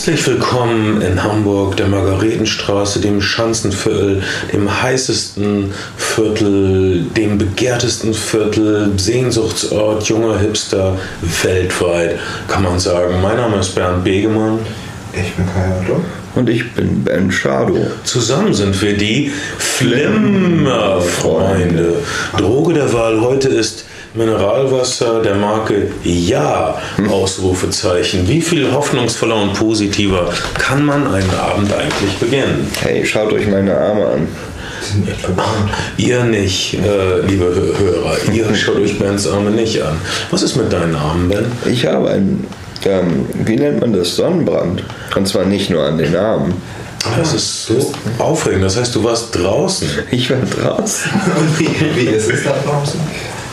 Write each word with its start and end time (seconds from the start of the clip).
Herzlich 0.00 0.26
willkommen 0.28 1.02
in 1.02 1.22
Hamburg, 1.22 1.76
der 1.76 1.86
Margaretenstraße, 1.86 3.02
dem 3.02 3.20
Schanzenviertel, 3.20 4.22
dem 4.50 4.82
heißesten 4.82 5.74
Viertel, 5.98 7.02
dem 7.14 7.36
begehrtesten 7.36 8.14
Viertel, 8.14 8.92
Sehnsuchtsort 8.96 10.04
junger 10.04 10.38
Hipster 10.38 10.96
weltweit, 11.42 12.18
kann 12.48 12.62
man 12.62 12.80
sagen. 12.80 13.20
Mein 13.20 13.36
Name 13.36 13.58
ist 13.58 13.74
Bernd 13.74 14.02
Begemann. 14.02 14.60
Ich 15.12 15.34
bin 15.34 15.44
Kai 15.52 15.70
Otto. 15.82 16.02
Und 16.34 16.48
ich 16.48 16.72
bin 16.72 17.04
Ben 17.04 17.30
Schado. 17.30 17.76
Zusammen 18.04 18.54
sind 18.54 18.80
wir 18.80 18.96
die 18.96 19.30
Flimmerfreunde. 19.58 21.96
Droge 22.38 22.72
der 22.72 22.90
Wahl 22.94 23.20
heute 23.20 23.48
ist 23.48 23.84
Mineralwasser 24.14 25.22
der 25.22 25.36
Marke 25.36 25.88
Ja! 26.02 26.80
Ausrufezeichen. 27.08 28.26
Wie 28.28 28.40
viel 28.40 28.72
hoffnungsvoller 28.72 29.36
und 29.36 29.54
positiver 29.54 30.32
kann 30.54 30.84
man 30.84 31.06
einen 31.06 31.30
Abend 31.30 31.72
eigentlich 31.72 32.16
beginnen? 32.18 32.68
Hey, 32.80 33.06
schaut 33.06 33.32
euch 33.32 33.46
meine 33.46 33.76
Arme 33.76 34.06
an. 34.06 34.28
Ihr 35.96 36.24
nicht, 36.24 36.74
äh, 36.74 37.20
liebe 37.20 37.44
Hörer. 37.78 38.16
Ihr 38.32 38.52
schaut 38.56 38.76
euch 38.76 38.98
Bens 38.98 39.28
Arme 39.28 39.50
nicht 39.50 39.80
an. 39.82 39.96
Was 40.30 40.42
ist 40.42 40.56
mit 40.56 40.72
deinen 40.72 40.96
Armen, 40.96 41.28
Ben? 41.28 41.46
Ich 41.66 41.86
habe 41.86 42.10
einen, 42.10 42.46
ähm, 42.84 43.26
wie 43.44 43.56
nennt 43.56 43.80
man 43.80 43.92
das, 43.92 44.16
Sonnenbrand. 44.16 44.82
Und 45.14 45.28
zwar 45.28 45.44
nicht 45.44 45.70
nur 45.70 45.84
an 45.84 45.98
den 45.98 46.16
Armen. 46.16 46.54
Das 47.16 47.32
ist 47.32 47.66
so 47.66 47.92
aufregend. 48.18 48.64
Das 48.64 48.76
heißt, 48.76 48.94
du 48.94 49.04
warst 49.04 49.36
draußen. 49.36 49.88
Ich 50.10 50.30
war 50.30 50.38
draußen. 50.38 51.10
Und 51.38 51.60
wie, 51.60 51.68
wie 51.96 52.10
ist 52.10 52.30
es 52.30 52.44
da 52.44 52.54
draußen? 52.64 53.00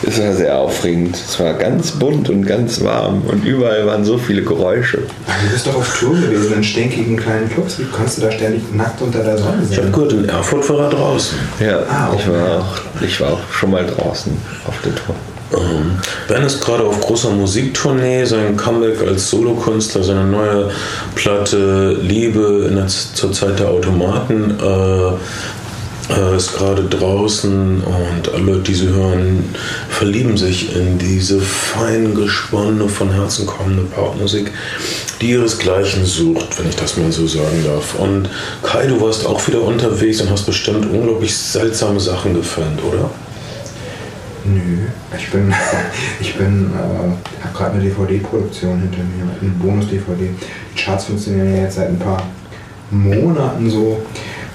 Es 0.08 0.18
war 0.22 0.32
sehr 0.32 0.56
aufregend. 0.58 1.14
Es 1.16 1.38
war 1.38 1.52
ganz 1.54 1.90
bunt 1.92 2.30
und 2.30 2.46
ganz 2.46 2.82
warm 2.82 3.22
und 3.28 3.44
überall 3.44 3.86
waren 3.86 4.04
so 4.04 4.16
viele 4.16 4.42
Geräusche. 4.42 4.98
Du 4.98 5.50
bist 5.52 5.66
doch 5.66 5.74
auf 5.76 5.98
Tour 5.98 6.14
gewesen 6.14 6.54
in 6.54 6.64
stinkigen 6.64 7.16
kleinen 7.18 7.50
Clubs. 7.50 7.78
Wie 7.78 7.84
kannst 7.94 8.16
du 8.18 8.22
da 8.22 8.30
ständig 8.32 8.62
nackt 8.72 9.02
unter 9.02 9.22
der 9.22 9.36
Sonne 9.36 9.58
Ich 9.70 9.76
habe 9.76 9.82
sein? 9.88 9.92
gehört, 9.92 10.12
in 10.12 10.28
Erfurt 10.28 10.68
war 10.70 10.80
er 10.84 10.90
draußen. 10.90 11.38
Ja, 11.60 11.78
Ah, 11.90 12.10
ich, 12.18 12.26
war 12.26 12.58
auch, 12.60 13.02
ich 13.02 13.20
war 13.20 13.32
auch 13.32 13.52
schon 13.52 13.70
mal 13.70 13.84
draußen 13.86 14.32
auf 14.66 14.74
der 14.82 14.94
Tour. 14.94 15.14
Ähm, 15.50 15.92
Ben 16.28 16.42
ist 16.42 16.60
gerade 16.62 16.84
auf 16.84 17.00
großer 17.00 17.30
Musiktournee, 17.30 18.24
sein 18.26 18.54
Comeback 18.56 19.00
als 19.06 19.30
Solokünstler, 19.30 20.02
seine 20.02 20.24
neue 20.24 20.70
Platte 21.14 21.96
Liebe 22.02 22.66
in 22.68 22.76
der, 22.76 22.86
Z- 22.86 23.14
zur 23.16 23.32
Zeit 23.32 23.58
der 23.58 23.68
Automaten 23.68 24.50
äh, 24.60 25.12
äh, 26.10 26.36
ist 26.36 26.54
gerade 26.54 26.84
draußen 26.84 27.82
und 27.82 28.32
alle, 28.32 28.58
die 28.60 28.74
sie 28.74 28.88
hören, 28.88 29.44
verlieben 29.88 30.36
sich 30.36 30.74
in 30.74 30.98
diese 30.98 31.40
fein 31.40 32.14
gesponnene, 32.14 32.88
von 32.88 33.12
Herzen 33.12 33.46
kommende 33.46 33.82
Popmusik, 33.82 34.50
die 35.20 35.30
ihresgleichen 35.30 36.04
sucht, 36.04 36.58
wenn 36.58 36.68
ich 36.68 36.76
das 36.76 36.96
mal 36.96 37.12
so 37.12 37.26
sagen 37.26 37.64
darf. 37.64 37.94
Und 37.98 38.30
Kai, 38.62 38.86
du 38.86 39.00
warst 39.00 39.26
auch 39.26 39.46
wieder 39.46 39.62
unterwegs 39.62 40.20
und 40.20 40.30
hast 40.30 40.46
bestimmt 40.46 40.86
unglaublich 40.90 41.36
seltsame 41.36 42.00
Sachen 42.00 42.34
gefilmt, 42.34 42.82
oder? 42.82 43.10
Nö, 44.44 44.86
ich 45.16 45.30
bin, 45.30 45.52
ich 46.20 46.34
bin, 46.36 46.70
äh, 46.72 47.44
habe 47.44 47.54
gerade 47.54 47.74
eine 47.74 47.84
DVD-Produktion 47.84 48.80
hinter 48.80 48.98
mir, 48.98 49.30
eine 49.40 49.50
Bonus-DVD. 49.50 50.30
Die 50.74 50.80
Charts 50.80 51.04
funktionieren 51.04 51.54
ja 51.54 51.62
jetzt 51.62 51.76
seit 51.76 51.88
ein 51.88 51.98
paar 51.98 52.22
Monaten 52.90 53.70
so, 53.70 54.00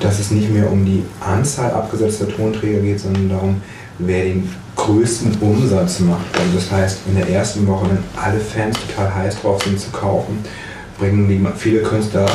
dass 0.03 0.19
es 0.19 0.31
nicht 0.31 0.51
mehr 0.51 0.69
um 0.69 0.85
die 0.85 1.03
Anzahl 1.19 1.71
abgesetzter 1.71 2.27
Tonträger 2.27 2.81
geht, 2.81 2.99
sondern 2.99 3.29
darum, 3.29 3.61
wer 3.99 4.25
den 4.25 4.49
größten 4.75 5.37
Umsatz 5.39 5.99
macht. 6.01 6.25
Also 6.37 6.55
das 6.55 6.71
heißt, 6.71 6.99
in 7.07 7.15
der 7.15 7.29
ersten 7.29 7.65
Woche, 7.67 7.87
wenn 7.89 8.21
alle 8.21 8.39
Fans 8.39 8.77
total 8.87 9.13
heiß 9.15 9.41
drauf 9.41 9.63
sind 9.63 9.79
zu 9.79 9.89
kaufen, 9.91 10.39
bringen 10.99 11.27
die 11.29 11.41
viele 11.57 11.81
Künstler 11.81 12.25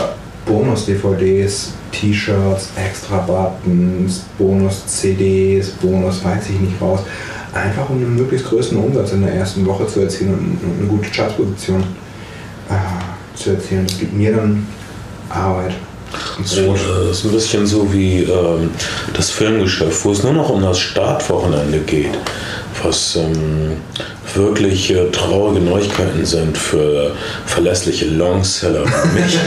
Bonus-DVDs, 0.47 1.73
T-Shirts, 1.93 2.71
Extra-Buttons, 2.77 4.25
Bonus-CDs, 4.39 5.71
Bonus 5.73 6.25
weiß 6.25 6.49
ich 6.49 6.61
nicht 6.61 6.81
raus. 6.81 7.01
Einfach 7.53 7.91
um 7.91 7.97
einen 7.97 8.17
möglichst 8.17 8.49
größten 8.49 8.79
Umsatz 8.79 9.13
in 9.13 9.23
der 9.23 9.35
ersten 9.35 9.67
Woche 9.67 9.87
zu 9.87 10.01
erzielen 10.01 10.59
und 10.63 10.79
eine 10.79 10.89
gute 10.89 11.11
Chartposition 11.11 11.83
äh, 12.71 13.37
zu 13.37 13.51
erzielen. 13.51 13.87
Das 13.87 13.99
gibt 13.99 14.15
mir 14.15 14.35
dann 14.35 14.67
Arbeit. 15.29 15.75
So, 16.45 16.75
äh, 16.75 17.11
ist 17.11 17.25
ein 17.25 17.33
bisschen 17.33 17.67
so 17.67 17.93
wie 17.93 18.23
ähm, 18.23 18.71
das 19.15 19.31
Filmgeschäft, 19.31 20.05
wo 20.05 20.13
es 20.13 20.23
nur 20.23 20.33
noch 20.33 20.51
um 20.51 20.63
das 20.63 20.79
Startwochenende 20.79 21.79
geht, 21.81 22.17
was 22.83 23.17
ähm, 23.17 23.77
wirklich 24.35 24.91
äh, 24.91 25.11
traurige 25.11 25.61
Neuigkeiten 25.61 26.25
sind 26.25 26.57
für 26.57 27.13
verlässliche 27.47 28.07
Longseller 28.07 28.85
wie 28.85 29.21
mich. 29.21 29.39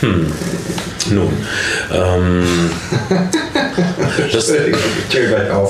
hm. 0.00 0.32
Nun, 1.10 1.32
ähm, 1.92 2.70
das, 4.32 4.50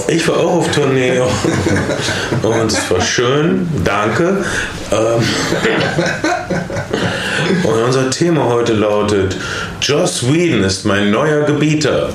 ich 0.07 0.29
war 0.29 0.39
auch 0.39 0.53
auf 0.59 0.71
Tournee 0.71 1.19
und 2.43 2.71
es 2.71 2.91
war 2.91 3.01
schön, 3.01 3.69
danke. 3.85 4.45
Ähm, 4.93 5.23
und 7.65 7.83
unser 7.85 8.11
Thema 8.11 8.45
heute 8.45 8.73
lautet: 8.73 9.37
Joss 9.81 10.33
Whedon 10.33 10.63
ist 10.63 10.85
mein 10.85 11.11
neuer 11.11 11.43
Gebieter. 11.43 12.11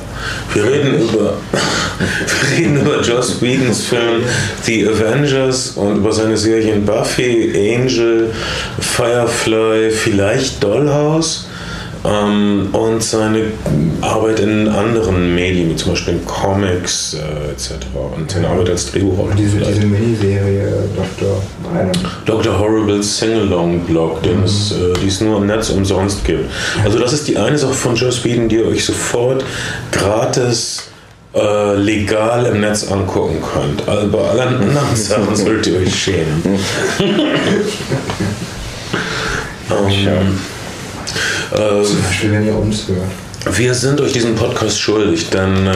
Wir 0.53 0.63
reden 0.63 1.01
über, 1.01 1.37
wir 1.51 2.57
reden 2.57 2.81
über 2.81 3.01
Joss 3.01 3.41
Whedons 3.41 3.85
Film 3.85 4.23
The 4.63 4.87
Avengers 4.87 5.71
und 5.71 5.97
über 5.97 6.11
seine 6.11 6.37
Serien 6.37 6.85
Buffy, 6.85 7.51
Angel, 7.55 8.33
Firefly, 8.79 9.91
vielleicht 9.91 10.63
Dollhouse. 10.63 11.48
Ähm, 12.05 12.69
und 12.71 13.03
seine 13.03 13.43
Arbeit 14.01 14.39
in 14.39 14.69
anderen 14.69 15.35
Medien, 15.35 15.69
wie 15.69 15.75
zum 15.75 15.91
Beispiel 15.91 16.13
in 16.13 16.25
Comics 16.25 17.13
äh, 17.15 17.51
etc. 17.51 17.85
Und 18.15 18.31
seine 18.31 18.47
Arbeit 18.47 18.69
als 18.69 18.91
Drehbuchautor. 18.91 19.35
Diese, 19.35 19.57
diese 19.57 19.85
Miniserie 19.85 20.71
Dr. 20.95 21.41
Byron. 21.63 21.91
Dr. 22.25 22.57
Horrible's 22.57 23.17
Sing-Along-Blog, 23.17 24.23
den 24.23 24.43
es, 24.43 24.71
äh, 24.71 24.93
die 25.01 25.07
es 25.07 25.19
nur 25.19 25.37
im 25.37 25.47
Netz 25.47 25.69
umsonst 25.71 26.23
gibt. 26.23 26.49
Also 26.85 26.99
das 26.99 27.11
ist 27.11 27.27
die 27.27 27.37
eine 27.37 27.57
Sache 27.57 27.73
von 27.73 27.95
Joss 27.95 28.23
Whedon, 28.23 28.47
die 28.47 28.57
ihr 28.57 28.67
euch 28.67 28.85
sofort 28.85 29.43
gratis 29.91 30.83
äh, 31.35 31.75
legal 31.75 32.45
im 32.45 32.61
Netz 32.61 32.89
angucken 32.89 33.41
könnt. 33.53 33.87
Also 33.87 34.07
bei 34.07 34.19
allen 34.19 34.55
anderen 34.55 34.87
Sachen 34.95 35.35
solltet 35.35 35.67
ihr 35.73 35.79
euch 35.81 35.93
schämen. 35.93 36.43
ähm, 39.69 40.39
äh, 41.51 41.83
Zum 41.83 42.01
Beispiel, 42.03 42.31
wenn 42.31 42.45
ihr 42.45 42.57
uns 42.57 42.87
hört. 42.87 43.57
wir 43.57 43.73
sind 43.73 44.01
euch 44.01 44.13
diesen 44.13 44.35
Podcast 44.35 44.79
schuldig, 44.79 45.29
denn 45.29 45.67
äh, 45.67 45.71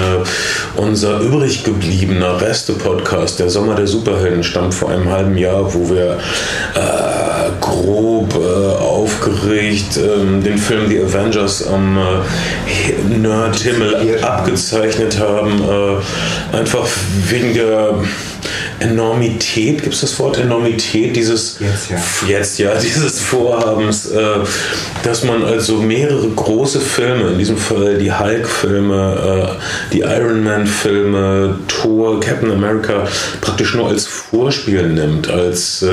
unser 0.76 1.20
übrig 1.22 1.64
gebliebener 1.64 2.42
Reste-Podcast, 2.42 3.40
der 3.40 3.50
Sommer 3.50 3.76
der 3.76 3.88
Superhelden, 3.88 4.44
stammt 4.44 4.74
vor 4.74 4.90
einem 4.90 5.10
halben 5.10 5.38
Jahr, 5.38 5.74
wo 5.74 5.90
wir 5.90 6.18
äh, 6.76 7.62
grob 7.62 8.36
äh, 8.36 8.76
aufgeregt 8.84 9.98
ähm, 9.98 10.44
den 10.44 10.58
Film 10.58 10.90
The 10.90 11.02
Avengers 11.02 11.66
am 11.68 11.98
äh, 11.98 13.18
Nerdhimmel 13.18 14.24
abgezeichnet 14.24 15.20
haben. 15.20 15.62
Äh, 15.62 16.58
einfach 16.58 16.88
wegen 17.30 17.54
der 17.54 17.96
Enormität, 18.80 19.82
gibt 19.84 19.94
es 19.96 20.02
das 20.02 20.20
Wort 20.20 20.38
Enormität 20.38 21.16
dieses 21.16 21.60
Jetzt 21.60 21.90
ja. 21.90 21.98
jetzt 22.28 22.60
ja 22.60 22.76
dieses 22.82 23.20
Vorhabens, 23.20 24.12
äh, 24.12 24.40
dass 25.04 25.24
man 25.24 25.44
also 25.44 25.78
mehrere 25.78 26.28
große 26.30 26.80
Filme, 26.80 27.30
in 27.30 27.38
diesem 27.38 27.58
Fall 27.58 27.98
die 27.98 28.12
Hulk-Filme, 28.12 29.58
äh, 29.60 29.94
die 29.94 30.02
Iron 30.02 30.44
Man-Filme, 30.44 31.60
Thor, 31.68 32.20
Captain 32.20 32.52
America, 32.52 33.08
praktisch 33.42 33.76
nur 33.76 33.90
als 33.90 34.06
Vorspiel 34.06 34.90
nimmt, 34.90 35.30
als 35.30 35.82
äh, 35.84 35.88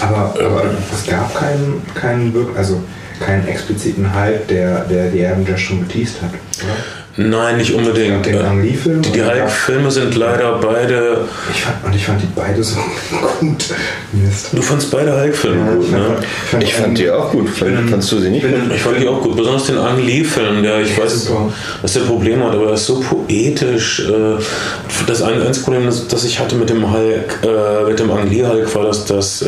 Aber, 0.00 0.34
aber 0.38 0.64
es 0.92 1.10
gab 1.10 1.34
keinen, 1.34 1.82
keinen 1.94 2.34
also 2.56 2.82
keinen 3.20 3.46
expliziten 3.48 4.12
Hype, 4.14 4.48
der, 4.48 4.84
der 4.84 5.10
die 5.10 5.24
Avengers 5.24 5.60
schon 5.60 5.80
geteased 5.86 6.20
hat, 6.22 6.30
oder? 6.30 6.76
Nein, 7.16 7.56
nicht 7.58 7.72
unbedingt. 7.74 8.24
Den 8.26 8.34
Äh? 8.34 8.62
Die, 8.62 9.10
die? 9.10 9.22
Hulk-Filme 9.22 9.90
sind 9.90 10.14
leider 10.16 10.58
beide. 10.58 11.18
Ich 11.52 11.62
fand, 11.62 11.84
und 11.84 11.94
ich 11.94 12.04
fand 12.04 12.20
die 12.22 12.28
beide 12.34 12.62
so 12.62 12.76
gut. 13.40 13.64
Mist. 14.12 14.48
Du 14.52 14.62
fandst 14.62 14.90
beide 14.90 15.12
Hulk-Filme 15.18 15.76
gut, 15.76 15.90
ne? 15.90 16.16
Ich 16.60 16.74
fand 16.74 16.96
die 16.98 17.10
auch 17.10 17.30
gut. 17.30 17.48
Fand, 17.48 17.90
fandst 17.90 18.10
du 18.12 18.18
sie 18.18 18.30
nicht 18.30 18.42
gut? 18.46 18.52
Ich 18.74 18.82
fand 18.82 19.00
die 19.00 19.08
auch 19.08 19.20
gut, 19.22 19.36
besonders 19.36 19.64
den 19.66 19.78
Ang 19.78 20.04
Lee-Film, 20.04 20.62
der 20.62 20.80
ich 20.80 20.96
weiß, 20.98 21.24
super. 21.26 21.52
was 21.82 21.92
der 21.92 22.00
Problem 22.00 22.42
hat, 22.44 22.54
aber 22.54 22.68
er 22.68 22.74
ist 22.74 22.86
so 22.86 23.00
poetisch. 23.00 24.00
äh, 24.00 24.42
Das 25.06 25.22
ein- 25.22 25.40
einzige 25.42 25.64
Problem, 25.64 25.86
das, 25.86 26.06
das 26.08 26.24
ich 26.24 26.38
hatte 26.38 26.56
mit 26.56 26.70
dem 26.70 26.90
Hulk, 26.92 27.38
äh, 27.44 27.84
mit 27.88 27.98
dem 27.98 28.10
Ang 28.10 28.28
Lee-Hulk, 28.30 28.74
war, 28.74 28.84
dass 28.84 29.04
das 29.04 29.42
äh, 29.42 29.46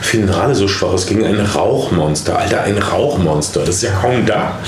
Finale 0.00 0.54
so 0.54 0.68
schwach 0.68 0.94
ist 0.94 1.06
gegen 1.06 1.24
ein 1.24 1.40
Rauchmonster. 1.40 2.38
Alter, 2.38 2.62
ein 2.62 2.78
Rauchmonster, 2.78 3.60
das 3.60 3.76
ist 3.76 3.82
ja 3.82 3.90
kaum 4.00 4.24
da. 4.26 4.58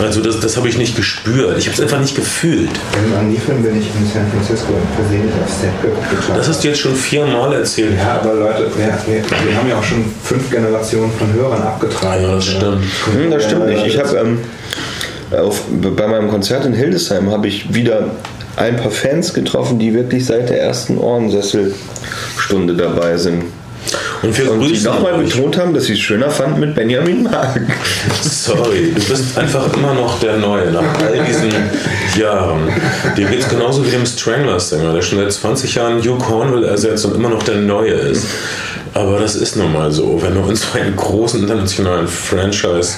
Also 0.00 0.20
das, 0.22 0.40
das 0.40 0.56
habe 0.56 0.68
ich 0.68 0.78
nicht 0.78 0.96
gespürt. 0.96 1.56
Ich 1.58 1.66
habe 1.66 1.74
es 1.74 1.80
einfach 1.86 2.00
nicht 2.00 2.16
gefühlt. 2.16 2.70
Im 3.04 3.16
Annie-Film 3.16 3.62
bin 3.62 3.78
ich 3.78 3.86
in 3.86 4.06
San 4.12 4.26
Francisco 4.32 4.72
versehentlich 4.96 5.32
auf 5.42 5.52
Set 5.52 5.70
geklaut. 6.10 6.38
Das 6.38 6.48
hast 6.48 6.64
du 6.64 6.68
jetzt 6.68 6.80
schon 6.80 6.96
viermal 6.96 7.52
erzählt. 7.52 7.96
Ja, 7.96 8.20
aber 8.20 8.34
Leute, 8.34 8.70
wir, 8.76 8.86
wir, 8.86 9.22
wir 9.22 9.56
haben 9.56 9.68
ja 9.68 9.78
auch 9.78 9.84
schon 9.84 10.04
fünf 10.24 10.50
Generationen 10.50 11.12
von 11.12 11.32
Hörern 11.32 11.62
abgetragen. 11.62 12.22
Ja, 12.22 12.34
das 12.34 12.46
stimmt. 12.46 12.84
Hm, 13.14 13.30
das 13.30 13.44
stimmt 13.44 13.66
nicht. 13.66 13.86
Ich 13.86 13.98
habe 13.98 14.16
ähm, 14.16 14.38
auf, 15.38 15.62
bei 15.70 16.08
meinem 16.08 16.28
Konzert 16.28 16.66
in 16.66 16.72
Hildesheim 16.72 17.30
habe 17.30 17.46
ich 17.46 17.72
wieder 17.72 18.10
ein 18.56 18.76
paar 18.76 18.90
Fans 18.90 19.32
getroffen, 19.32 19.78
die 19.78 19.94
wirklich 19.94 20.26
seit 20.26 20.48
der 20.48 20.60
ersten 20.60 20.98
Ohrensesselstunde 20.98 22.74
dabei 22.74 23.16
sind. 23.16 23.44
Und 24.22 24.36
wir 24.36 24.50
Und 24.50 24.60
grüßen 24.60 24.84
nochmal 24.84 25.18
betont 25.18 25.56
haben, 25.58 25.74
dass 25.74 25.84
sie 25.84 25.92
es 25.94 26.00
schöner 26.00 26.30
fanden 26.30 26.60
mit 26.60 26.74
Benjamin 26.74 27.22
Mark. 27.22 27.60
Sorry, 28.22 28.92
du 28.94 29.02
bist 29.04 29.36
einfach 29.38 29.72
immer 29.74 29.94
noch 29.94 30.18
der 30.20 30.36
Neue 30.36 30.70
nach 30.70 30.98
all 31.00 31.24
diesen 31.24 31.52
Jahren. 32.18 32.68
Dir 33.16 33.26
geht's 33.26 33.48
genauso 33.48 33.84
wie 33.86 33.90
dem 33.90 34.06
Stranglers-Sänger, 34.06 34.92
der 34.92 35.02
schon 35.02 35.18
seit 35.18 35.32
20 35.32 35.74
Jahren 35.74 35.98
Hugh 36.00 36.18
Cornwall 36.18 36.64
ersetzt 36.64 37.04
und 37.04 37.14
immer 37.14 37.28
noch 37.28 37.42
der 37.42 37.56
Neue 37.56 37.92
ist. 37.92 38.26
Aber 38.96 39.18
das 39.18 39.34
ist 39.34 39.56
nun 39.56 39.74
mal 39.74 39.92
so, 39.92 40.22
wenn 40.22 40.34
du 40.34 40.48
in 40.48 40.56
so 40.56 40.68
einen 40.72 40.96
großen 40.96 41.42
internationalen 41.42 42.08
Franchise 42.08 42.96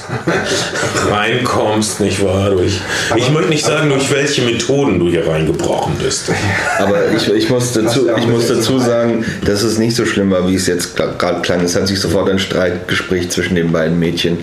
reinkommst, 1.11 1.99
nicht 1.99 2.23
wahr? 2.23 2.51
Durch, 2.51 2.81
ich 3.17 3.29
möchte 3.33 3.51
nicht 3.51 3.65
sagen, 3.65 3.89
durch 3.89 4.09
welche 4.13 4.43
Methoden 4.43 5.01
du 5.01 5.09
hier 5.09 5.27
reingebrochen 5.27 5.97
bist. 5.97 6.31
Aber 6.79 7.11
ich, 7.11 7.29
ich, 7.33 7.51
muss, 7.51 7.73
dazu, 7.73 8.09
ich 8.17 8.29
muss 8.29 8.47
dazu 8.47 8.79
sagen, 8.79 9.25
dass 9.45 9.65
es 9.65 9.79
nicht 9.79 9.97
so 9.97 10.07
schlimm 10.07 10.31
war, 10.31 10.47
wie 10.47 10.55
es 10.55 10.69
jetzt 10.69 10.95
gerade 10.95 11.41
klang. 11.43 11.63
Es 11.63 11.75
hat 11.75 11.89
sich 11.89 11.99
sofort 11.99 12.31
ein 12.31 12.39
Streitgespräch 12.39 13.31
zwischen 13.31 13.57
den 13.57 13.73
beiden 13.73 13.99
Mädchen 13.99 14.39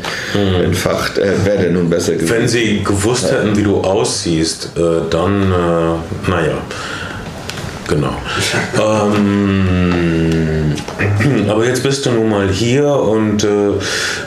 entfacht. 0.61 1.17
Äh, 1.17 1.35
wer 1.45 1.55
denn 1.55 1.75
nun 1.75 1.89
besser 1.89 2.15
gewesen? 2.15 2.31
Wenn 2.31 2.47
sie 2.49 2.83
gewusst 2.83 3.31
hätten, 3.31 3.55
wie 3.55 3.63
du 3.63 3.79
aussiehst, 3.79 4.71
äh, 4.75 5.09
dann, 5.09 5.43
äh, 5.43 6.29
naja, 6.29 6.57
genau. 7.87 8.17
ähm, 9.15 10.44
aber 11.47 11.65
jetzt 11.65 11.83
bist 11.83 12.05
du 12.05 12.11
nun 12.11 12.29
mal 12.29 12.49
hier 12.49 12.87
und 12.87 13.43
äh, 13.43 13.73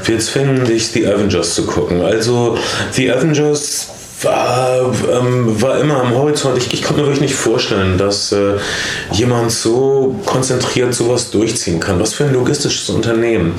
wir 0.05 0.19
zwingen 0.19 0.65
dich, 0.65 0.89
The 0.89 1.07
Avengers 1.07 1.55
zu 1.55 1.67
gucken. 1.67 2.01
Also, 2.03 2.57
The 2.93 3.11
Avengers 3.11 3.89
war, 4.23 4.93
ähm, 5.13 5.61
war 5.61 5.79
immer 5.81 6.01
am 6.01 6.15
Horizont. 6.15 6.59
Ich, 6.59 6.73
ich 6.73 6.83
konnte 6.83 7.03
mir 7.03 7.09
wirklich 7.09 7.21
nicht 7.21 7.35
vorstellen, 7.35 7.99
dass 7.99 8.33
äh, 8.33 8.55
jemand 9.13 9.53
so 9.53 10.17
konzentriert 10.27 10.95
sowas 10.95 11.31
durchziehen 11.31 11.81
kann. 11.81 12.01
Was 12.01 12.15
für 12.15 12.25
ein 12.25 12.33
logistisches 12.33 12.89
Unternehmen. 12.91 13.55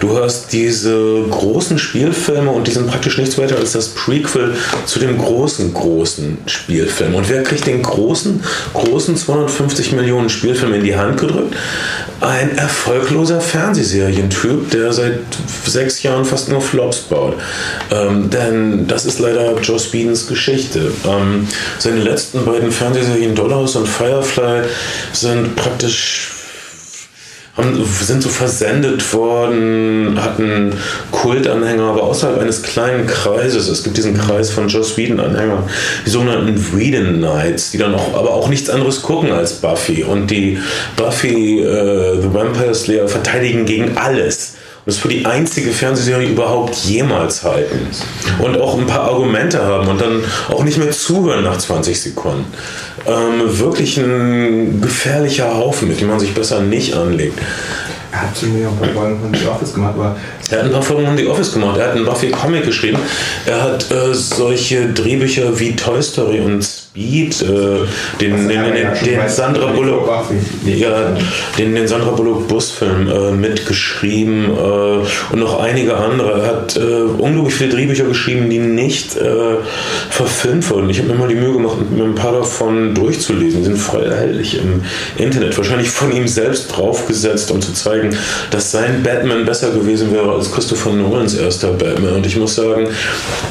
Du 0.00 0.10
hörst 0.10 0.52
diese 0.52 1.22
großen 1.30 1.78
Spielfilme 1.78 2.50
und 2.50 2.66
die 2.66 2.72
sind 2.72 2.88
praktisch 2.88 3.18
nichts 3.18 3.38
weiter 3.38 3.56
als 3.56 3.72
das 3.72 3.88
Prequel 3.88 4.54
zu 4.86 4.98
dem 4.98 5.18
großen, 5.18 5.72
großen 5.74 6.38
Spielfilm. 6.46 7.14
Und 7.14 7.28
wer 7.28 7.42
kriegt 7.42 7.66
den 7.66 7.82
großen, 7.82 8.42
großen 8.72 9.16
250 9.16 9.92
Millionen 9.92 10.28
Spielfilm 10.28 10.74
in 10.74 10.84
die 10.84 10.96
Hand 10.96 11.20
gedrückt? 11.20 11.56
Ein 12.20 12.56
erfolgloser 12.56 13.40
Fernsehserientyp, 13.40 14.70
der 14.70 14.92
seit 14.92 15.18
sechs 15.66 16.02
Jahren 16.02 16.24
fast 16.24 16.48
nur 16.48 16.60
Flops 16.60 16.98
baut. 16.98 17.34
Ähm, 17.90 18.30
denn 18.30 18.86
das 18.86 19.04
ist 19.04 19.18
leider 19.18 19.58
Joe 19.60 19.78
Speedens 20.04 20.26
Geschichte. 20.26 20.92
Ähm, 21.06 21.48
seine 21.78 22.00
letzten 22.00 22.44
beiden 22.44 22.70
Fernsehserien 22.70 23.34
Dollars 23.34 23.74
und 23.76 23.88
Firefly 23.88 24.64
sind 25.12 25.56
praktisch 25.56 26.30
haben, 27.56 27.84
sind 27.84 28.22
so 28.22 28.28
versendet 28.28 29.12
worden, 29.14 30.18
hatten 30.20 30.72
Kultanhänger, 31.10 31.84
aber 31.84 32.02
außerhalb 32.02 32.40
eines 32.40 32.62
kleinen 32.62 33.06
Kreises. 33.06 33.68
Es 33.68 33.82
gibt 33.84 33.96
diesen 33.96 34.18
Kreis 34.18 34.50
von 34.50 34.68
Joss 34.68 34.96
Whedon-Anhängern, 34.96 35.62
die 36.04 36.10
sogenannten 36.10 36.76
Whedon 36.76 37.18
Knights, 37.18 37.70
die 37.70 37.78
dann 37.78 37.94
auch, 37.94 38.14
aber 38.14 38.34
auch 38.34 38.48
nichts 38.48 38.68
anderes 38.68 39.02
gucken 39.02 39.32
als 39.32 39.54
Buffy. 39.54 40.04
Und 40.04 40.30
die 40.30 40.58
Buffy 40.96 41.60
äh, 41.60 42.20
The 42.20 42.34
Vampire 42.34 42.74
Slayer 42.74 43.08
verteidigen 43.08 43.64
gegen 43.64 43.96
alles. 43.96 44.53
Und 44.86 44.92
das 44.92 44.98
für 44.98 45.08
die 45.08 45.24
einzige 45.24 45.70
Fernsehserie 45.70 46.28
überhaupt 46.28 46.76
jemals 46.76 47.42
halten. 47.42 47.88
Und 48.38 48.60
auch 48.60 48.78
ein 48.78 48.86
paar 48.86 49.04
Argumente 49.04 49.62
haben 49.62 49.88
und 49.88 49.98
dann 49.98 50.22
auch 50.50 50.62
nicht 50.62 50.76
mehr 50.76 50.90
zuhören 50.90 51.44
nach 51.44 51.56
20 51.56 51.98
Sekunden. 51.98 52.44
Ähm, 53.06 53.58
wirklich 53.58 53.96
ein 53.96 54.82
gefährlicher 54.82 55.54
Haufen, 55.54 55.88
mit 55.88 56.02
dem 56.02 56.08
man 56.08 56.20
sich 56.20 56.34
besser 56.34 56.60
nicht 56.60 56.94
anlegt. 56.94 57.38
Er 58.12 58.22
hat 58.22 58.36
zumindest 58.36 58.68
auch 58.68 58.72
ein 58.72 58.94
paar 58.94 59.02
Folgen 59.02 59.20
von 59.20 59.34
The 59.34 59.46
Office 59.46 59.74
gemacht, 59.74 59.94
aber 59.96 60.16
Er 60.50 60.58
hat 60.58 60.64
ein 60.66 60.72
paar 60.72 60.82
Folgen 60.82 61.06
von 61.06 61.16
The 61.16 61.26
Office 61.28 61.52
gemacht. 61.52 61.78
Er 61.78 61.86
hat 61.86 61.96
einen 61.96 62.04
Buffy-Comic 62.04 62.64
geschrieben. 62.64 62.98
Er 63.46 63.62
hat 63.62 63.90
äh, 63.90 64.12
solche 64.12 64.92
Drehbücher 64.92 65.58
wie 65.58 65.74
Toy 65.74 66.02
Story 66.02 66.40
und 66.40 66.83
Speed, 66.94 67.42
äh, 67.42 67.46
den, 68.20 68.48
den, 68.48 68.48
den, 68.48 68.86
den 69.04 69.16
bei- 69.18 69.26
Sandra 69.26 69.72
Bullock, 69.72 70.08
ja, 70.64 71.12
den, 71.58 71.74
den 71.74 71.88
Sandra 71.88 72.12
Bullock 72.12 72.46
Busfilm 72.46 73.08
äh, 73.08 73.32
mitgeschrieben 73.32 74.44
äh, 74.44 75.32
und 75.32 75.40
noch 75.40 75.58
einige 75.58 75.96
andere. 75.96 76.40
Er 76.40 76.46
hat 76.46 76.76
äh, 76.76 76.80
unglaublich 77.18 77.54
viele 77.56 77.70
Drehbücher 77.70 78.04
geschrieben, 78.04 78.48
die 78.48 78.60
nicht 78.60 79.16
äh, 79.16 79.56
verfilmt 80.08 80.70
wurden. 80.70 80.88
Ich 80.88 81.00
habe 81.00 81.08
mir 81.08 81.14
mal 81.16 81.26
die 81.26 81.34
Mühe 81.34 81.52
gemacht, 81.54 81.78
mir 81.90 82.04
ein 82.04 82.14
paar 82.14 82.30
davon 82.32 82.94
durchzulesen. 82.94 83.58
Die 83.60 83.64
sind 83.64 83.78
frei 83.78 84.02
erhältlich 84.04 84.56
im 84.60 84.82
Internet. 85.18 85.56
Wahrscheinlich 85.58 85.90
von 85.90 86.12
ihm 86.12 86.28
selbst 86.28 86.68
draufgesetzt, 86.76 87.50
um 87.50 87.60
zu 87.60 87.72
zeigen, 87.72 88.16
dass 88.52 88.70
sein 88.70 89.02
Batman 89.02 89.44
besser 89.44 89.72
gewesen 89.72 90.12
wäre 90.12 90.30
als 90.32 90.52
Christopher 90.52 90.92
Nolans 90.92 91.34
erster 91.34 91.72
Batman. 91.72 92.14
Und 92.14 92.26
ich 92.26 92.36
muss 92.36 92.54
sagen, 92.54 92.86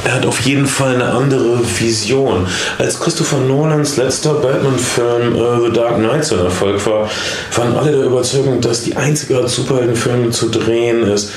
er 0.05 0.13
hat 0.13 0.25
auf 0.25 0.39
jeden 0.41 0.65
Fall 0.65 0.95
eine 0.95 1.05
andere 1.11 1.59
Vision. 1.77 2.47
Als 2.77 2.97
Christopher 2.97 3.32
Nolans 3.39 3.97
letzter 3.97 4.35
Batman-Film 4.35 5.35
äh, 5.35 5.65
The 5.65 5.73
Dark 5.73 5.97
Knight 5.97 6.25
so 6.25 6.35
ein 6.35 6.45
Erfolg 6.45 6.85
war, 6.85 7.09
waren 7.55 7.75
alle 7.75 7.91
der 7.91 8.05
Überzeugung, 8.05 8.61
dass 8.61 8.83
die 8.83 8.95
einzige 8.95 9.37
Art, 9.37 9.49
Superheldenfilme 9.49 10.31
zu 10.31 10.49
drehen 10.49 11.03
ist, 11.03 11.31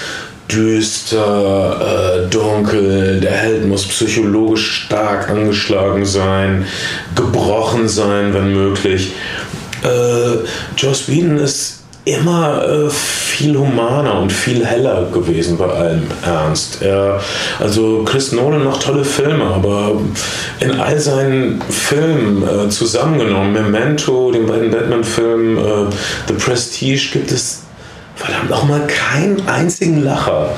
düster, 0.51 2.27
äh, 2.27 2.31
dunkel, 2.31 3.21
der 3.21 3.33
Held 3.33 3.67
muss 3.67 3.87
psychologisch 3.87 4.85
stark 4.85 5.29
angeschlagen 5.29 6.05
sein, 6.05 6.67
gebrochen 7.15 7.89
sein, 7.89 8.33
wenn 8.33 8.53
möglich. 8.53 9.13
Äh, 9.83 10.45
Joss 10.77 11.09
Whedon 11.09 11.39
ist 11.39 11.76
immer 12.07 12.63
äh, 12.63 12.89
viel 12.89 13.59
humaner 13.59 14.21
und 14.21 14.33
viel 14.33 14.65
heller 14.65 15.09
gewesen 15.13 15.59
bei 15.59 15.67
allem 15.67 16.05
Ernst. 16.25 16.81
Er, 16.81 17.21
also 17.59 18.05
Chris 18.05 18.31
Nolan 18.31 18.65
macht 18.65 18.83
tolle 18.83 19.05
Filme, 19.05 19.45
aber 19.45 20.01
in 20.61 20.81
all 20.81 20.99
seinen 21.01 21.61
Filmen 21.69 22.45
äh, 22.45 22.69
zusammengenommen, 22.69 23.53
Memento, 23.53 24.31
den 24.31 24.47
beiden 24.47 24.71
Batman-Filmen, 24.71 25.59
äh, 25.59 25.91
The 26.29 26.35
Prestige, 26.35 27.11
gibt 27.13 27.33
es 27.33 27.66
verdammt 28.17 28.53
auch 28.53 28.65
mal 28.65 28.81
keinen 28.87 29.47
einzigen 29.47 30.03
Lacher. 30.03 30.51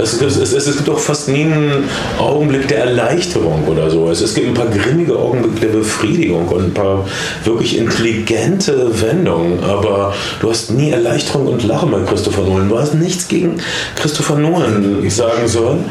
Es, 0.00 0.20
es, 0.20 0.36
es, 0.36 0.52
es 0.52 0.76
gibt 0.76 0.88
auch 0.90 0.98
fast 0.98 1.28
nie 1.28 1.44
einen 1.44 1.84
Augenblick 2.18 2.68
der 2.68 2.80
Erleichterung 2.80 3.66
oder 3.66 3.90
so. 3.90 4.10
Es, 4.10 4.20
es 4.20 4.34
gibt 4.34 4.48
ein 4.48 4.54
paar 4.54 4.66
grimmige 4.66 5.16
Augenblicke 5.18 5.66
der 5.66 5.78
Befriedigung 5.78 6.46
und 6.48 6.64
ein 6.66 6.74
paar 6.74 7.06
wirklich 7.44 7.78
intelligente 7.78 9.00
Wendungen, 9.00 9.64
aber 9.64 10.14
du 10.40 10.50
hast 10.50 10.70
nie 10.70 10.90
Erleichterung 10.90 11.46
und 11.48 11.64
Lachen 11.64 11.90
bei 11.90 12.00
Christopher 12.02 12.42
Nolan. 12.42 12.68
Du 12.68 12.78
hast 12.78 12.94
nichts 12.94 13.26
gegen 13.28 13.56
Christopher 13.96 14.36
Nolan 14.36 15.08
sagen 15.08 15.48
sollen. 15.48 15.84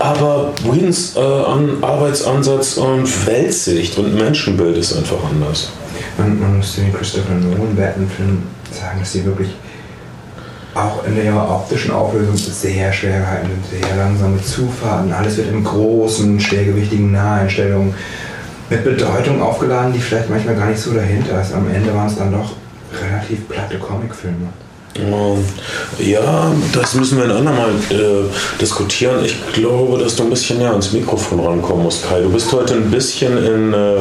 Aber 0.00 0.52
Whedons 0.64 1.14
äh, 1.16 1.20
An- 1.20 1.78
Arbeitsansatz 1.82 2.76
und 2.76 3.26
Weltsicht 3.26 3.96
und 3.98 4.14
Menschenbild 4.16 4.76
ist 4.76 4.96
einfach 4.96 5.18
anders. 5.30 5.70
man, 6.16 6.40
man 6.40 6.56
muss 6.56 6.74
den 6.74 6.92
Christopher 6.92 7.34
Nolan 7.34 7.76
Batman-Film 7.76 8.42
sagen, 8.72 8.98
dass 9.00 9.12
sie 9.12 9.24
wirklich 9.24 9.48
auch 10.78 11.04
in 11.06 11.16
der 11.16 11.34
optischen 11.34 11.90
Auflösung 11.90 12.36
sehr 12.36 12.92
schwer 12.92 13.20
gehalten. 13.20 13.50
Sehr 13.70 13.96
langsame 13.96 14.42
Zufahrten, 14.42 15.12
alles 15.12 15.36
wird 15.36 15.50
in 15.50 15.64
großen, 15.64 16.38
schwergewichtigen 16.40 17.12
Naheinstellungen 17.12 17.94
mit 18.70 18.84
Bedeutung 18.84 19.40
aufgeladen, 19.42 19.92
die 19.92 19.98
vielleicht 19.98 20.30
manchmal 20.30 20.54
gar 20.54 20.66
nicht 20.66 20.80
so 20.80 20.92
dahinter 20.92 21.40
ist. 21.40 21.52
Am 21.52 21.68
Ende 21.68 21.94
waren 21.94 22.06
es 22.06 22.16
dann 22.16 22.32
doch 22.32 22.52
relativ 23.02 23.48
platte 23.48 23.78
Comicfilme. 23.78 24.48
Ähm, 24.96 25.44
Ja, 25.98 26.52
das 26.72 26.94
müssen 26.94 27.18
wir 27.18 27.24
ein 27.24 27.30
andermal 27.30 27.70
äh, 27.90 28.60
diskutieren. 28.60 29.24
Ich 29.24 29.36
glaube, 29.52 29.98
dass 29.98 30.16
du 30.16 30.24
ein 30.24 30.30
bisschen 30.30 30.58
näher 30.58 30.70
ans 30.70 30.92
Mikrofon 30.92 31.40
rankommen 31.40 31.84
musst, 31.84 32.08
Kai. 32.08 32.20
Du 32.20 32.30
bist 32.30 32.52
heute 32.52 32.74
ein 32.74 32.90
bisschen 32.90 33.36
in, 33.38 33.72
äh, 33.72 33.96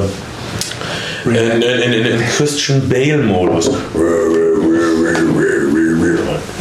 in, 1.26 1.62
in, 1.62 1.94
in, 1.94 2.06
in 2.06 2.20
Christian 2.36 2.88
Bale-Modus. 2.88 3.72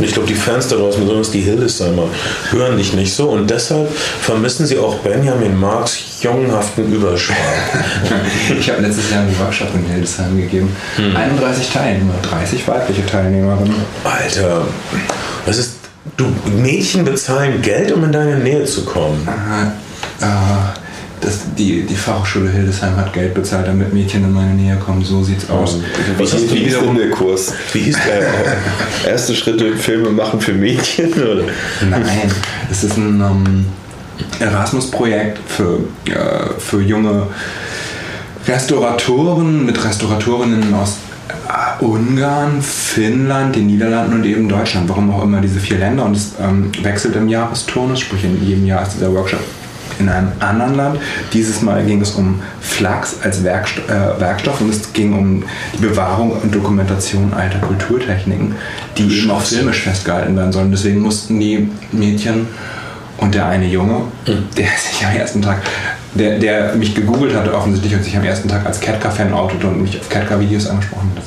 Ich 0.07 0.13
glaube, 0.13 0.29
die 0.29 0.35
Fans 0.35 0.69
da 0.69 0.77
draußen, 0.77 1.03
besonders 1.03 1.31
die 1.33 1.41
Hildesheimer, 1.41 2.09
hören 2.51 2.77
dich 2.77 2.93
nicht 2.93 3.13
so 3.13 3.29
und 3.31 3.51
deshalb 3.51 3.91
vermissen 3.91 4.65
sie 4.65 4.79
auch 4.79 4.95
Benjamin 4.99 5.59
Marks 5.59 5.99
jungenhaften 6.23 6.93
Überschwang. 6.93 7.37
Ich 8.59 8.71
habe 8.71 8.83
letztes 8.83 9.11
Jahr 9.11 9.23
einen 9.23 9.39
Workshop 9.39 9.69
in 9.75 9.85
Hildesheim 9.85 10.37
gegeben. 10.37 10.75
31 11.15 11.71
Teilnehmer, 11.73 12.15
30 12.23 12.67
weibliche 12.69 13.05
Teilnehmerinnen. 13.05 13.75
Alter, 14.05 14.67
das 15.45 15.59
ist. 15.59 15.73
Du, 16.17 16.25
Mädchen 16.63 17.05
bezahlen 17.05 17.61
Geld, 17.63 17.91
um 17.91 18.05
in 18.05 18.13
deine 18.13 18.39
Nähe 18.39 18.65
zu 18.65 18.85
kommen. 18.85 19.27
Äh, 19.27 20.25
äh, 20.25 20.29
das, 21.21 21.41
die, 21.57 21.83
die 21.83 21.95
Fachhochschule 21.95 22.51
Hildesheim 22.51 22.97
hat 22.97 23.13
Geld 23.13 23.33
bezahlt, 23.35 23.67
damit 23.67 23.93
Mädchen 23.93 24.25
in 24.25 24.33
meine 24.33 24.55
Nähe 24.55 24.77
kommen. 24.77 25.03
So 25.05 25.23
sieht's 25.23 25.49
aus. 25.49 25.79
Was 26.19 26.33
Wie- 26.33 26.37
ist, 26.37 26.51
wie 26.53 26.55
wie 26.57 26.63
ist 26.65 26.75
denn 26.77 26.83
wiederum- 26.83 26.97
der 26.99 27.11
Kurs? 27.11 27.53
Wie 27.73 27.79
hieß 27.81 27.97
der? 28.07 29.11
Erste 29.13 29.35
Schritte 29.35 29.77
Filme 29.77 30.11
machen 30.11 30.41
für 30.41 30.53
Mädchen? 30.53 31.13
Oder? 31.15 31.45
Nein, 31.89 32.31
es 32.71 32.85
ist 32.85 32.97
ein 32.97 33.21
ähm, 33.21 33.67
Erasmus-Projekt 34.41 35.39
für, 35.49 35.81
äh, 36.07 36.59
für 36.59 36.81
junge 36.83 37.29
Restauratoren 38.47 39.65
mit 39.65 39.83
Restauratorinnen 39.85 40.73
aus 40.75 40.99
äh, 41.49 41.85
Ungarn, 41.85 42.63
Finnland, 42.63 43.57
den 43.57 43.67
Niederlanden 43.67 44.15
und 44.15 44.25
eben 44.25 44.49
Deutschland. 44.49 44.89
Warum 44.89 45.11
auch 45.13 45.23
immer 45.25 45.41
diese 45.41 45.59
vier 45.61 45.79
Länder. 45.79 46.05
Und 46.05 46.17
es 46.17 46.33
ähm, 46.41 46.71
wechselt 46.83 47.17
im 47.17 47.29
Jahresturnus, 47.29 48.01
sprich 48.01 48.25
in 48.25 48.45
jedem 48.47 48.67
Jahr 48.67 48.83
ist 48.83 48.93
dieser 48.95 49.13
Workshop 49.13 49.41
in 49.99 50.09
einem 50.09 50.33
anderen 50.41 50.75
Land. 50.75 51.01
Dieses 51.33 51.63
Mal 51.63 51.85
ging 51.85 52.01
es 52.01 52.13
um 52.13 52.41
Flachs 52.61 53.17
als 53.23 53.43
Werkst 53.45 53.79
äh, 53.89 54.21
Werkstoff 54.21 54.61
und 54.61 54.71
es 54.71 54.93
ging 54.93 55.13
um 55.13 55.45
die 55.75 55.83
Bewahrung 55.83 56.33
und 56.33 56.55
Dokumentation 56.55 57.33
alter 57.35 57.59
Kulturtechniken, 57.59 58.55
die 58.97 59.19
eben 59.19 59.31
auch 59.31 59.43
filmisch 59.43 59.83
festgehalten 59.83 60.37
werden 60.37 60.53
sollen. 60.53 60.71
Deswegen 60.71 61.01
mussten 61.01 61.41
die 61.41 61.69
Mädchen 61.93 62.49
und 63.19 63.35
der 63.35 63.47
eine 63.47 63.67
Junge, 63.67 64.03
der 64.27 64.67
sich 64.67 65.07
am 65.07 65.17
ersten 65.17 65.43
Tag, 65.43 65.63
der, 66.17 66.39
der 66.39 66.75
mich 66.75 66.95
gegoogelt 66.95 67.35
hatte 67.35 67.55
offensichtlich 67.55 67.95
und 67.95 68.05
sich 68.05 68.17
am 68.17 68.25
ersten 68.25 68.49
Tag 68.49 68.67
als 68.67 68.81
Ketka-Fan 68.81 69.33
outete 69.33 69.67
und 69.67 69.83
mich 69.83 70.01
auf 70.01 70.09
Ketka-Videos 70.09 70.69
angesprochen 70.69 71.13
hat, 71.15 71.27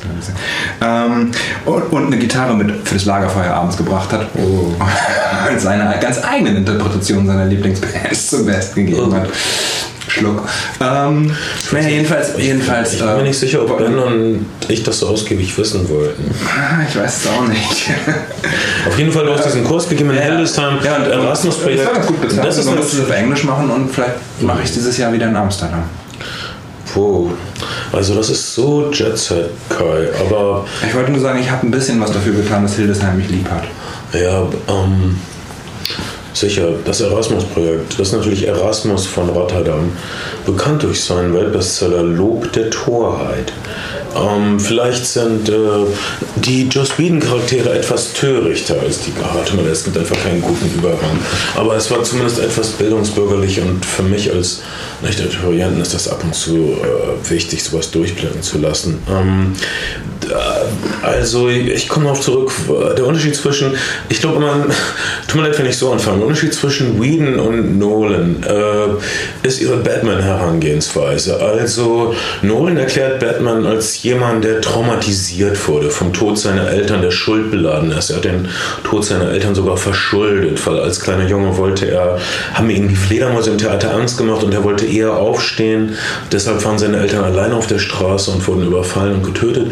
ähm, 0.82 1.32
und, 1.66 1.84
und 1.92 2.06
eine 2.08 2.18
Gitarre 2.18 2.56
mit 2.56 2.88
für 2.88 2.96
das 2.96 3.06
Lagerfeuer 3.06 3.54
abends 3.54 3.78
gebracht 3.78 4.12
hat. 4.12 4.28
Und 5.50 5.60
seine 5.60 5.98
ganz 6.00 6.24
eigenen 6.24 6.58
Interpretation 6.58 7.26
seiner 7.26 7.46
Lieblingsbands 7.46 8.30
zum 8.30 8.46
Besten 8.46 8.86
gegeben 8.86 9.14
hat. 9.14 9.28
Schluck. 10.10 10.42
Ähm, 10.82 11.32
naja, 11.72 11.88
jedenfalls, 11.88 12.30
jedenfalls. 12.38 12.94
Ich 12.94 13.00
bin 13.00 13.08
mir 13.08 13.20
äh, 13.20 13.24
nicht 13.24 13.40
sicher, 13.40 13.62
ob 13.62 13.78
Ben 13.78 13.98
und 13.98 14.46
ich 14.68 14.84
das 14.84 15.00
so 15.00 15.08
ausgiebig 15.08 15.56
wissen 15.58 15.88
wollten. 15.90 16.32
Ah, 16.46 16.82
Ich 16.90 16.96
weiß 16.96 17.18
es 17.26 17.28
auch 17.28 17.48
nicht. 17.48 17.90
Auf 18.88 18.98
jeden 18.98 19.12
Fall, 19.12 19.26
du 19.26 19.34
hast 19.34 19.46
diesen 19.46 19.64
Kurs 19.64 19.88
gegeben 19.88 20.10
in 20.12 20.18
Hildesheim, 20.18 20.80
Ja, 20.84 20.98
und 20.98 21.06
Erasmus-Projekt. 21.06 21.80
Das 21.82 21.88
war 21.88 21.94
ganz 21.94 22.08
gut 22.08 22.22
bezahlt. 22.22 22.48
Das 22.48 22.58
ist 22.58 22.66
man 22.66 22.74
eine 22.76 22.84
muss 22.84 22.94
es 22.94 23.00
auf 23.02 23.12
Englisch 23.12 23.44
machen 23.44 23.70
und 23.70 23.90
vielleicht 23.94 24.16
mache 24.42 24.60
ich 24.64 24.66
es 24.70 24.74
dieses 24.74 24.98
Jahr 24.98 25.14
wieder 25.14 25.28
in 25.28 25.36
Amsterdam. 25.36 25.84
Puh. 26.94 27.30
Also 27.94 28.16
das 28.16 28.30
ist 28.32 28.56
so 28.56 28.90
Jet 28.92 29.16
Set, 29.18 29.52
Kai. 29.70 30.08
Aber 30.20 30.66
Ich 30.88 30.96
wollte 30.96 31.12
nur 31.12 31.22
sagen, 31.22 31.40
ich 31.40 31.50
habe 31.52 31.68
ein 31.68 31.72
bisschen 31.72 32.02
was 32.02 32.12
dafür 32.12 32.34
getan, 32.34 32.64
dass 32.64 32.76
Hildesheim 32.76 33.16
mich 33.18 33.30
lieb 33.30 33.48
hat. 33.50 33.66
ja, 34.20 34.42
ähm, 34.68 35.18
sicher, 36.34 36.70
das 36.86 37.02
Erasmus-Projekt, 37.02 37.94
das 37.94 38.08
ist 38.08 38.14
natürlich 38.14 38.48
Erasmus 38.48 39.06
von 39.06 39.30
Rotterdam, 39.30 39.92
bekannt 40.46 40.84
durch 40.84 41.04
seinen 41.04 41.34
Weltbestseller 41.34 42.04
Lob 42.04 42.52
der 42.54 42.70
Torheit. 42.70 43.52
Ähm, 44.16 44.60
vielleicht 44.60 45.06
sind 45.06 45.50
äh, 45.50 45.54
die 46.36 46.68
Joss 46.68 46.98
Whedon-Charaktere 46.98 47.78
etwas 47.78 48.14
törichter 48.14 48.76
als 48.82 49.00
die 49.02 49.14
Hartmann. 49.22 49.68
Es 49.68 49.84
gibt 49.84 49.98
einfach 49.98 50.18
keinen 50.24 50.42
guten 50.42 50.72
Übergang. 50.78 51.20
Aber 51.56 51.76
es 51.76 51.92
war 51.92 52.04
zumindest 52.04 52.40
etwas 52.40 52.70
bildungsbürgerlich 52.72 53.62
und 53.62 53.86
für 53.86 54.04
mich 54.04 54.32
als 54.34 54.62
Nicht-Autorienten 55.02 55.82
ist 55.82 55.94
das 55.94 56.08
ab 56.08 56.24
und 56.24 56.34
zu 56.34 56.56
äh, 56.56 57.30
wichtig, 57.30 57.64
sowas 57.64 57.92
durchblicken 57.92 58.42
zu 58.42 58.58
lassen. 58.58 59.00
Ähm, 59.10 59.54
also 61.02 61.50
ich 61.50 61.88
komme 61.88 62.06
darauf 62.06 62.22
zurück, 62.22 62.52
der 62.98 63.06
Unterschied 63.06 63.36
zwischen, 63.36 63.76
ich 64.10 64.20
glaube 64.20 64.40
man, 64.40 64.66
tut 65.28 65.42
mir 65.42 65.48
leid, 65.48 65.58
wenn 65.58 65.66
ich 65.66 65.78
so 65.78 65.92
anfange, 65.92 66.18
der 66.18 66.28
Unterschied 66.28 66.54
zwischen 66.54 67.02
Whedon 67.02 67.40
und 67.40 67.78
Nolan 67.78 68.44
äh, 68.44 69.48
ist 69.48 69.62
ihre 69.62 69.78
Batman-Herangehensweise. 69.78 71.40
Also 71.42 72.14
Nolan 72.42 72.78
erklärt 72.78 73.20
Batman 73.20 73.66
als 73.66 74.04
jemand, 74.04 74.44
der 74.44 74.62
traumatisiert 74.62 75.68
wurde 75.68 75.90
vom 75.90 76.14
Tod 76.14 76.38
seiner 76.38 76.70
Eltern, 76.70 77.02
der 77.02 77.12
schuldbeladen 77.12 77.92
ist. 77.92 78.10
Er 78.10 78.18
hat 78.18 78.26
den 78.26 78.48
Tod 78.84 79.06
seiner 79.06 79.32
Eltern 79.32 79.56
sogar 79.56 79.78
verschuldet, 79.78 80.66
weil 80.66 80.80
als 80.80 81.00
kleiner 81.00 81.28
Junge 81.28 81.58
wollte 81.58 81.90
er, 81.90 82.20
haben 82.54 82.70
ihm 82.70 82.88
die 82.88 82.96
Fledermäuse 82.96 83.52
im 83.52 83.58
Theater 83.58 83.94
Angst 83.94 84.18
gemacht 84.18 84.44
und 84.44 84.54
er 84.54 84.64
wollte 84.64 84.86
eher 84.86 85.14
aufstehen. 85.14 85.96
Deshalb 86.32 86.64
waren 86.66 86.78
seine 86.78 86.98
Eltern 86.98 87.24
allein 87.24 87.54
auf 87.54 87.68
der 87.68 87.80
Straße 87.80 88.32
und 88.32 88.48
wurden 88.48 88.66
überfallen 88.66 89.16
und 89.16 89.24
getötet. 89.24 89.72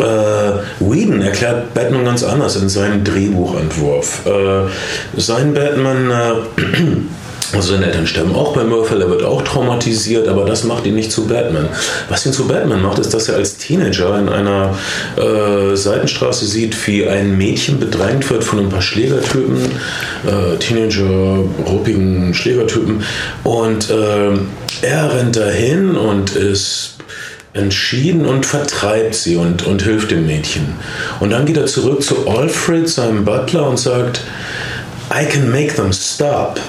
Äh, 0.00 0.82
Whedon 0.82 1.20
erklärt 1.20 1.74
Batman 1.74 2.04
ganz 2.04 2.22
anders 2.22 2.56
in 2.56 2.68
seinem 2.68 3.04
Drehbuchentwurf. 3.04 4.26
Äh, 4.26 5.20
sein 5.20 5.52
Batman, 5.52 6.10
äh, 6.10 6.32
also 7.54 7.72
seine 7.72 7.86
Eltern 7.86 8.06
sterben 8.06 8.34
auch 8.34 8.54
beim 8.54 8.68
Überfall, 8.68 9.02
er 9.02 9.10
wird 9.10 9.24
auch 9.24 9.42
traumatisiert, 9.42 10.28
aber 10.28 10.44
das 10.44 10.64
macht 10.64 10.86
ihn 10.86 10.94
nicht 10.94 11.12
zu 11.12 11.26
Batman. 11.26 11.68
Was 12.08 12.24
ihn 12.24 12.32
zu 12.32 12.46
Batman 12.46 12.82
macht, 12.82 12.98
ist, 12.98 13.12
dass 13.12 13.28
er 13.28 13.36
als 13.36 13.56
Teenager 13.56 14.18
in 14.18 14.28
einer 14.28 14.74
äh, 15.16 15.76
Seitenstraße 15.76 16.46
sieht, 16.46 16.76
wie 16.86 17.06
ein 17.06 17.36
Mädchen 17.36 17.78
bedrängt 17.78 18.30
wird 18.30 18.44
von 18.44 18.60
ein 18.60 18.68
paar 18.68 18.82
Schlägertypen, 18.82 19.58
äh, 20.26 20.56
Teenager, 20.58 21.44
ruppigen 21.66 22.32
Schlägertypen, 22.32 23.02
und 23.44 23.90
äh, 23.90 24.30
er 24.82 25.14
rennt 25.14 25.36
dahin 25.36 25.96
und 25.96 26.30
ist 26.36 26.99
entschieden 27.52 28.26
und 28.26 28.46
vertreibt 28.46 29.14
sie 29.14 29.36
und, 29.36 29.66
und 29.66 29.82
hilft 29.82 30.10
dem 30.10 30.26
Mädchen. 30.26 30.74
Und 31.18 31.30
dann 31.30 31.46
geht 31.46 31.56
er 31.56 31.66
zurück 31.66 32.02
zu 32.02 32.28
Alfred, 32.28 32.88
seinem 32.88 33.24
Butler, 33.24 33.68
und 33.68 33.78
sagt, 33.78 34.20
I 35.12 35.24
can 35.26 35.50
make 35.50 35.74
them 35.74 35.92
stop. 35.92 36.60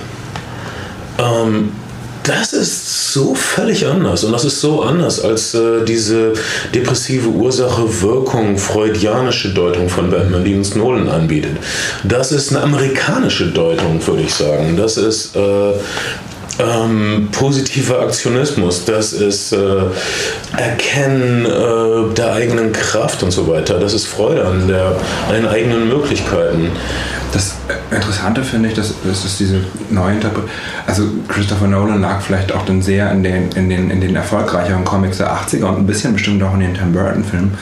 Ähm, 1.20 1.72
das 2.24 2.54
ist 2.54 3.14
so 3.14 3.34
völlig 3.34 3.86
anders 3.88 4.24
und 4.24 4.32
das 4.32 4.46
ist 4.46 4.62
so 4.62 4.84
anders 4.84 5.20
als 5.22 5.56
äh, 5.56 5.84
diese 5.86 6.34
depressive 6.74 7.28
Ursache-Wirkung, 7.30 8.58
freudianische 8.58 9.50
Deutung 9.50 9.90
von 9.90 10.12
Batman, 10.12 10.44
die 10.44 10.54
uns 10.54 10.76
Nolan 10.76 11.10
anbietet. 11.10 11.58
Das 12.04 12.32
ist 12.32 12.52
eine 12.52 12.62
amerikanische 12.64 13.48
Deutung, 13.48 14.06
würde 14.06 14.22
ich 14.22 14.34
sagen. 14.34 14.78
Das 14.78 14.98
ist 14.98 15.36
äh, 15.36 15.74
ähm, 16.62 17.30
positiver 17.32 18.02
Aktionismus, 18.02 18.86
das 18.86 19.14
ist 19.14 19.52
äh, 19.54 19.84
Erkennen 20.58 21.46
äh, 21.46 22.14
der 22.14 22.34
eigenen 22.34 22.72
Kraft 22.72 23.24
und 23.24 23.32
so 23.32 23.48
weiter. 23.48 23.80
Das 23.80 23.94
ist 23.94 24.08
Freude 24.08 24.46
an, 24.46 24.68
der, 24.68 24.96
an 25.28 25.36
den 25.36 25.48
eigenen 25.48 25.88
Möglichkeiten. 25.88 26.72
Das 27.32 27.56
Interessante 27.90 28.44
finde 28.44 28.70
ich, 28.70 28.76
dass, 28.76 28.94
das 29.04 29.24
ist 29.24 29.40
diese 29.40 29.62
neue 29.90 30.16
Interpretation. 30.16 30.52
Also 30.86 31.04
Christopher 31.30 31.68
Nolan 31.68 32.02
lag 32.02 32.22
vielleicht 32.22 32.52
auch 32.52 32.66
dann 32.66 32.82
sehr 32.82 33.12
in 33.12 33.24
den, 33.24 33.50
in 33.54 33.70
den, 33.70 33.90
in 33.90 34.02
den 34.02 34.16
erfolgreicheren 34.16 34.84
Comics 34.84 35.18
der 35.18 35.32
80er 35.32 35.64
und 35.66 35.78
ein 35.78 35.88
bisschen 35.88 36.14
bestimmt 36.14 36.44
auch 36.44 36.54
in 36.54 36.60
den 36.60 36.74
Tim 36.74 36.92
Burton-Filmen. 36.92 37.58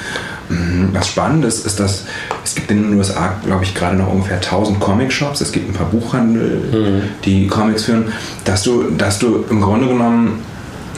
Mhm. 0.50 0.90
Was 0.94 1.10
spannend 1.10 1.46
ist, 1.46 1.66
ist, 1.66 1.80
dass 1.80 2.06
es 2.50 2.56
gibt 2.56 2.72
in 2.72 2.82
den 2.82 2.98
USA, 2.98 3.36
glaube 3.46 3.64
ich, 3.64 3.76
gerade 3.76 3.96
noch 3.96 4.12
ungefähr 4.12 4.38
1000 4.38 4.80
Comic-Shops. 4.80 5.40
Es 5.42 5.52
gibt 5.52 5.70
ein 5.70 5.74
paar 5.74 5.86
Buchhandel, 5.86 7.04
die 7.24 7.46
Comics 7.46 7.84
führen, 7.84 8.06
dass 8.44 8.64
du, 8.64 8.90
dass 8.90 9.20
du 9.20 9.46
im 9.52 9.62
Grunde 9.62 9.88
genommen 9.88 10.40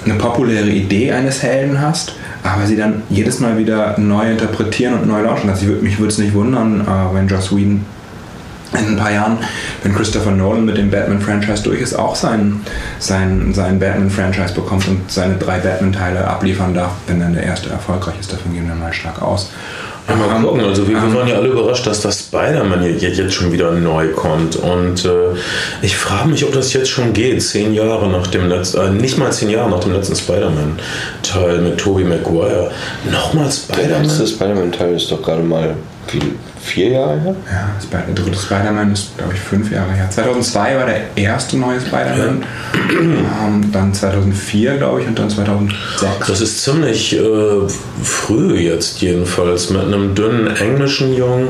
eine 0.06 0.14
populäre 0.14 0.70
Idee 0.70 1.12
eines 1.12 1.44
Helden 1.44 1.82
hast, 1.82 2.16
aber 2.42 2.66
sie 2.66 2.78
dann 2.78 3.04
jedes 3.10 3.42
Mal 3.42 3.58
wieder 3.58 4.00
neu 4.00 4.32
interpretieren 4.32 4.94
und 4.94 5.08
neu 5.08 5.22
launchen. 5.22 5.50
Also 5.50 5.66
ich 5.66 5.82
mich 5.82 6.00
würde 6.00 6.14
es 6.14 6.18
nicht 6.20 6.34
wundern, 6.34 6.82
äh, 6.82 7.14
wenn 7.14 7.28
Joss 7.28 7.54
Whedon 7.54 7.86
in 8.72 8.88
ein 8.88 8.96
paar 8.96 9.12
Jahren, 9.12 9.38
wenn 9.84 9.94
Christopher 9.94 10.32
Nolan 10.32 10.64
mit 10.64 10.78
dem 10.78 10.90
Batman-Franchise 10.90 11.64
durch 11.64 11.82
ist, 11.82 11.94
auch 11.94 12.16
sein, 12.16 12.62
sein, 13.00 13.54
sein 13.54 13.78
Batman-Franchise 13.78 14.54
bekommt 14.54 14.88
und 14.88 15.12
seine 15.12 15.36
drei 15.36 15.60
Batman-Teile 15.60 16.26
abliefern 16.26 16.74
darf, 16.74 16.94
wenn 17.08 17.20
dann 17.20 17.34
der 17.34 17.44
erste 17.44 17.70
erfolgreich 17.70 18.16
ist. 18.22 18.32
Davon 18.32 18.54
gehen 18.54 18.70
wir 18.70 18.76
mal 18.76 18.94
stark 18.94 19.22
aus. 19.22 19.52
Ja, 20.12 20.18
mal 20.18 20.42
gucken. 20.42 20.62
Also 20.66 20.88
wir, 20.88 20.96
waren 20.96 21.28
ja 21.28 21.36
alle 21.36 21.50
überrascht, 21.50 21.88
dass 21.88 22.02
das 22.02 22.20
Spider-Man 22.20 22.84
jetzt 22.84 23.18
jetzt 23.18 23.34
schon 23.34 23.52
wieder 23.52 23.72
neu 23.72 24.10
kommt. 24.10 24.56
Und 24.58 25.06
äh, 25.06 25.36
ich 25.82 25.96
frage 25.96 26.30
mich, 26.30 26.44
ob 26.44 26.54
das 26.54 26.74
jetzt 26.74 26.90
schon 26.90 27.14
geht. 27.14 27.42
Zehn 27.42 27.74
Jahre 27.74 28.10
nach 28.10 28.28
dem 28.28 28.50
letzten, 28.50 28.80
äh, 28.80 28.90
nicht 28.90 29.18
mal 29.18 29.32
zehn 29.32 29.50
Jahre 29.50 29.70
nach 29.70 29.80
dem 29.80 29.94
letzten 29.94 30.16
Spider-Man-Teil 30.16 31.60
mit 31.60 31.78
Tobey 31.78 32.04
Maguire. 32.04 32.72
Nochmal 33.10 33.50
Der 33.70 34.02
letzte 34.02 34.28
Spider-Man? 34.28 34.28
Spider-Man-Teil 34.28 34.96
ist 34.96 35.12
doch 35.12 35.22
gerade 35.22 35.44
mal 35.44 35.76
wie, 36.12 36.20
vier 36.62 36.90
Jahre 36.90 37.20
her. 37.20 37.36
Ja, 37.52 38.00
der 38.08 38.14
dritte 38.14 38.38
Spider-Man 38.38 38.94
ist, 38.94 39.18
glaube 39.18 39.34
ich, 39.34 39.40
fünf 39.40 39.72
Jahre 39.72 39.92
her. 39.92 40.10
2002 40.10 40.78
war 40.78 40.86
der 40.86 41.02
erste 41.16 41.58
neue 41.58 41.80
Spider-Man. 41.80 42.44
Ähm, 42.92 43.72
dann 43.72 43.94
2004, 43.94 44.78
glaube 44.78 45.02
ich, 45.02 45.08
und 45.08 45.18
dann 45.18 45.30
2006. 45.30 46.28
Das 46.28 46.42
ist 46.42 46.64
ziemlich 46.64 47.18
äh, 47.18 47.22
früh 48.04 48.58
jetzt 48.58 49.02
jedenfalls 49.02 49.70
mit 49.70 49.82
einem 49.82 50.16
dünnen 50.16 50.56
englischen 50.56 51.14
Jungen. 51.14 51.50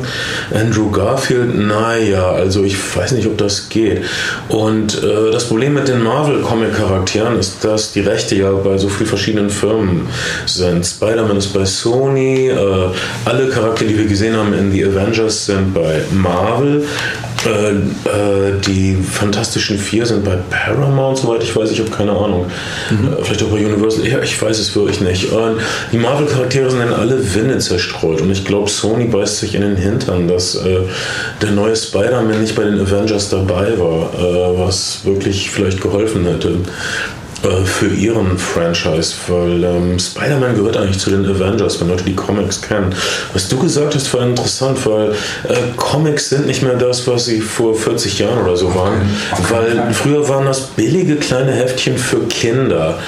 Andrew 0.54 0.90
Garfield, 0.92 1.56
naja, 1.56 2.32
also 2.32 2.64
ich 2.64 2.78
weiß 2.96 3.14
nicht, 3.14 3.28
ob 3.28 3.38
das 3.38 3.70
geht. 3.70 4.04
Und 4.50 5.02
äh, 5.04 5.32
das 5.32 5.46
Problem 5.46 5.74
mit 5.74 5.88
den 5.88 6.02
Marvel-Comic-Charakteren 6.04 7.38
ist, 7.40 7.64
dass 7.64 7.92
die 7.92 8.02
Rechte 8.02 8.36
ja 8.36 8.52
bei 8.52 8.78
so 8.78 8.90
vielen 8.90 9.08
verschiedenen 9.10 9.50
Firmen 9.50 10.08
sind. 10.46 10.86
Spider-Man 10.86 11.38
ist 11.38 11.54
bei 11.54 11.66
Sony, 11.66 12.50
äh, 12.50 12.90
alle 13.26 13.50
Charaktere, 13.50 13.90
die 13.90 13.98
wir 13.98 14.06
gesehen 14.06 14.36
haben 14.36 14.54
in 14.54 14.72
The 14.72 14.86
Avengers, 14.86 15.01
sind 15.46 15.74
bei 15.74 16.02
Marvel. 16.12 16.86
Äh, 17.46 17.72
äh, 17.72 18.60
die 18.68 18.96
Fantastischen 18.96 19.78
Vier 19.78 20.06
sind 20.06 20.24
bei 20.24 20.38
Paramount, 20.50 21.18
soweit 21.18 21.42
ich 21.42 21.56
weiß. 21.56 21.72
Ich 21.72 21.80
habe 21.80 21.90
keine 21.90 22.12
Ahnung. 22.12 22.46
Mhm. 22.92 23.14
Äh, 23.14 23.24
vielleicht 23.24 23.44
auch 23.44 23.48
bei 23.48 23.66
Universal. 23.66 24.08
Ja, 24.08 24.22
ich 24.22 24.40
weiß 24.40 24.60
es 24.60 24.76
wirklich 24.76 25.02
nicht. 25.02 25.28
Die 25.92 25.98
Marvel-Charaktere 25.98 26.70
sind 26.70 26.82
in 26.82 26.94
alle 26.94 27.34
Winde 27.34 27.58
zerstreut. 27.58 28.22
Und 28.22 28.32
ich 28.32 28.46
glaube, 28.46 28.70
Sony 28.70 29.06
beißt 29.06 29.40
sich 29.40 29.56
in 29.56 29.62
den 29.62 29.76
Hintern, 29.76 30.28
dass 30.28 30.56
äh, 30.56 30.82
der 31.42 31.52
neue 31.52 31.76
Spider-Man 31.76 32.42
nicht 32.42 32.56
bei 32.56 32.64
den 32.64 32.80
Avengers 32.80 33.30
dabei 33.30 33.78
war, 33.80 34.14
äh, 34.14 34.60
was 34.60 35.00
wirklich 35.04 35.50
vielleicht 35.50 35.82
geholfen 35.82 36.26
hätte. 36.26 36.58
Äh, 37.44 37.66
für 37.66 37.88
ihren 37.88 38.38
Franchise, 38.38 39.16
weil 39.28 39.64
ähm, 39.64 39.98
Spider-Man 39.98 40.56
gehört 40.56 40.78
eigentlich 40.78 41.00
zu 41.00 41.10
den 41.10 41.26
Avengers, 41.26 41.82
wenn 41.82 41.88
Leute 41.88 42.04
die 42.04 42.16
Comics 42.16 42.62
kennen. 42.62 42.94
Was 43.34 43.48
du 43.48 43.58
gesagt 43.58 43.96
hast, 43.96 44.14
war 44.14 44.22
interessant, 44.22 44.86
weil 44.86 45.12
äh, 45.12 45.56
Comics 45.76 46.30
sind 46.30 46.46
nicht 46.46 46.62
mehr 46.62 46.76
das, 46.76 47.08
was 47.08 47.26
sie 47.26 47.42
vor 47.42 47.74
40 47.74 48.20
Jahren 48.20 48.44
oder 48.44 48.56
so 48.56 48.76
waren, 48.76 49.02
weil 49.50 49.92
früher 49.92 50.30
waren 50.30 50.46
das 50.46 50.62
billige 50.62 51.16
kleine 51.16 51.52
Heftchen 51.52 51.98
für 51.98 52.20
Kinder. 52.28 53.00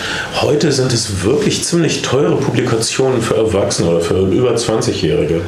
Heute 0.42 0.72
sind 0.72 0.92
es 0.94 1.24
wirklich 1.24 1.64
ziemlich 1.64 2.02
teure 2.02 2.38
Publikationen 2.38 3.22
für 3.22 3.36
Erwachsene 3.36 3.90
oder 3.90 4.02
für 4.02 4.16
über 4.16 4.56
20-Jährige. 4.56 5.42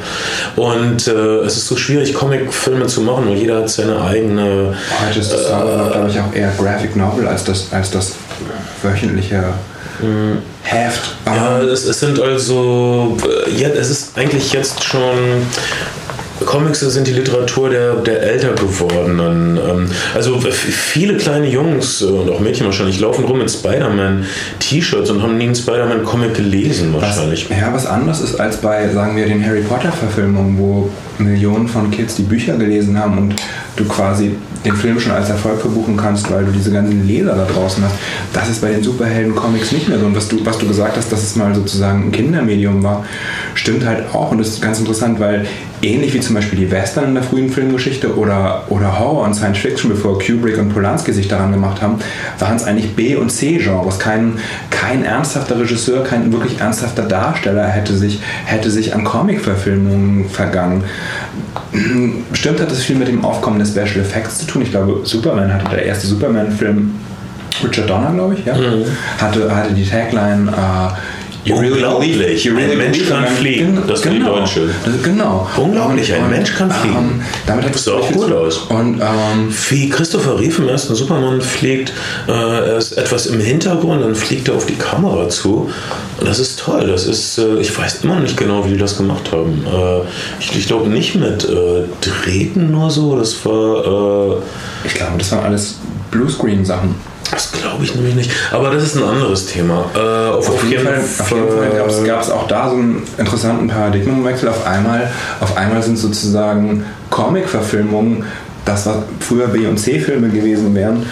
Und 0.54 1.08
äh, 1.08 1.38
es 1.38 1.56
ist 1.56 1.66
so 1.66 1.76
schwierig, 1.76 2.14
Comicfilme 2.14 2.86
zu 2.86 3.00
machen, 3.00 3.28
weil 3.28 3.36
jeder 3.36 3.58
hat 3.58 3.68
seine 3.70 4.00
eigene. 4.00 4.76
Heute 5.08 5.18
ist 5.18 5.32
das, 5.32 5.46
äh, 5.46 5.48
glaube 5.48 6.08
ich, 6.08 6.20
auch 6.20 6.32
eher 6.32 6.52
Graphic 6.56 6.94
Novel 6.94 7.26
als 7.26 7.42
das, 7.42 7.66
als 7.72 7.90
das 7.90 8.12
wöchentliche 8.82 9.54
mhm. 10.00 10.38
Heft. 10.62 11.16
Ja, 11.26 11.60
es, 11.60 11.84
es, 11.84 12.00
sind 12.00 12.20
also, 12.20 13.16
ja, 13.56 13.68
es 13.68 13.90
ist 13.90 14.18
eigentlich 14.18 14.52
jetzt 14.52 14.82
schon. 14.82 15.46
Comics 16.44 16.80
sind 16.80 17.06
die 17.06 17.12
Literatur 17.12 17.70
der, 17.70 17.94
der 17.96 18.22
älter 18.22 18.52
gewordenen. 18.52 19.56
Ähm, 19.56 19.86
also 20.14 20.38
viele 20.40 21.16
kleine 21.16 21.48
Jungs 21.48 22.02
und 22.02 22.30
auch 22.30 22.40
Mädchen 22.40 22.66
wahrscheinlich 22.66 23.00
laufen 23.00 23.24
rum 23.24 23.38
mit 23.38 23.50
Spider-Man-T-Shirts 23.50 25.10
und 25.10 25.22
haben 25.22 25.38
nie 25.38 25.44
einen 25.44 25.54
Spider-Man-Comic 25.54 26.34
gelesen 26.34 26.92
wahrscheinlich. 26.92 27.48
Was, 27.48 27.58
ja, 27.58 27.72
was 27.72 27.86
anderes 27.86 28.20
ist 28.20 28.38
als 28.38 28.58
bei, 28.58 28.88
sagen 28.88 29.16
wir, 29.16 29.26
den 29.26 29.44
Harry 29.44 29.62
Potter-Verfilmungen, 29.62 30.58
wo 30.58 30.90
Millionen 31.18 31.68
von 31.68 31.90
Kids 31.90 32.16
die 32.16 32.22
Bücher 32.22 32.56
gelesen 32.56 32.98
haben 32.98 33.16
und 33.18 33.34
du 33.76 33.84
quasi 33.84 34.32
den 34.64 34.76
Film 34.76 34.98
schon 34.98 35.12
als 35.12 35.30
Erfolg 35.30 35.60
verbuchen 35.60 35.96
kannst, 35.96 36.30
weil 36.30 36.44
du 36.44 36.50
diese 36.50 36.72
ganzen 36.72 37.06
Leser 37.06 37.34
da 37.34 37.44
draußen 37.44 37.82
hast. 37.84 37.94
Das 38.32 38.48
ist 38.48 38.60
bei 38.60 38.70
den 38.70 38.82
Superhelden-Comics 38.82 39.72
nicht 39.72 39.88
mehr 39.88 39.98
so. 39.98 40.06
Und 40.06 40.16
was 40.16 40.28
du, 40.28 40.44
was 40.44 40.58
du 40.58 40.66
gesagt 40.66 40.96
hast, 40.96 41.10
dass 41.12 41.22
es 41.22 41.36
mal 41.36 41.54
sozusagen 41.54 42.08
ein 42.08 42.12
Kindermedium 42.12 42.82
war, 42.82 43.04
stimmt 43.54 43.86
halt 43.86 44.12
auch. 44.12 44.32
Und 44.32 44.38
das 44.38 44.48
ist 44.48 44.62
ganz 44.62 44.78
interessant, 44.78 45.20
weil 45.20 45.46
ähnlich 45.86 46.12
wie 46.12 46.20
zum 46.20 46.34
Beispiel 46.34 46.58
die 46.58 46.70
Western 46.70 47.04
in 47.04 47.14
der 47.14 47.22
frühen 47.22 47.50
Filmgeschichte 47.50 48.16
oder, 48.16 48.64
oder 48.68 48.98
Horror 48.98 49.24
und 49.24 49.34
Science 49.34 49.58
Fiction, 49.58 49.90
bevor 49.90 50.18
Kubrick 50.18 50.58
und 50.58 50.70
Polanski 50.74 51.12
sich 51.12 51.28
daran 51.28 51.52
gemacht 51.52 51.80
haben, 51.80 51.98
waren 52.38 52.56
es 52.56 52.64
eigentlich 52.64 52.94
B- 52.94 53.16
und 53.16 53.30
C-Genres. 53.30 53.98
Kein, 53.98 54.38
kein 54.70 55.04
ernsthafter 55.04 55.58
Regisseur, 55.58 56.04
kein 56.04 56.32
wirklich 56.32 56.60
ernsthafter 56.60 57.02
Darsteller 57.02 57.68
hätte 57.68 57.96
sich, 57.96 58.20
hätte 58.44 58.70
sich 58.70 58.94
an 58.94 59.04
Comic-Verfilmungen 59.04 60.28
vergangen. 60.28 60.84
Bestimmt 62.30 62.60
hat 62.60 62.70
das 62.70 62.82
viel 62.82 62.96
mit 62.96 63.08
dem 63.08 63.24
Aufkommen 63.24 63.58
der 63.58 63.66
Special 63.66 64.04
Effects 64.04 64.38
zu 64.38 64.46
tun. 64.46 64.62
Ich 64.62 64.70
glaube, 64.70 65.00
Superman 65.04 65.52
hatte 65.52 65.70
der 65.70 65.84
erste 65.84 66.06
Superman-Film, 66.06 66.94
Richard 67.64 67.88
Donner, 67.88 68.12
glaube 68.12 68.34
ich, 68.34 68.44
ja, 68.44 68.54
mhm. 68.54 68.84
hatte, 69.18 69.54
hatte 69.54 69.72
die 69.72 69.88
Tagline 69.88 70.52
uh, 71.50 71.56
Unglaublich, 71.56 72.48
really 72.50 72.72
ein 72.72 72.78
Mensch 72.78 73.08
kann 73.08 73.26
fliegen. 73.26 73.82
Das 73.86 74.02
genau, 74.02 74.14
die 74.14 74.40
deutsche. 74.40 74.70
Genau. 75.02 75.48
Unglaublich, 75.56 76.12
ein 76.12 76.30
Mensch 76.30 76.54
kann 76.54 76.70
fliegen. 76.70 76.96
Ähm, 76.96 77.22
damit 77.46 77.64
hat 77.64 77.74
das 77.74 77.84
sah 77.84 77.94
auch 77.94 78.12
gut 78.12 78.32
aus. 78.32 78.58
Und, 78.68 79.00
ähm, 79.00 79.54
Wie 79.68 79.88
Christopher 79.88 80.38
Reeve 80.38 80.62
im 80.62 80.68
ersten 80.68 80.94
Superman 80.94 81.40
fliegt, 81.40 81.92
äh, 82.28 82.32
er 82.32 82.76
ist 82.76 82.92
etwas 82.92 83.26
im 83.26 83.40
Hintergrund, 83.40 84.02
dann 84.02 84.14
fliegt 84.14 84.48
er 84.48 84.54
auf 84.54 84.66
die 84.66 84.74
Kamera 84.76 85.28
zu. 85.28 85.70
Und 86.18 86.28
das 86.28 86.38
ist 86.38 86.58
toll. 86.58 86.86
Das 86.86 87.06
ist, 87.06 87.38
äh, 87.38 87.58
ich 87.60 87.76
weiß 87.76 88.04
immer 88.04 88.20
nicht 88.20 88.36
genau, 88.36 88.64
wie 88.64 88.70
die 88.70 88.78
das 88.78 88.96
gemacht 88.96 89.30
haben. 89.32 89.64
Äh, 89.66 90.00
ich, 90.40 90.56
ich 90.56 90.66
glaube 90.66 90.88
nicht 90.88 91.14
mit 91.14 91.44
äh, 91.44 91.84
Drähten 92.00 92.70
nur 92.70 92.90
so. 92.90 93.18
Das 93.18 93.44
war. 93.44 94.34
Äh, 94.34 94.36
ich 94.84 94.94
glaube, 94.94 95.18
das 95.18 95.32
waren 95.32 95.44
alles 95.44 95.76
Bluescreen-Sachen. 96.10 97.15
Das 97.30 97.52
glaube 97.52 97.84
ich 97.84 97.94
nämlich 97.94 98.14
nicht. 98.14 98.30
Aber 98.52 98.70
das 98.70 98.82
ist 98.82 98.96
ein 98.96 99.02
anderes 99.02 99.46
Thema. 99.46 99.90
Äh, 99.94 99.98
auf, 100.30 100.48
auf, 100.48 100.64
jeden 100.64 100.84
Fall, 100.84 101.00
Fall, 101.00 102.06
gab 102.06 102.22
es 102.22 102.30
auch 102.30 102.46
da 102.46 102.70
so 102.70 102.76
einen 102.76 103.02
interessanten 103.18 103.68
Paradigmenwechsel. 103.68 104.48
Auf 104.48 104.66
einmal, 104.66 105.10
auf 105.40 105.56
einmal 105.56 105.82
sind 105.82 105.98
sozusagen 105.98 106.84
Comic-Verfilmungen, 107.10 108.24
das 108.64 108.86
was 108.86 108.96
früher 109.20 109.48
B- 109.48 109.66
und 109.66 109.78
C-Filme 109.78 110.28
gewesen 110.28 110.74
wären, 110.74 111.06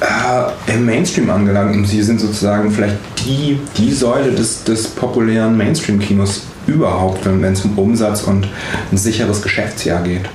äh, 0.00 0.72
im 0.72 0.86
Mainstream 0.86 1.30
angelangt. 1.30 1.76
Und 1.76 1.86
sie 1.86 2.02
sind 2.02 2.20
sozusagen 2.20 2.70
vielleicht 2.70 2.96
die, 3.24 3.58
die 3.76 3.92
Säule 3.92 4.32
des, 4.32 4.64
des 4.64 4.88
populären 4.88 5.56
Mainstream-Kinos 5.56 6.42
überhaupt, 6.66 7.24
wenn 7.24 7.42
es 7.44 7.64
um 7.64 7.78
Umsatz 7.78 8.22
und 8.22 8.46
ein 8.92 8.96
sicheres 8.96 9.42
Geschäftsjahr 9.42 10.02
geht. 10.02 10.28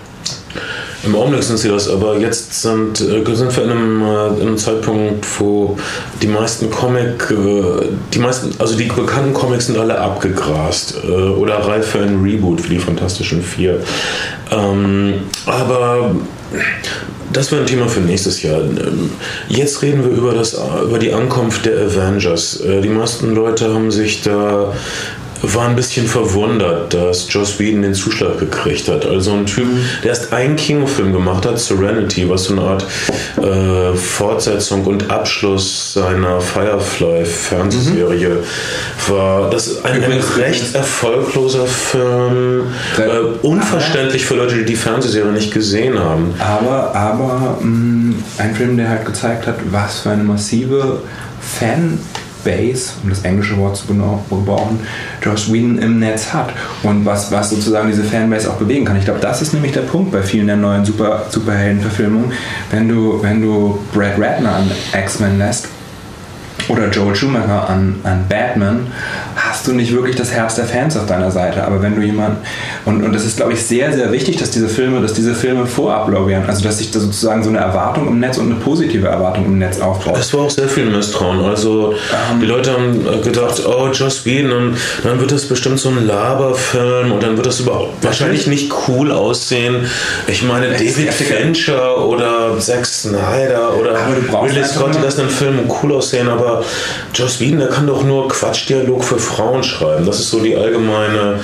Im 1.06 1.16
Augenblick 1.16 1.44
sind 1.44 1.58
sie 1.58 1.68
das, 1.68 1.90
aber 1.90 2.18
jetzt 2.18 2.62
sind, 2.62 3.02
äh, 3.02 3.36
sind 3.36 3.56
wir 3.56 3.64
in 3.64 3.72
einem, 3.72 4.02
äh, 4.02 4.28
in 4.42 4.48
einem 4.48 4.58
Zeitpunkt, 4.58 5.26
wo 5.38 5.78
die 6.22 6.28
meisten 6.28 6.72
Comic, 6.72 7.30
äh, 7.30 7.88
die 8.14 8.20
meisten, 8.20 8.52
also 8.58 8.78
die 8.78 8.86
bekannten 8.86 9.34
Comics 9.34 9.68
sind 9.68 9.78
alle 9.78 10.00
abgegrast 10.00 11.04
oder 11.04 11.56
reif 11.56 11.88
für 11.88 12.00
ein 12.00 12.24
Reboot 12.24 12.62
für 12.62 12.70
die 12.70 12.80
Fantastischen 12.80 13.42
Vier. 13.42 13.80
Ähm, 14.52 15.16
aber 15.46 16.16
das 17.34 17.52
wäre 17.52 17.62
ein 17.62 17.68
Thema 17.68 17.90
für 17.90 18.00
nächstes 18.00 18.42
Jahr. 18.42 18.62
Ähm, 18.62 19.10
jetzt 19.50 19.82
reden 19.82 20.04
wir 20.04 20.12
über, 20.12 20.34
das, 20.34 20.54
über 20.54 21.00
die 21.00 21.12
Ankunft 21.12 21.66
der 21.66 21.80
Avengers. 21.82 22.64
Die 22.64 22.90
meisten 22.90 23.36
Leute 23.36 23.74
haben 23.74 23.92
sich 23.92 24.22
da 24.22 24.72
war 25.44 25.68
ein 25.68 25.76
bisschen 25.76 26.08
verwundert, 26.08 26.94
dass 26.94 27.32
Joss 27.32 27.60
Whedon 27.60 27.82
den 27.82 27.94
Zuschlag 27.94 28.40
gekriegt 28.40 28.88
hat. 28.88 29.06
Also 29.06 29.34
ein 29.34 29.46
Typ, 29.46 29.68
der 30.02 30.10
erst 30.12 30.32
einen 30.32 30.56
Kinofilm 30.56 31.12
gemacht 31.12 31.46
hat, 31.46 31.60
Serenity, 31.60 32.30
was 32.30 32.46
so 32.46 32.54
eine 32.54 32.62
Art 32.62 32.86
äh, 33.42 33.94
Fortsetzung 33.96 34.86
und 34.86 35.12
Abschluss 35.12 35.94
seiner 35.94 36.40
Firefly-Fernsehserie 36.40 38.30
mhm. 38.30 39.12
war. 39.12 39.50
Das 39.50 39.68
ist 39.68 39.86
ein, 39.86 40.02
ein 40.02 40.24
recht 40.38 40.74
erfolgloser 40.74 41.66
Film. 41.66 42.64
Äh, 42.98 43.46
unverständlich 43.46 44.26
für 44.26 44.36
Leute, 44.36 44.56
die 44.56 44.66
die 44.66 44.76
Fernsehserie 44.78 45.34
nicht 45.34 45.54
gesehen 45.54 46.00
haben. 46.00 46.34
Aber, 46.40 46.96
aber 46.96 47.58
mh, 47.60 47.68
mm, 47.68 48.24
ein 48.38 48.56
Film, 48.56 48.78
der 48.78 48.90
halt 48.90 49.06
gezeigt 49.06 49.46
hat, 49.46 49.56
was 49.72 50.00
für 50.00 50.12
eine 50.12 50.24
massive 50.24 51.02
Fan- 51.42 52.00
Base, 52.44 52.94
um 53.04 53.10
das 53.10 53.22
englische 53.24 53.58
Wort 53.58 53.78
zu 53.78 53.88
gebrauchen, 53.88 54.80
Joss 55.22 55.52
Whedon 55.52 55.78
im 55.78 56.00
Netz 56.00 56.34
hat 56.34 56.54
und 56.84 57.06
was, 57.06 57.32
was 57.32 57.50
sozusagen 57.50 57.90
diese 57.90 58.04
Fanbase 58.04 58.50
auch 58.50 58.56
bewegen 58.56 58.86
kann. 58.86 58.98
Ich 58.98 59.06
glaube, 59.06 59.20
das 59.20 59.42
ist 59.42 59.54
nämlich 59.54 59.72
der 59.72 59.82
Punkt 59.82 60.12
bei 60.12 60.22
vielen 60.22 60.48
der 60.48 60.58
neuen 60.58 60.86
Super, 60.86 61.26
Superhelden-Verfilmungen. 61.30 62.32
Wenn 62.72 62.88
du, 62.88 63.22
wenn 63.22 63.42
du 63.42 63.80
Brad 63.94 64.20
Ratner 64.20 64.56
an 64.56 64.72
X-Men 64.94 65.38
lässt 65.38 65.68
oder 66.70 66.90
Joel 66.90 67.16
Schumacher 67.16 67.70
an, 67.70 67.96
an 68.04 68.26
Batman, 68.28 68.88
hast 69.36 69.68
du 69.68 69.74
nicht 69.74 69.94
wirklich 69.94 70.16
das 70.16 70.32
Herz 70.32 70.56
der 70.56 70.66
Fans 70.66 70.98
auf 70.98 71.06
deiner 71.06 71.32
Seite. 71.32 71.64
Aber 71.64 71.82
wenn 71.82 71.96
du 71.96 72.02
jemanden, 72.02 72.38
und, 72.86 73.04
und 73.04 73.14
das 73.14 73.26
ist, 73.26 73.38
glaube 73.38 73.54
ich, 73.54 73.64
sehr, 73.64 73.92
sehr 73.94 74.12
wichtig, 74.12 74.38
dass 74.38 74.52
diese 74.52 74.70
Filme, 74.70 75.02
dass 75.02 75.14
diese 75.14 75.36
Filme 75.36 75.66
vorab 75.66 76.10
lobbyieren. 76.10 76.46
Also, 76.48 76.64
dass 76.64 76.78
sich 76.78 76.92
da 76.92 77.00
sozusagen 77.00 77.44
so 77.44 77.50
eine 77.50 77.60
Erwartung 77.60 78.08
im 78.08 78.20
Netz 78.20 78.38
und 78.38 78.46
eine 78.46 78.60
positive 78.60 79.08
Erwartung 79.08 79.46
im 79.46 79.58
Netz 79.58 79.80
aufbaut. 79.80 80.18
Es 80.18 80.34
war 80.34 80.42
auch 80.42 80.50
sehr 80.50 80.68
viel 80.68 80.86
Misstrauen. 80.86 81.44
Also, 81.44 81.94
ähm, 81.94 82.40
die 82.40 82.46
Leute 82.46 82.72
haben 82.72 83.22
gedacht, 83.22 83.62
oh, 83.66 83.90
Joss 83.92 84.26
Whedon, 84.26 84.70
und 84.70 84.78
dann 85.04 85.20
wird 85.20 85.32
das 85.32 85.46
bestimmt 85.46 85.80
so 85.80 85.90
ein 85.90 86.06
Laberfilm 86.06 87.12
und 87.12 87.24
dann 87.24 87.38
wird 87.38 87.46
das 87.46 87.60
überhaupt 87.60 88.04
wahrscheinlich 88.04 88.48
nicht 88.48 88.72
cool 88.88 89.12
aussehen. 89.12 89.86
Ich 90.28 90.44
meine, 90.44 90.70
David 90.72 91.14
Fincher 91.14 92.06
oder 92.06 92.58
Zack 92.60 92.86
Snyder 92.86 93.74
oder 93.80 93.96
Ridley 94.44 94.64
Scott, 94.64 94.96
die 94.96 95.00
lassen 95.00 95.22
den 95.22 95.30
Film 95.30 95.60
cool 95.82 95.94
aussehen, 95.94 96.30
aber 96.30 96.53
Joss 97.14 97.40
Whedon, 97.40 97.60
der 97.60 97.70
kann 97.70 97.88
doch 97.88 98.04
nur 98.04 98.28
Quatschdialog 98.28 99.04
für 99.04 99.20
Frauen 99.20 99.64
schreiben. 99.64 100.06
Das 100.06 100.20
ist 100.20 100.30
so 100.30 100.40
die 100.40 100.56
allgemeine. 100.56 101.40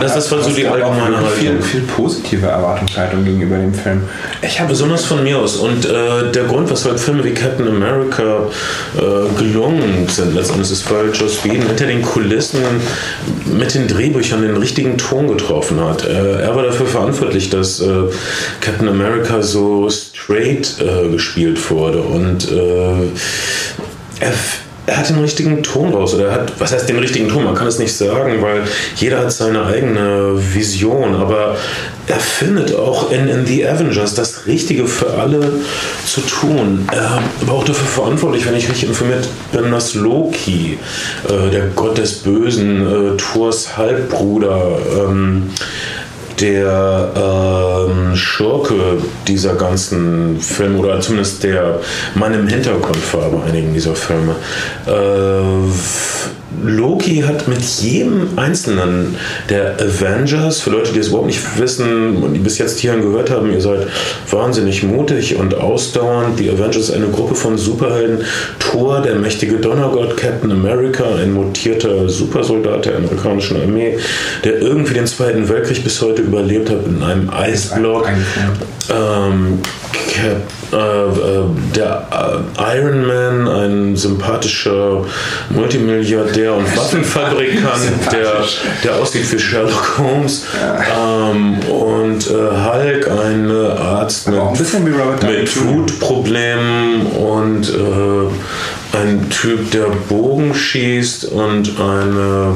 das, 0.00 0.14
das 0.14 0.30
war 0.32 0.42
so 0.42 0.50
die 0.50 0.66
allgemeine 0.66 1.16
Haltung. 1.16 1.32
Viel, 1.32 1.62
viel 1.62 1.80
positive 1.82 2.46
Erwartungshaltung 2.46 3.24
gegenüber 3.24 3.56
dem 3.56 3.74
Film. 3.74 4.02
Ich 4.42 4.58
habe 4.60 4.70
besonders 4.70 5.04
von 5.04 5.22
mir 5.22 5.38
aus. 5.38 5.56
Und 5.56 5.84
äh, 5.84 6.30
der 6.32 6.44
Grund, 6.44 6.70
weshalb 6.70 6.98
Filme 6.98 7.24
wie 7.24 7.32
Captain 7.32 7.68
America 7.68 8.46
äh, 8.96 9.38
gelungen 9.38 10.06
sind, 10.08 10.34
letztendlich 10.34 10.70
ist, 10.70 10.90
weil 10.90 11.10
Joss 11.12 11.44
Whedon 11.44 11.66
hinter 11.66 11.86
den 11.86 12.02
Kulissen 12.02 12.60
mit 13.44 13.74
den 13.74 13.88
Drehbüchern 13.88 14.42
den 14.42 14.56
richtigen 14.56 14.98
Ton 14.98 15.28
getroffen 15.28 15.80
hat. 15.80 16.04
Äh, 16.04 16.42
er 16.42 16.56
war 16.56 16.64
dafür 16.64 16.86
verantwortlich, 16.86 17.50
dass 17.50 17.80
äh, 17.80 18.04
Captain 18.60 18.88
America 18.88 19.42
so 19.42 19.88
straight 19.90 20.76
äh, 20.80 21.08
gespielt 21.08 21.70
wurde 21.70 22.02
und 22.02 22.50
äh, 22.50 23.71
er 24.22 24.32
er 24.86 24.98
hat 24.98 25.08
den 25.08 25.18
richtigen 25.18 25.62
Ton 25.62 25.92
raus. 25.92 26.14
Oder 26.14 26.26
er 26.26 26.32
hat, 26.32 26.52
was 26.58 26.72
heißt 26.72 26.88
den 26.88 26.98
richtigen 26.98 27.28
Ton? 27.28 27.44
Man 27.44 27.54
kann 27.54 27.68
es 27.68 27.78
nicht 27.78 27.94
sagen, 27.94 28.42
weil 28.42 28.62
jeder 28.96 29.20
hat 29.20 29.32
seine 29.32 29.64
eigene 29.64 30.34
Vision. 30.36 31.14
Aber 31.14 31.56
er 32.08 32.18
findet 32.18 32.74
auch 32.74 33.12
in, 33.12 33.28
in 33.28 33.46
The 33.46 33.66
Avengers 33.66 34.14
das 34.14 34.46
Richtige 34.46 34.88
für 34.88 35.14
alle 35.14 35.52
zu 36.04 36.20
tun. 36.22 36.88
Er 36.90 37.22
war 37.42 37.54
auch 37.54 37.64
dafür 37.64 37.86
verantwortlich, 37.86 38.44
wenn 38.44 38.56
ich 38.56 38.68
richtig 38.68 38.88
informiert 38.88 39.28
bin, 39.52 39.70
dass 39.70 39.94
Loki, 39.94 40.78
äh, 41.28 41.50
der 41.50 41.66
Gott 41.76 41.98
des 41.98 42.14
Bösen, 42.14 43.14
äh, 43.14 43.16
Thors 43.16 43.76
Halbbruder, 43.76 44.78
ähm, 44.98 45.50
der 46.40 47.88
ähm, 47.88 48.16
Schurke 48.16 48.98
dieser 49.26 49.54
ganzen 49.54 50.40
Filme 50.40 50.78
oder 50.78 51.00
zumindest 51.00 51.42
der 51.44 51.80
Mann 52.14 52.34
im 52.34 52.46
Hintergrund 52.46 52.98
bei 53.12 53.46
einigen 53.46 53.72
dieser 53.72 53.94
Filme. 53.94 54.36
Äh, 54.86 55.70
Loki 56.64 57.22
hat 57.26 57.48
mit 57.48 57.62
jedem 57.62 58.28
einzelnen 58.36 59.16
der 59.48 59.76
Avengers, 59.80 60.60
für 60.60 60.70
Leute, 60.70 60.92
die 60.92 61.00
es 61.00 61.08
überhaupt 61.08 61.26
nicht 61.26 61.58
wissen 61.58 62.16
und 62.16 62.34
die 62.34 62.38
bis 62.38 62.58
jetzt 62.58 62.78
hierhin 62.80 63.02
gehört 63.02 63.30
haben, 63.30 63.52
ihr 63.52 63.60
seid 63.60 63.86
wahnsinnig 64.30 64.82
mutig 64.82 65.36
und 65.36 65.54
ausdauernd. 65.54 66.38
Die 66.38 66.50
Avengers 66.50 66.88
ist 66.88 66.92
eine 66.92 67.08
Gruppe 67.08 67.34
von 67.34 67.58
Superhelden. 67.58 68.24
Thor, 68.58 69.00
der 69.00 69.16
mächtige 69.16 69.56
Donnergott, 69.56 70.16
Captain 70.16 70.52
America, 70.52 71.04
ein 71.16 71.32
mutierter 71.32 72.08
Supersoldat 72.08 72.86
der 72.86 72.96
amerikanischen 72.96 73.60
Armee, 73.60 73.98
der 74.44 74.60
irgendwie 74.60 74.94
den 74.94 75.06
Zweiten 75.06 75.48
Weltkrieg 75.48 75.82
bis 75.82 76.00
heute 76.00 76.22
überlebt 76.22 76.70
hat 76.70 76.86
in 76.86 77.02
einem 77.02 77.30
Eisblock. 77.30 78.08
Ähm, 78.90 79.60
Cap, 80.12 80.42
äh, 80.72 80.76
äh, 80.76 81.44
der 81.74 82.06
äh, 82.58 82.76
Iron 82.78 83.06
Man, 83.06 83.48
ein 83.48 83.96
sympathischer 83.96 85.06
Multimilliardär 85.48 86.52
und 86.52 86.66
Waffenfabrikant, 86.76 88.12
der, 88.12 88.44
der 88.84 88.96
aussieht 88.96 89.32
wie 89.32 89.38
Sherlock 89.38 89.98
Holmes. 89.98 90.44
Ähm, 90.94 91.60
und 91.60 92.26
äh, 92.26 92.30
Hulk, 92.30 93.10
ein 93.10 93.50
Arzt 93.50 94.28
mit, 94.28 94.38
mit 95.22 95.48
Food-Problemen 95.48 97.06
und 97.06 97.70
äh, 97.70 98.28
ein 98.92 99.28
Typ, 99.30 99.70
der 99.70 99.86
Bogen 100.08 100.54
schießt 100.54 101.26
und 101.26 101.78
eine 101.80 102.54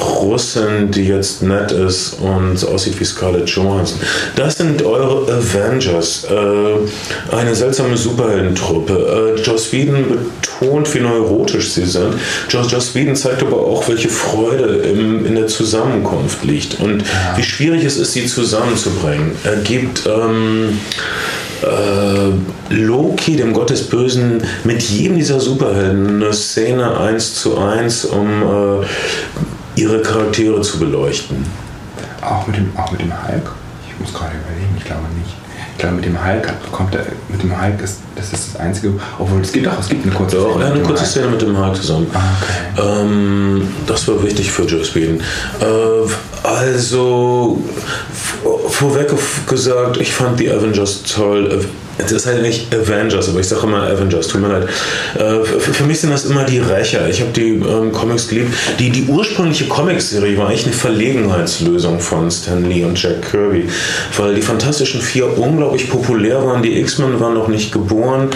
Russin, 0.00 0.90
die 0.90 1.04
jetzt 1.04 1.42
nett 1.42 1.72
ist 1.72 2.14
und 2.20 2.56
so 2.56 2.68
aussieht 2.68 2.98
wie 2.98 3.04
Scarlett 3.04 3.48
Johansson. 3.50 4.00
Das 4.36 4.56
sind 4.56 4.82
eure 4.82 5.30
Avengers. 5.32 6.24
Äh, 6.24 7.34
eine 7.36 7.54
seltsame 7.54 7.96
Superheldentruppe. 7.96 9.36
Äh, 9.36 9.40
Joss 9.42 9.72
Whedon 9.72 10.04
betont, 10.08 10.92
wie 10.94 11.00
neurotisch 11.00 11.72
sie 11.72 11.84
sind. 11.84 12.14
Joss, 12.48 12.70
Joss 12.70 12.94
Whedon 12.94 13.16
zeigt 13.16 13.42
aber 13.42 13.58
auch, 13.58 13.86
welche 13.88 14.08
Freude 14.08 14.76
im, 14.76 15.26
in 15.26 15.34
der 15.34 15.46
Zusammenkunft 15.46 16.44
liegt 16.44 16.80
und 16.80 17.02
ja. 17.02 17.36
wie 17.36 17.42
schwierig 17.42 17.84
es 17.84 17.96
ist, 17.96 18.12
sie 18.12 18.26
zusammenzubringen. 18.26 19.32
Er 19.44 19.56
gibt 19.56 20.06
ähm, 20.06 20.78
äh, 21.62 22.74
Loki, 22.74 23.36
dem 23.36 23.52
Gott 23.52 23.70
des 23.70 23.88
Bösen, 23.88 24.42
mit 24.64 24.82
jedem 24.82 25.16
dieser 25.16 25.40
Superhelden 25.40 26.22
eine 26.22 26.32
Szene 26.32 26.98
eins 26.98 27.34
zu 27.34 27.58
eins, 27.58 28.04
um 28.04 28.82
äh, 28.82 29.80
ihre 29.80 30.00
Charaktere 30.02 30.60
zu 30.62 30.78
beleuchten. 30.78 31.44
Auch 32.20 32.46
mit 32.46 32.56
dem, 32.56 32.70
auch 32.76 32.90
mit 32.90 33.00
dem 33.00 33.12
Hulk? 33.12 33.50
Ich 33.88 34.00
muss 34.00 34.12
gerade 34.12 34.32
überlegen, 34.32 34.74
ich 34.78 34.84
glaube 34.84 35.02
nicht. 35.18 35.34
Ich 35.72 35.78
glaube, 35.78 35.96
mit 35.96 36.04
dem 36.04 36.24
Hulk 36.24 36.52
kommt 36.70 36.94
er, 36.94 37.04
mit 37.28 37.42
dem 37.42 37.60
Hulk 37.60 37.82
ist 37.82 37.98
das 38.16 38.32
ist 38.32 38.54
das 38.54 38.60
einzige, 38.60 38.92
obwohl 39.18 39.40
es 39.40 39.52
gibt 39.52 39.66
auch, 39.66 39.78
es 39.80 39.88
gibt 39.88 40.06
eine 40.06 40.14
kurze 40.14 40.36
Szene. 40.40 40.64
Ja, 40.64 40.70
eine 40.72 40.82
kurze 40.82 41.04
Szene 41.04 41.26
mit 41.28 41.42
dem 41.42 41.58
Hulk 41.58 41.76
zusammen. 41.76 42.06
Ah, 42.14 42.20
okay. 42.76 43.00
ähm, 43.00 43.68
das 43.86 44.06
war 44.06 44.22
wichtig 44.22 44.50
für 44.52 44.62
Joe 44.62 44.84
Sweden. 44.84 45.20
Äh, 45.60 46.46
also 46.46 47.60
vorweg 48.74 49.08
gesagt, 49.48 49.98
ich 49.98 50.12
fand 50.12 50.40
die 50.40 50.50
Avengers 50.50 51.02
toll. 51.02 51.64
Es 51.96 52.10
ist 52.10 52.26
halt 52.26 52.42
nicht 52.42 52.74
Avengers, 52.74 53.28
aber 53.28 53.38
ich 53.38 53.46
sage 53.46 53.62
immer 53.62 53.84
Avengers, 53.84 54.26
tut 54.26 54.40
mir 54.40 54.48
leid. 54.48 54.68
Äh, 55.16 55.44
für 55.44 55.84
mich 55.84 56.00
sind 56.00 56.10
das 56.10 56.24
immer 56.24 56.42
die 56.42 56.58
Rächer. 56.58 57.08
Ich 57.08 57.20
habe 57.20 57.30
die 57.30 57.50
ähm, 57.50 57.92
Comics 57.92 58.26
geliebt. 58.26 58.52
Die, 58.80 58.90
die 58.90 59.04
ursprüngliche 59.04 59.66
Comicserie 59.66 60.36
war 60.36 60.48
eigentlich 60.48 60.64
eine 60.64 60.74
Verlegenheitslösung 60.74 62.00
von 62.00 62.28
Stan 62.32 62.68
Lee 62.68 62.84
und 62.84 63.00
Jack 63.00 63.30
Kirby, 63.30 63.68
weil 64.16 64.34
die 64.34 64.42
Fantastischen 64.42 65.00
Vier 65.00 65.38
unglaublich 65.38 65.88
populär 65.88 66.44
waren. 66.44 66.62
Die 66.62 66.80
X-Men 66.80 67.20
waren 67.20 67.34
noch 67.34 67.46
nicht 67.46 67.70
geboren 67.70 68.28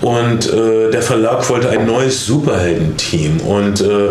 und 0.00 0.52
äh, 0.52 0.90
der 0.90 1.02
Verlag 1.02 1.48
wollte 1.48 1.70
ein 1.70 1.86
neues 1.86 2.26
Superheldenteam 2.26 3.40
und 3.42 3.80
äh, 3.80 4.08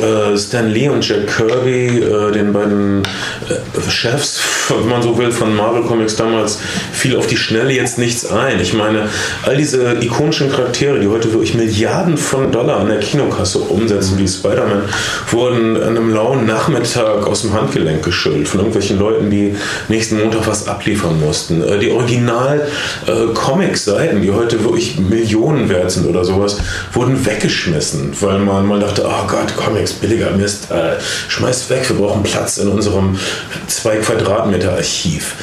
äh, 0.00 0.38
Stan 0.38 0.68
Lee 0.68 0.88
und 0.88 1.06
Jack 1.06 1.26
Kirby, 1.26 1.98
äh, 1.98 2.32
den 2.32 2.52
beiden 2.52 3.02
äh, 3.48 3.90
Chefs, 3.90 4.40
wenn 4.68 4.88
man 4.88 5.02
so 5.02 5.18
will, 5.18 5.30
von 5.30 5.54
Marvel 5.54 5.82
Comics 5.82 6.16
damals, 6.16 6.58
fiel 6.92 7.16
auf 7.16 7.26
die 7.26 7.36
Schnelle 7.36 7.72
jetzt 7.72 7.98
nichts 7.98 8.24
ein. 8.30 8.58
Ich 8.60 8.72
meine, 8.72 9.08
all 9.44 9.56
diese 9.56 9.96
ikonischen 10.00 10.50
Charaktere, 10.50 10.98
die 11.00 11.08
heute 11.08 11.32
wirklich 11.32 11.54
Milliarden 11.54 12.16
von 12.16 12.52
Dollar 12.52 12.80
an 12.80 12.88
der 12.88 13.00
Kinokasse 13.00 13.58
umsetzen, 13.58 14.18
wie 14.18 14.28
Spider-Man, 14.28 14.84
wurden 15.30 15.76
an 15.76 15.96
einem 15.96 16.14
lauen 16.14 16.46
Nachmittag 16.46 17.26
aus 17.26 17.42
dem 17.42 17.52
Handgelenk 17.52 18.02
geschüttelt 18.04 18.48
von 18.48 18.60
irgendwelchen 18.60 18.98
Leuten, 18.98 19.30
die 19.30 19.54
nächsten 19.88 20.18
Montag 20.18 20.46
was 20.46 20.66
abliefern 20.68 21.20
mussten. 21.20 21.62
Die 21.80 21.90
Original-Comic-Seiten, 21.90 24.22
die 24.22 24.30
heute 24.30 24.64
wirklich 24.64 24.98
Millionen 24.98 25.68
wert 25.68 25.90
sind 25.90 26.06
oder 26.06 26.24
sowas, 26.24 26.56
wurden 26.92 27.26
weggeschmissen, 27.26 28.12
weil 28.20 28.38
man 28.38 28.66
mal 28.66 28.80
dachte, 28.80 29.04
oh 29.06 29.26
Gott, 29.26 29.54
Comics 29.56 29.89
nichts 29.90 30.00
billiger 30.00 30.30
Mist, 30.30 30.70
äh, 30.70 31.00
schmeißt 31.28 31.70
weg, 31.70 31.88
wir 31.88 31.96
brauchen 31.96 32.22
Platz 32.22 32.58
in 32.58 32.68
unserem 32.68 33.18
2 33.66 33.96
Quadratmeter 33.96 34.72
Archiv. 34.72 35.34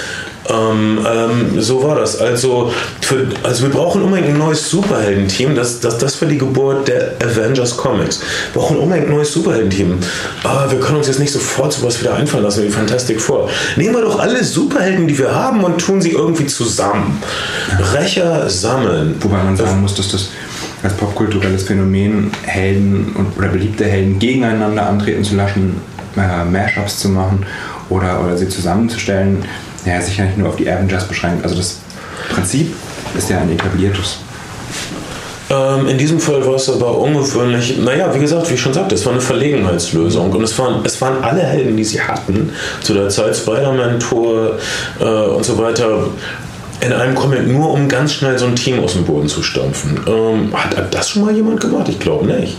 Ähm, 0.49 1.05
ähm, 1.05 1.61
so 1.61 1.83
war 1.83 1.95
das. 1.95 2.21
Also, 2.21 2.71
für, 3.01 3.27
also 3.43 3.63
wir 3.63 3.69
brauchen 3.69 4.01
unbedingt 4.01 4.29
ein 4.29 4.37
neues 4.37 4.69
Superheldenteam. 4.69 5.55
Das, 5.55 5.81
das, 5.81 5.97
das 5.97 6.21
war 6.21 6.29
die 6.29 6.37
Geburt 6.37 6.87
der 6.87 7.15
Avengers 7.21 7.75
Comics. 7.75 8.21
Wir 8.53 8.61
brauchen 8.61 8.77
unbedingt 8.77 9.09
ein 9.09 9.13
neues 9.13 9.33
Superheldenteam. 9.33 9.99
Aber 10.43 10.71
wir 10.71 10.79
können 10.79 10.99
uns 10.99 11.07
jetzt 11.07 11.19
nicht 11.19 11.33
sofort 11.33 11.73
sowas 11.73 11.99
wieder 11.99 12.13
einfallen 12.13 12.43
lassen 12.43 12.63
wie 12.63 12.69
Fantastic 12.69 13.19
Four. 13.19 13.49
Nehmen 13.75 13.95
wir 13.95 14.03
doch 14.03 14.19
alle 14.19 14.41
Superhelden, 14.41 15.09
die 15.09 15.17
wir 15.17 15.35
haben 15.35 15.65
und 15.65 15.79
tun 15.79 16.01
sie 16.01 16.11
irgendwie 16.11 16.45
zusammen. 16.45 17.21
Rächer 17.93 18.49
sammeln. 18.49 19.15
Wobei 19.19 19.43
man 19.43 19.57
sagen 19.57 19.81
muss, 19.81 19.95
dass 19.95 20.07
das 20.07 20.29
als 20.87 20.95
popkulturelles 20.95 21.63
Phänomen 21.63 22.31
Helden 22.43 23.13
und, 23.15 23.37
oder 23.37 23.49
beliebte 23.49 23.83
Helden 23.83 24.19
gegeneinander 24.19 24.87
antreten 24.87 25.23
zu 25.23 25.35
lassen, 25.35 25.81
äh, 26.15 26.45
Mashups 26.45 26.99
zu 26.99 27.09
machen 27.09 27.45
oder, 27.89 28.23
oder 28.23 28.37
sie 28.37 28.47
zusammenzustellen, 28.47 29.43
ja, 29.85 29.99
sicher 30.01 30.23
nicht 30.23 30.37
nur 30.37 30.49
auf 30.49 30.55
die 30.55 30.69
Avengers 30.69 31.07
beschränkt. 31.07 31.43
Also 31.43 31.55
das 31.55 31.79
Prinzip 32.29 32.73
ist 33.17 33.29
ja 33.29 33.39
ein 33.39 33.51
etabliertes. 33.51 34.19
Ähm, 35.49 35.87
in 35.87 35.97
diesem 35.97 36.19
Fall 36.19 36.45
war 36.45 36.55
es 36.55 36.69
aber 36.69 36.97
ungewöhnlich. 36.97 37.77
Naja, 37.77 38.13
wie 38.13 38.19
gesagt, 38.19 38.49
wie 38.49 38.55
ich 38.55 38.61
schon 38.61 38.73
sagte, 38.73 38.95
es 38.95 39.05
war 39.05 39.13
eine 39.13 39.21
Verlegenheitslösung. 39.21 40.31
Und 40.31 40.43
es 40.43 40.57
waren, 40.59 40.85
es 40.85 40.99
waren 40.99 41.23
alle 41.23 41.41
Helden, 41.41 41.77
die 41.77 41.85
sie 41.85 42.01
hatten. 42.01 42.51
Zu 42.81 42.93
der 42.93 43.07
Zeit 43.07 43.35
Spider-Man, 43.35 43.99
Thor 43.99 44.57
äh, 44.99 45.03
und 45.03 45.45
so 45.45 45.57
weiter 45.57 46.07
in 46.79 46.93
einem 46.93 47.15
Comic 47.15 47.47
nur 47.47 47.71
um 47.71 47.87
ganz 47.87 48.13
schnell 48.13 48.37
so 48.37 48.45
ein 48.45 48.55
Team 48.55 48.79
aus 48.83 48.93
dem 48.93 49.03
Boden 49.03 49.27
zu 49.27 49.41
stampfen. 49.41 49.99
Ähm, 50.07 50.53
hat, 50.53 50.77
hat, 50.77 50.93
das 50.93 51.09
schon 51.09 51.25
mal 51.25 51.33
jemand 51.33 51.59
gemacht? 51.59 51.89
Ich 51.89 51.99
glaube 51.99 52.27
nicht. 52.27 52.57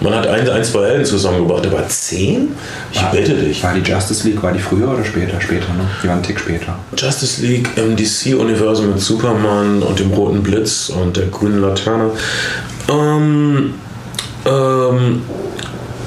Man 0.00 0.14
hat 0.14 0.26
ein, 0.26 0.48
ein, 0.48 0.64
zwei 0.64 0.86
Helden 0.86 1.04
zusammengebracht, 1.04 1.66
aber 1.66 1.86
zehn? 1.88 2.48
Ich 2.92 3.02
war, 3.02 3.12
bitte 3.12 3.34
dich. 3.34 3.62
War 3.62 3.74
die 3.74 3.88
Justice 3.88 4.26
League, 4.26 4.42
war 4.42 4.52
die 4.52 4.58
früher 4.58 4.88
oder 4.90 5.04
später? 5.04 5.40
Später, 5.40 5.72
ne? 5.74 5.84
Die 6.02 6.08
war 6.08 6.16
ein 6.16 6.22
Tick 6.22 6.40
später. 6.40 6.78
Justice 6.96 7.42
League 7.42 7.68
im 7.76 7.96
DC-Universum 7.96 8.90
mit 8.90 9.00
Superman 9.00 9.82
und 9.82 9.98
dem 9.98 10.10
roten 10.10 10.42
Blitz 10.42 10.88
und 10.88 11.16
der 11.16 11.26
grünen 11.26 11.60
Laterne. 11.60 12.10
Ähm, 12.88 13.74
ähm, 14.46 15.22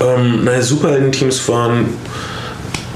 ähm, 0.02 0.44
naja, 0.44 0.62
Superhelden-Teams 0.62 1.48
waren 1.48 1.86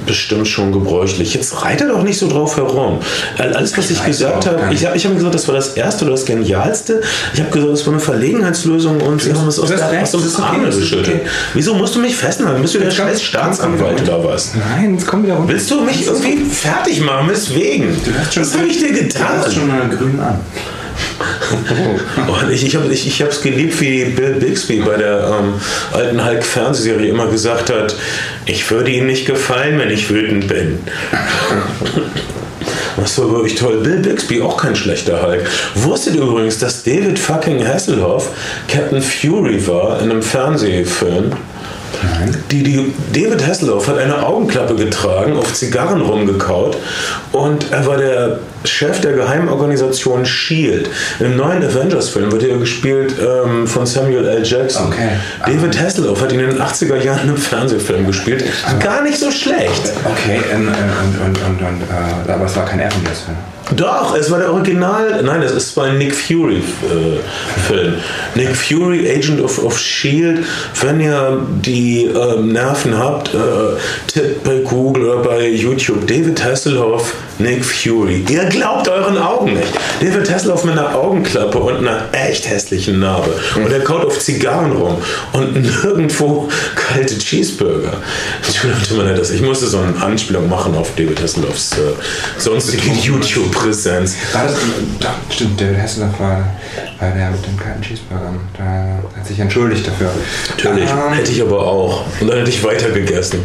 bestimmt 0.08 0.48
schon 0.48 0.72
gebräuchlich. 0.72 1.34
Jetzt 1.34 1.64
reite 1.64 1.88
doch 1.88 2.04
nicht 2.04 2.18
so 2.18 2.28
drauf 2.28 2.58
herum. 2.58 3.00
Alles, 3.38 3.78
was 3.78 3.92
ich, 3.92 4.00
ich 4.00 4.06
gesagt 4.06 4.48
habe, 4.48 4.74
ich 4.74 4.86
habe 4.86 4.98
ich 4.98 5.06
hab 5.06 5.14
gesagt, 5.14 5.36
das 5.36 5.48
war 5.48 5.56
das 5.56 5.74
Erste 5.74 6.06
oder 6.06 6.14
das 6.14 6.26
Genialste. 6.26 7.02
Ich 7.34 7.40
habe 7.40 7.52
gesagt, 7.52 7.72
das 7.72 7.86
war 7.86 7.94
eine 7.94 8.02
Verlegenheitslösung 8.02 9.02
und 9.02 9.22
sie 9.22 9.34
haben 9.34 9.48
es 9.48 9.60
aus, 9.60 9.70
der, 9.70 10.02
aus 10.02 10.12
dem 10.12 10.44
Arme 10.44 10.70
geschüttelt. 10.70 11.08
Okay. 11.08 11.30
Wieso 11.54 11.76
musst 11.76 11.96
du 11.96 12.00
mich 12.00 12.16
festhalten? 12.16 12.62
Bist 12.62 12.76
du 12.76 12.80
der 12.80 12.92
scheiß 12.92 13.22
Staatsanwalt 13.22 14.02
oder 14.02 14.24
was? 14.24 14.54
Nein, 14.56 14.94
jetzt 14.94 15.08
komm 15.08 15.24
wieder 15.24 15.36
runter. 15.36 15.54
Willst 15.54 15.70
du 15.70 15.82
mich 15.82 16.06
irgendwie 16.06 16.46
fertig 16.46 17.02
machen? 17.02 17.30
Weswegen? 17.30 17.96
Was 18.36 18.56
habe 18.56 18.68
ich 18.68 18.80
dir 18.80 18.94
getan? 18.94 19.44
Du 19.46 19.52
schon 19.52 19.68
mal 19.68 19.88
grün 19.90 20.20
an. 20.20 20.40
Und 22.28 22.52
ich 22.52 22.66
ich 22.66 22.76
habe 22.76 22.86
es 22.88 23.06
ich, 23.06 23.22
ich 23.22 23.42
geliebt, 23.42 23.80
wie 23.80 24.06
Bill 24.06 24.34
Bixby 24.34 24.82
bei 24.82 24.98
der 24.98 25.40
ähm, 25.40 25.54
alten 25.94 26.24
Hulk-Fernsehserie 26.24 27.10
immer 27.10 27.28
gesagt 27.28 27.70
hat, 27.70 27.96
ich 28.46 28.70
würde 28.70 28.92
Ihnen 28.92 29.08
nicht 29.08 29.26
gefallen, 29.26 29.80
wenn 29.80 29.90
ich 29.90 30.10
wütend 30.10 30.48
bin. 30.48 30.80
Das 33.00 33.18
war 33.20 33.32
wirklich 33.32 33.56
toll. 33.56 33.82
Bill 33.84 34.00
Bixby, 34.00 34.42
auch 34.42 34.58
kein 34.58 34.76
schlechter 34.76 35.22
Hulk. 35.22 35.46
Wusstet 35.76 36.16
ihr 36.16 36.24
übrigens, 36.24 36.58
dass 36.58 36.84
David 36.84 37.20
fucking 37.20 37.66
Hasselhoff 37.66 38.30
Captain 38.68 39.02
Fury 39.02 39.66
war 39.68 40.02
in 40.02 40.10
einem 40.10 40.24
Fernsehfilm? 40.24 41.32
Die, 42.52 42.64
die, 42.64 42.94
David 43.14 43.46
Hasselhoff 43.46 43.88
hat 43.88 43.98
eine 43.98 44.26
Augenklappe 44.26 44.76
getragen, 44.76 45.38
auf 45.38 45.54
Zigarren 45.54 46.02
rumgekaut 46.02 46.78
und 47.32 47.72
er 47.72 47.86
war 47.86 47.98
der 47.98 48.40
Chef 48.64 49.02
der 49.02 49.14
Geheimorganisation 49.14 50.26
SHIELD. 50.26 50.90
Im 51.20 51.36
neuen 51.36 51.64
Avengers-Film 51.64 52.32
wird 52.32 52.44
er 52.44 52.58
gespielt 52.58 53.14
ähm, 53.20 53.68
von 53.68 53.86
Samuel 53.86 54.26
L. 54.26 54.44
Jackson. 54.44 54.88
Okay. 54.88 55.10
David 55.46 55.80
Hasselhoff 55.80 56.22
hat 56.22 56.32
ihn 56.32 56.40
in 56.40 56.50
den 56.50 56.62
80er 56.62 56.98
Jahren 56.98 57.30
im 57.30 57.38
Fernsehfilm 57.38 58.08
gespielt. 58.08 58.44
Gar 58.80 59.04
nicht 59.04 59.20
so 59.20 59.32
schlecht. 59.32 59.94
Okay, 60.06 60.42
und, 60.54 60.68
und, 60.68 61.38
und, 61.38 61.62
und, 61.62 61.82
äh, 61.82 62.32
aber 62.32 62.46
es 62.46 62.56
war 62.56 62.66
kein 62.66 62.80
Avengers-Film. 62.80 63.38
Doch, 63.76 64.16
es 64.16 64.32
war 64.32 64.40
der 64.40 64.54
Original. 64.54 65.22
Nein, 65.24 65.42
es 65.42 65.52
ist 65.52 65.78
ein 65.78 65.98
Nick 65.98 66.16
Fury-Film. 66.16 67.94
Äh, 67.94 68.40
Nick 68.40 68.56
Fury, 68.56 69.10
Agent 69.10 69.42
of, 69.42 69.62
of 69.64 69.78
Shield. 69.78 70.46
Wenn 70.82 71.02
ihr 71.02 71.42
die 71.66 72.06
äh, 72.06 72.42
Nerven 72.42 72.98
habt, 72.98 73.34
äh, 73.34 73.38
tippt 74.08 74.44
bei 74.44 74.60
Google 74.60 75.06
oder 75.06 75.22
bei 75.22 75.50
YouTube 75.50 76.08
David 76.08 76.44
Hasselhoff, 76.44 77.14
Nick 77.40 77.64
Fury. 77.64 78.26
Ihr 78.30 78.46
glaubt 78.46 78.88
euren 78.88 79.18
Augen 79.18 79.54
nicht. 79.54 79.68
David 80.00 80.30
Hasselhoff 80.32 80.64
mit 80.64 80.78
einer 80.78 80.96
Augenklappe 80.96 81.58
und 81.60 81.78
einer 81.78 82.06
echt 82.12 82.50
hässlichen 82.50 83.00
Narbe. 83.00 83.30
Und 83.56 83.72
er 83.72 83.80
kaut 83.82 84.06
auf 84.06 84.20
Zigarren 84.20 84.72
rum 84.72 84.98
und 85.34 85.62
nirgendwo 85.62 86.50
kalte 86.76 87.18
Cheeseburger. 87.18 87.94
Ich 89.34 89.42
musste 89.42 89.68
so 89.68 89.80
eine 89.80 90.02
Anspielung 90.02 90.50
machen 90.50 90.76
auf 90.76 90.90
David 90.96 91.22
Hasselhoffs 91.22 91.74
äh, 91.74 92.40
sonstige 92.40 92.90
YouTube-Präsenz. 92.92 94.16
War 94.34 94.44
das, 94.46 94.56
doch, 95.00 95.10
stimmt, 95.34 95.60
David 95.60 95.78
Hasselhoff 95.80 96.20
war, 96.20 96.44
war 97.00 97.12
der 97.12 97.30
mit 97.32 97.46
dem 97.46 97.58
kalten 97.58 97.82
Cheeseburger. 97.82 98.34
Da 98.58 98.64
hat 99.20 99.28
sich 99.28 99.40
entschuldigt 99.40 99.86
dafür. 99.88 100.10
Natürlich, 100.50 100.90
Ähm, 100.90 101.14
hätte 101.14 101.32
ich 101.32 101.42
aber 101.42 101.60
auch. 101.66 102.04
Und 102.20 102.28
dann 102.30 102.40
hätte 102.40 102.50
ich 102.50 102.64
weiter 102.64 102.90
gegessen. 102.90 103.40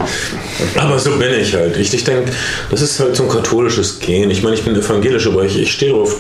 Aber 0.76 0.98
so 0.98 1.11
bin 1.18 1.33
ich 1.35 1.55
halt. 1.55 1.76
Ich, 1.76 1.92
ich 1.92 2.05
denke, 2.05 2.33
das 2.70 2.81
ist 2.81 2.98
halt 3.00 3.16
so 3.16 3.24
ein 3.24 3.28
katholisches 3.28 3.82
Gen. 4.01 4.31
Ich 4.31 4.42
meine, 4.42 4.55
ich 4.55 4.64
bin 4.64 4.75
evangelisch, 4.75 5.27
aber 5.27 5.45
ich, 5.45 5.59
ich 5.59 5.73
stehe 5.73 5.92
darauf, 5.92 6.16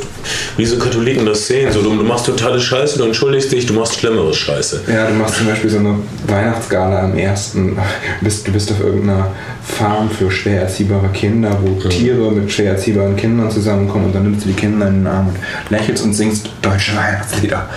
wie 0.56 0.62
diese 0.62 0.78
Katholiken 0.78 1.26
das 1.26 1.46
sehen. 1.46 1.72
So, 1.72 1.82
du, 1.82 1.90
du 1.96 2.04
machst 2.04 2.26
totale 2.26 2.60
Scheiße, 2.60 2.98
du 2.98 3.04
entschuldigst 3.04 3.52
dich, 3.52 3.66
du 3.66 3.74
machst 3.74 3.98
schlimmere 3.98 4.32
Scheiße. 4.32 4.82
Ja, 4.92 5.08
du 5.08 5.14
machst 5.14 5.36
zum 5.36 5.46
Beispiel 5.46 5.70
so 5.70 5.78
eine 5.78 5.96
Weihnachtsgala 6.26 7.04
am 7.04 7.16
ersten. 7.16 7.76
Du 7.76 8.24
bist, 8.24 8.46
du 8.46 8.52
bist 8.52 8.70
auf 8.70 8.80
irgendeiner 8.80 9.28
Farm 9.64 10.10
für 10.10 10.30
schwer 10.30 10.62
erziehbare 10.62 11.08
Kinder, 11.08 11.58
wo 11.62 11.88
Tiere 11.88 12.32
mit 12.32 12.50
schwer 12.50 12.72
erziehbaren 12.72 13.16
Kindern 13.16 13.50
zusammenkommen 13.50 14.06
und 14.06 14.14
dann 14.14 14.24
nimmst 14.24 14.44
du 14.44 14.48
die 14.48 14.54
Kinder 14.54 14.88
in 14.88 15.00
den 15.00 15.06
Arm 15.06 15.28
und 15.28 15.36
lächelst 15.70 16.04
und 16.04 16.12
singst 16.12 16.50
deutsche 16.60 16.96
Weihnachtslieder. 16.96 17.68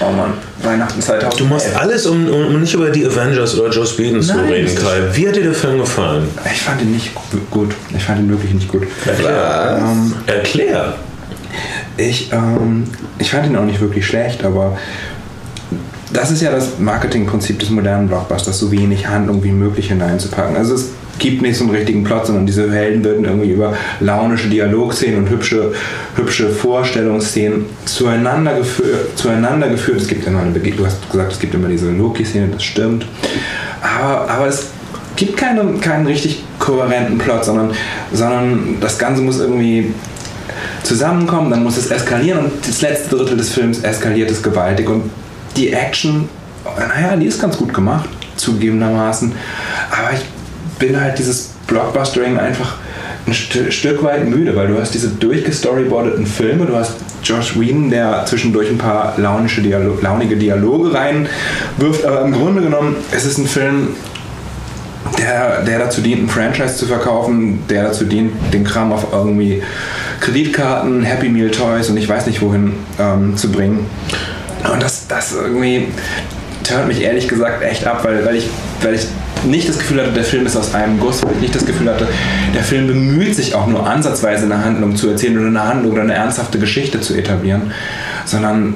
Oh 0.00 0.12
Mann, 0.12 0.34
Weihnachten 0.64 1.00
2000. 1.00 1.40
Du 1.40 1.44
machst 1.46 1.66
alles, 1.76 2.06
um, 2.06 2.26
um 2.28 2.60
nicht 2.60 2.74
über 2.74 2.90
die 2.90 3.04
Avengers 3.06 3.58
oder 3.58 3.70
Joss 3.70 3.98
Whedon 3.98 4.22
zu 4.22 4.34
reden, 4.38 4.74
Kai. 4.74 5.02
Wie 5.12 5.28
hat 5.28 5.36
dir 5.36 5.42
der 5.44 5.54
Film 5.54 5.78
gefallen? 5.78 6.28
Ich 6.52 6.62
fand 6.62 6.80
ihn 6.82 6.92
nicht 6.92 7.14
gu- 7.14 7.38
gut. 7.50 7.74
Ich 7.96 8.02
fand 8.04 8.20
ihn 8.20 8.28
wirklich 8.30 8.52
nicht 8.54 8.68
gut. 8.68 8.82
Erklär. 9.06 9.78
Ähm, 9.80 10.14
Erklär. 10.26 10.94
Ich, 11.96 12.32
ähm, 12.32 12.84
ich 13.18 13.30
fand 13.30 13.46
ihn 13.46 13.56
auch 13.56 13.64
nicht 13.64 13.80
wirklich 13.80 14.06
schlecht, 14.06 14.44
aber 14.44 14.76
das 16.12 16.30
ist 16.30 16.42
ja 16.42 16.50
das 16.50 16.78
Marketingprinzip 16.78 17.58
des 17.58 17.70
modernen 17.70 18.08
Blockbusters, 18.08 18.58
so 18.58 18.70
wenig 18.70 19.06
Handlung 19.06 19.42
wie 19.44 19.52
möglich 19.52 19.88
hineinzupacken. 19.88 20.56
Also 20.56 20.74
es 20.74 20.90
gibt 21.18 21.42
nicht 21.42 21.56
so 21.56 21.64
einen 21.64 21.74
richtigen 21.74 22.04
Plot, 22.04 22.26
sondern 22.26 22.46
diese 22.46 22.70
Helden 22.70 23.04
werden 23.04 23.24
irgendwie 23.24 23.50
über 23.50 23.74
launische 24.00 24.48
Dialogszenen 24.48 25.20
und 25.20 25.30
hübsche, 25.30 25.72
hübsche 26.16 26.50
Vorstellungsszenen 26.50 27.66
zueinander, 27.84 28.54
geführt, 28.54 29.16
zueinander 29.16 29.68
geführt. 29.68 30.00
Es 30.00 30.08
gibt 30.08 30.26
immer 30.26 30.40
eine 30.40 30.50
Bege 30.50 30.76
du 30.76 30.86
hast 30.86 31.10
gesagt, 31.10 31.32
es 31.32 31.38
gibt 31.38 31.54
immer 31.54 31.68
diese 31.68 31.90
Loki-Szene, 31.90 32.48
das 32.52 32.62
stimmt. 32.62 33.06
Aber, 33.82 34.28
aber 34.30 34.46
es 34.48 34.68
gibt 35.16 35.36
keine, 35.36 35.64
keinen 35.80 36.06
richtig 36.06 36.42
kohärenten 36.58 37.18
Plot, 37.18 37.44
sondern, 37.44 37.70
sondern 38.12 38.76
das 38.80 38.98
Ganze 38.98 39.22
muss 39.22 39.38
irgendwie 39.38 39.92
zusammenkommen, 40.82 41.50
dann 41.50 41.62
muss 41.62 41.76
es 41.76 41.90
eskalieren 41.90 42.40
und 42.40 42.52
das 42.66 42.82
letzte 42.82 43.16
Drittel 43.16 43.36
des 43.36 43.52
Films 43.52 43.80
eskaliert 43.80 44.30
es 44.30 44.42
gewaltig 44.42 44.88
und 44.88 45.10
die 45.56 45.72
Action, 45.72 46.28
naja, 46.64 47.16
die 47.16 47.26
ist 47.26 47.40
ganz 47.40 47.56
gut 47.56 47.72
gemacht, 47.72 48.08
zugegebenermaßen, 48.36 49.32
bin 50.78 51.00
halt 51.00 51.18
dieses 51.18 51.50
Blockbustering 51.66 52.38
einfach 52.38 52.76
ein 53.26 53.32
St 53.32 53.72
Stück 53.72 54.02
weit 54.02 54.28
müde, 54.28 54.54
weil 54.54 54.68
du 54.68 54.78
hast 54.78 54.92
diese 54.92 55.08
durchgestoryboardeten 55.08 56.26
Filme, 56.26 56.66
du 56.66 56.76
hast 56.76 56.96
Josh 57.22 57.58
Whedon, 57.58 57.90
der 57.90 58.24
zwischendurch 58.26 58.68
ein 58.68 58.78
paar 58.78 59.14
launische 59.16 59.62
Dialo 59.62 59.98
launige 60.02 60.36
Dialoge 60.36 60.92
reinwirft, 60.92 62.04
aber 62.04 62.22
im 62.22 62.32
Grunde 62.32 62.60
genommen 62.60 62.96
es 63.12 63.24
ist 63.24 63.38
ein 63.38 63.46
Film, 63.46 63.88
der, 65.18 65.62
der 65.62 65.78
dazu 65.78 66.00
dient, 66.00 66.24
ein 66.24 66.28
Franchise 66.28 66.76
zu 66.76 66.86
verkaufen, 66.86 67.60
der 67.68 67.84
dazu 67.84 68.04
dient, 68.04 68.32
den 68.52 68.64
Kram 68.64 68.92
auf 68.92 69.06
irgendwie 69.12 69.62
Kreditkarten, 70.20 71.02
Happy 71.02 71.28
Meal 71.28 71.50
Toys 71.50 71.88
und 71.88 71.96
ich 71.96 72.08
weiß 72.08 72.26
nicht 72.26 72.42
wohin 72.42 72.74
ähm, 72.98 73.36
zu 73.36 73.50
bringen. 73.50 73.86
Und 74.70 74.82
das, 74.82 75.06
das 75.06 75.34
irgendwie 75.34 75.88
turnt 76.62 76.88
mich 76.88 77.02
ehrlich 77.02 77.28
gesagt 77.28 77.62
echt 77.62 77.86
ab, 77.86 78.04
weil, 78.04 78.24
weil, 78.24 78.36
ich, 78.36 78.48
weil 78.82 78.94
ich 78.94 79.06
nicht 79.44 79.68
das 79.68 79.78
Gefühl 79.78 80.00
hatte, 80.00 80.12
der 80.12 80.24
Film 80.24 80.46
ist 80.46 80.56
aus 80.56 80.74
einem 80.74 80.98
Guss, 80.98 81.22
weil 81.22 81.32
ich 81.32 81.40
nicht 81.40 81.54
das 81.54 81.66
Gefühl 81.66 81.88
hatte, 81.88 82.08
der 82.54 82.62
Film 82.62 82.86
bemüht 82.86 83.34
sich 83.34 83.54
auch 83.54 83.66
nur 83.66 83.86
ansatzweise 83.86 84.44
eine 84.44 84.64
Handlung 84.64 84.96
zu 84.96 85.08
erzählen 85.08 85.38
oder 85.38 85.48
eine 85.48 85.64
Handlung 85.64 85.92
oder 85.92 86.02
eine 86.02 86.14
ernsthafte 86.14 86.58
Geschichte 86.58 87.00
zu 87.00 87.14
etablieren, 87.14 87.72
sondern 88.24 88.74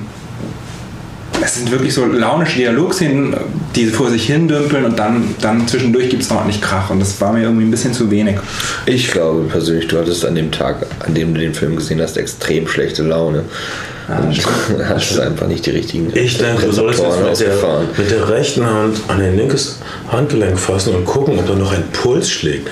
es 1.40 1.54
sind 1.54 1.70
wirklich 1.70 1.94
so 1.94 2.04
launische 2.04 2.58
Dialogszenen, 2.58 3.34
die 3.76 3.86
vor 3.86 4.10
sich 4.10 4.26
hin 4.26 4.48
dümpeln 4.48 4.84
und 4.84 4.98
dann, 4.98 5.34
dann 5.40 5.68
zwischendurch 5.68 6.10
gibt 6.10 6.22
es 6.22 6.30
ordentlich 6.30 6.60
Krach 6.60 6.90
und 6.90 7.00
das 7.00 7.20
war 7.20 7.32
mir 7.32 7.42
irgendwie 7.42 7.64
ein 7.64 7.70
bisschen 7.70 7.92
zu 7.92 8.10
wenig. 8.10 8.36
Ich 8.86 9.10
glaube 9.10 9.44
persönlich, 9.48 9.88
du 9.88 9.98
hattest 9.98 10.24
an 10.24 10.34
dem 10.34 10.50
Tag, 10.50 10.86
an 11.00 11.14
dem 11.14 11.34
du 11.34 11.40
den 11.40 11.54
Film 11.54 11.76
gesehen 11.76 12.00
hast, 12.00 12.16
extrem 12.16 12.66
schlechte 12.66 13.02
Laune. 13.02 13.44
Hast 14.08 15.20
einfach 15.20 15.46
nicht 15.46 15.66
die 15.66 15.70
richtigen 15.70 16.10
Ich 16.14 16.38
denke, 16.38 16.66
du 16.66 16.72
solltest 16.72 17.04
jetzt 17.04 17.40
mit 17.40 17.40
der, 17.40 17.56
mit 17.96 18.10
der 18.10 18.28
rechten 18.28 18.64
Hand 18.64 19.00
an 19.08 19.18
dein 19.18 19.36
linkes 19.36 19.78
Handgelenk 20.10 20.58
fassen 20.58 20.94
und 20.94 21.04
gucken, 21.04 21.38
ob 21.38 21.46
da 21.46 21.54
noch 21.54 21.72
ein 21.72 21.84
Puls 21.92 22.30
schlägt. 22.30 22.68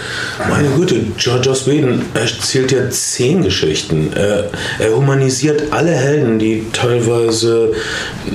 Meine 0.49 0.69
Güte, 0.69 0.97
Joss 1.19 1.67
Whedon 1.67 2.03
erzählt 2.15 2.73
ja 2.73 2.89
zehn 2.89 3.43
Geschichten. 3.43 4.13
Er, 4.15 4.51
er 4.79 4.97
humanisiert 4.97 5.65
alle 5.71 5.93
Helden, 5.93 6.39
die 6.39 6.67
teilweise 6.73 7.73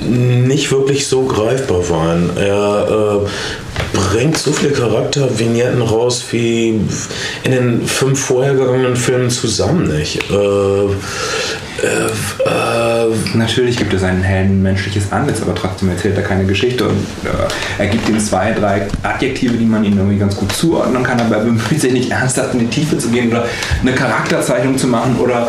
nicht 0.06 0.70
wirklich 0.70 1.06
so 1.06 1.24
greifbar 1.24 1.88
waren. 1.90 2.30
Er 2.36 3.22
äh, 3.24 3.28
bringt 3.92 4.38
so 4.38 4.52
viele 4.52 4.72
Charaktervignetten 4.72 5.82
raus 5.82 6.24
wie 6.30 6.80
in 7.44 7.50
den 7.50 7.86
fünf 7.86 8.20
vorhergegangenen 8.20 8.96
Filmen 8.96 9.30
zusammen 9.30 9.88
nicht. 9.88 10.18
Äh, 10.30 10.84
äh, 11.82 12.06
äh, 12.46 13.06
Natürlich 13.34 13.76
gibt 13.76 13.92
es 13.92 14.02
einen 14.02 14.22
Helden 14.22 14.62
menschliches 14.62 15.10
Antlitz, 15.10 15.42
aber 15.42 15.54
trotzdem 15.54 15.88
erzählt 15.88 16.16
er 16.16 16.22
keine 16.22 16.44
Geschichte 16.44 16.84
und 16.88 16.98
äh, 17.24 17.28
er 17.78 17.86
gibt 17.88 18.08
ihm 18.08 18.18
zwei, 18.18 18.52
drei 18.52 18.88
Adjektive, 19.02 19.56
die 19.56 19.64
man 19.64 19.84
ihm 19.84 19.96
irgendwie 19.96 20.18
ganz 20.18 20.36
gut 20.36 20.52
zuordnen 20.52 21.02
kann, 21.02 21.20
aber 21.20 21.36
er 21.36 21.44
bemüht 21.44 21.80
sich 21.80 21.92
nicht 21.92 22.10
ernsthaft 22.10 22.54
in 22.54 22.60
die 22.60 22.66
Tiefe 22.66 22.98
zu 22.98 23.08
gehen 23.08 23.30
oder 23.30 23.46
eine 23.80 23.94
Charakterzeichnung 23.94 24.78
zu 24.78 24.86
machen 24.86 25.16
oder 25.18 25.46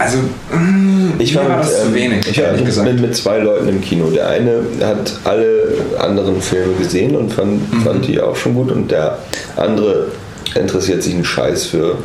also 0.00 0.18
mh, 0.52 1.12
Ich 1.18 1.34
mir 1.34 1.40
war, 1.42 1.48
war 1.50 1.56
mit, 1.58 1.66
das 1.66 1.80
zu 1.82 1.86
ähm, 1.88 1.94
wenig, 1.94 2.26
ich 2.28 2.38
war 2.38 2.46
ehrlich 2.46 2.64
gesagt. 2.64 2.88
mit, 2.90 3.00
mit 3.00 3.14
zwei 3.16 3.38
Leuten 3.38 3.68
im 3.68 3.80
Kino. 3.80 4.10
Der 4.10 4.28
eine 4.28 4.62
hat 4.82 5.12
alle 5.24 5.74
anderen 5.98 6.40
Filme 6.40 6.74
gesehen 6.74 7.14
und 7.16 7.32
fand, 7.32 7.72
Mhm. 7.72 7.80
fand 7.82 8.06
die 8.08 8.20
auch 8.20 8.34
schon 8.34 8.54
gut 8.54 8.72
und 8.72 8.90
der 8.90 9.18
andere 9.56 10.06
interessiert 10.54 11.02
sich 11.02 11.14
einen 11.14 11.24
Scheiß 11.24 11.66
für, 11.66 11.98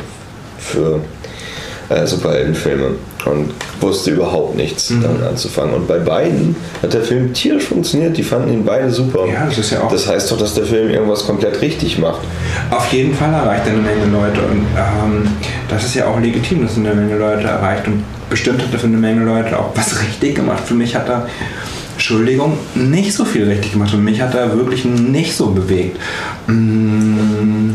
für 0.58 1.00
äh, 1.88 2.06
Superheldenfilme 2.06 2.90
und 3.26 3.52
wusste 3.80 4.10
überhaupt 4.12 4.56
nichts 4.56 4.90
Mhm. 4.90 5.02
damit 5.02 5.22
anzufangen. 5.22 5.74
Und 5.74 5.86
bei 5.88 5.98
beiden 5.98 6.56
hat 6.82 6.94
der 6.94 7.02
Film 7.02 7.32
tierisch 7.32 7.64
funktioniert. 7.64 8.16
Die 8.16 8.22
fanden 8.22 8.52
ihn 8.52 8.64
beide 8.64 8.90
super. 8.90 9.26
Ja, 9.26 9.46
das 9.46 9.58
ist 9.58 9.70
ja 9.72 9.82
auch- 9.82 9.90
Das 9.92 10.06
heißt 10.08 10.30
doch, 10.32 10.38
dass 10.38 10.54
der 10.54 10.64
Film 10.64 10.90
irgendwas 10.90 11.26
komplett 11.26 11.60
richtig 11.60 11.98
macht. 11.98 12.20
Auf 12.70 12.92
jeden 12.92 13.14
Fall 13.14 13.32
erreicht 13.34 13.66
er 13.66 13.72
eine 13.72 13.82
Menge 13.82 14.06
Leute 14.12 14.40
und 14.42 14.66
ähm, 14.76 15.28
das 15.68 15.84
ist 15.84 15.94
ja 15.94 16.06
auch 16.06 16.20
legitim, 16.20 16.62
dass 16.62 16.76
er 16.76 16.90
eine 16.90 16.94
Menge 16.94 17.18
Leute 17.18 17.46
erreicht 17.48 17.86
und 17.86 18.02
bestimmt 18.30 18.62
hat 18.62 18.72
er 18.72 18.78
für 18.78 18.86
eine 18.86 18.96
Menge 18.96 19.24
Leute 19.24 19.58
auch 19.58 19.70
was 19.74 20.00
richtig 20.02 20.34
gemacht. 20.36 20.62
Für 20.64 20.74
mich 20.74 20.94
hat 20.94 21.08
er, 21.08 21.26
Entschuldigung, 21.94 22.58
nicht 22.74 23.12
so 23.12 23.24
viel 23.24 23.44
richtig 23.48 23.72
gemacht 23.72 23.92
und 23.94 24.04
mich 24.04 24.20
hat 24.20 24.34
er 24.34 24.56
wirklich 24.56 24.84
nicht 24.84 25.34
so 25.36 25.46
bewegt. 25.46 25.98
Mm, 26.46 27.70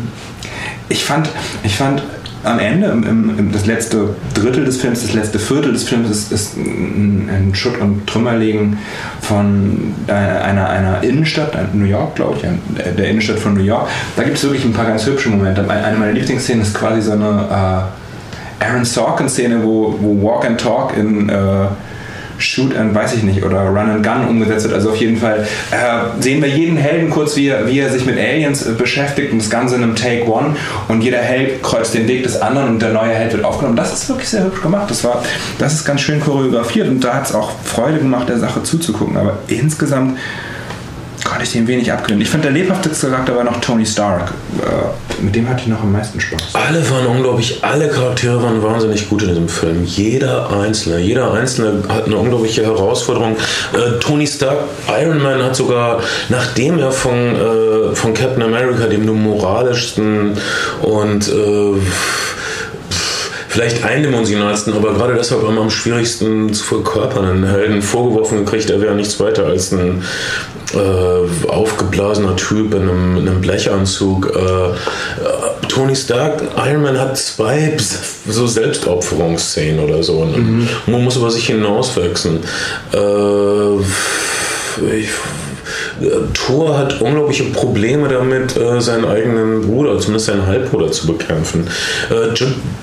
Ich 0.89 1.03
fand, 1.05 1.29
ich 1.63 1.75
fand 1.77 2.03
am 2.43 2.59
Ende, 2.59 2.87
im, 2.87 3.37
im, 3.37 3.51
das 3.51 3.65
letzte 3.65 4.15
Drittel 4.33 4.65
des 4.65 4.77
Films, 4.77 5.01
das 5.01 5.13
letzte 5.13 5.39
Viertel 5.39 5.73
des 5.73 5.83
Films 5.83 6.09
ist, 6.09 6.31
ist 6.31 6.57
ein, 6.57 7.29
ein 7.29 7.55
Schutt- 7.55 7.79
und 7.79 8.07
Trümmerlegen 8.07 8.77
von 9.21 9.93
äh, 10.07 10.11
einer, 10.11 10.69
einer 10.69 11.03
Innenstadt, 11.03 11.53
äh, 11.55 11.65
New 11.73 11.85
York, 11.85 12.15
glaube 12.15 12.37
ich, 12.37 12.93
der- 12.97 13.09
Innenstadt 13.09 13.39
von 13.39 13.53
New 13.53 13.63
York. 13.63 13.87
Da 14.15 14.23
gibt 14.23 14.37
es 14.37 14.43
wirklich 14.43 14.65
ein 14.65 14.73
paar 14.73 14.85
ganz 14.85 15.05
hübsche 15.05 15.29
Momente. 15.29 15.67
Eine 15.69 15.97
meiner 15.97 16.13
Lieblingsszenen 16.13 16.61
ist 16.63 16.73
quasi 16.73 17.01
so 17.01 17.11
eine 17.13 17.47
Aaron 18.59 18.85
Sorkin-Szene, 18.85 19.63
wo, 19.63 19.95
wo 19.99 20.21
Walk 20.27 20.45
and 20.45 20.59
Talk 20.61 20.95
in 20.97 21.29
äh, 21.29 21.33
Shoot 22.41 22.75
and 22.75 22.93
weiß 22.93 23.13
ich 23.13 23.23
nicht 23.23 23.43
oder 23.43 23.61
Run 23.61 23.89
and 23.89 24.03
Gun 24.03 24.27
umgesetzt 24.27 24.65
wird. 24.65 24.75
Also 24.75 24.89
auf 24.91 24.97
jeden 24.97 25.17
Fall 25.17 25.47
äh, 25.71 26.21
sehen 26.21 26.41
wir 26.41 26.49
jeden 26.49 26.77
Helden 26.77 27.09
kurz, 27.09 27.35
wie 27.35 27.47
er, 27.47 27.67
wie 27.67 27.79
er 27.79 27.89
sich 27.89 28.05
mit 28.05 28.17
Aliens 28.17 28.65
äh, 28.65 28.73
beschäftigt 28.73 29.31
und 29.31 29.39
das 29.39 29.49
Ganze 29.49 29.75
in 29.75 29.83
einem 29.83 29.95
Take 29.95 30.27
One 30.27 30.55
und 30.87 31.01
jeder 31.01 31.19
Held 31.19 31.61
kreuzt 31.63 31.93
den 31.93 32.07
Weg 32.07 32.23
des 32.23 32.41
anderen 32.41 32.69
und 32.69 32.81
der 32.81 32.93
neue 32.93 33.13
Held 33.13 33.33
wird 33.33 33.43
aufgenommen. 33.43 33.75
Das 33.75 33.93
ist 33.93 34.09
wirklich 34.09 34.29
sehr 34.29 34.43
hübsch 34.43 34.61
gemacht. 34.61 34.89
Das 34.89 35.03
war, 35.03 35.23
das 35.59 35.73
ist 35.73 35.85
ganz 35.85 36.01
schön 36.01 36.19
choreografiert 36.19 36.87
und 36.87 37.03
da 37.03 37.15
hat 37.15 37.27
es 37.27 37.33
auch 37.33 37.51
Freude 37.63 37.99
gemacht, 37.99 38.29
der 38.29 38.39
Sache 38.39 38.63
zuzugucken. 38.63 39.17
Aber 39.17 39.39
insgesamt 39.47 40.17
konnte 41.23 41.43
ich 41.43 41.51
den 41.51 41.67
wenig 41.67 41.91
abgewinnen. 41.91 42.21
Ich 42.21 42.29
fand 42.29 42.43
der 42.43 42.51
lebhafteste 42.51 43.09
Charakter 43.09 43.35
war 43.35 43.43
noch 43.43 43.59
Tony 43.61 43.85
Stark. 43.85 44.31
Äh, 44.59 45.23
mit 45.23 45.35
dem 45.35 45.47
hatte 45.47 45.61
ich 45.61 45.67
noch 45.67 45.81
am 45.81 45.91
meisten 45.91 46.19
Spaß. 46.19 46.53
Alle 46.53 46.89
waren 46.89 47.05
unglaublich, 47.05 47.59
alle 47.63 47.89
Charaktere 47.89 48.41
waren 48.41 48.61
wahnsinnig 48.63 49.09
gut 49.09 49.21
in 49.23 49.29
diesem 49.29 49.49
Film. 49.49 49.83
Jeder 49.83 50.49
Einzelne, 50.51 50.99
jeder 50.99 51.33
Einzelne 51.33 51.83
hat 51.89 52.05
eine 52.05 52.17
unglaubliche 52.17 52.63
Herausforderung. 52.63 53.35
Äh, 53.73 53.99
Tony 53.99 54.27
Stark, 54.27 54.59
Iron 54.87 55.21
Man 55.21 55.43
hat 55.43 55.55
sogar, 55.55 56.01
nachdem 56.29 56.79
er 56.79 56.91
von, 56.91 57.13
äh, 57.13 57.95
von 57.95 58.13
Captain 58.13 58.43
America, 58.43 58.87
dem 58.87 59.05
nur 59.05 59.15
moralischsten 59.15 60.37
und 60.81 61.27
äh, 61.27 61.79
vielleicht 63.51 63.83
eindimensionalsten, 63.83 64.73
aber 64.73 64.93
gerade 64.93 65.13
deshalb 65.13 65.43
immer 65.43 65.61
am 65.61 65.69
schwierigsten 65.69 66.53
zu 66.53 66.63
verkörpernden 66.63 67.43
Helden 67.43 67.81
vorgeworfen 67.81 68.45
gekriegt, 68.45 68.69
er 68.69 68.79
wäre 68.79 68.95
nichts 68.95 69.19
weiter 69.19 69.45
als 69.45 69.73
ein 69.73 70.03
äh, 70.73 71.47
aufgeblasener 71.47 72.35
Typ 72.35 72.73
in 72.73 72.81
einem, 72.83 73.17
in 73.17 73.27
einem 73.27 73.41
Blechanzug. 73.41 74.33
Äh, 74.35 74.39
äh, 74.39 74.73
Tony 75.67 75.95
Stark, 75.95 76.43
Iron 76.57 76.81
Man 76.81 76.99
hat 76.99 77.17
zwei 77.17 77.77
so 78.27 78.47
Selbstopferungsszenen 78.47 79.83
oder 79.83 80.03
so. 80.03 80.25
Ne? 80.25 80.37
Mhm. 80.37 80.69
Man 80.87 81.03
muss 81.03 81.17
über 81.17 81.31
sich 81.31 81.47
hinauswachsen. 81.47 82.39
Äh, 82.93 83.79
ich, 84.97 85.09
Thor 86.33 86.77
hat 86.77 87.01
unglaubliche 87.01 87.43
Probleme 87.45 88.07
damit, 88.07 88.57
äh, 88.57 88.81
seinen 88.81 89.05
eigenen 89.05 89.61
Bruder, 89.61 89.99
zumindest 89.99 90.27
seinen 90.27 90.47
Halbbruder 90.47 90.91
zu 90.91 91.07
bekämpfen. 91.07 91.67
Äh, 92.09 92.33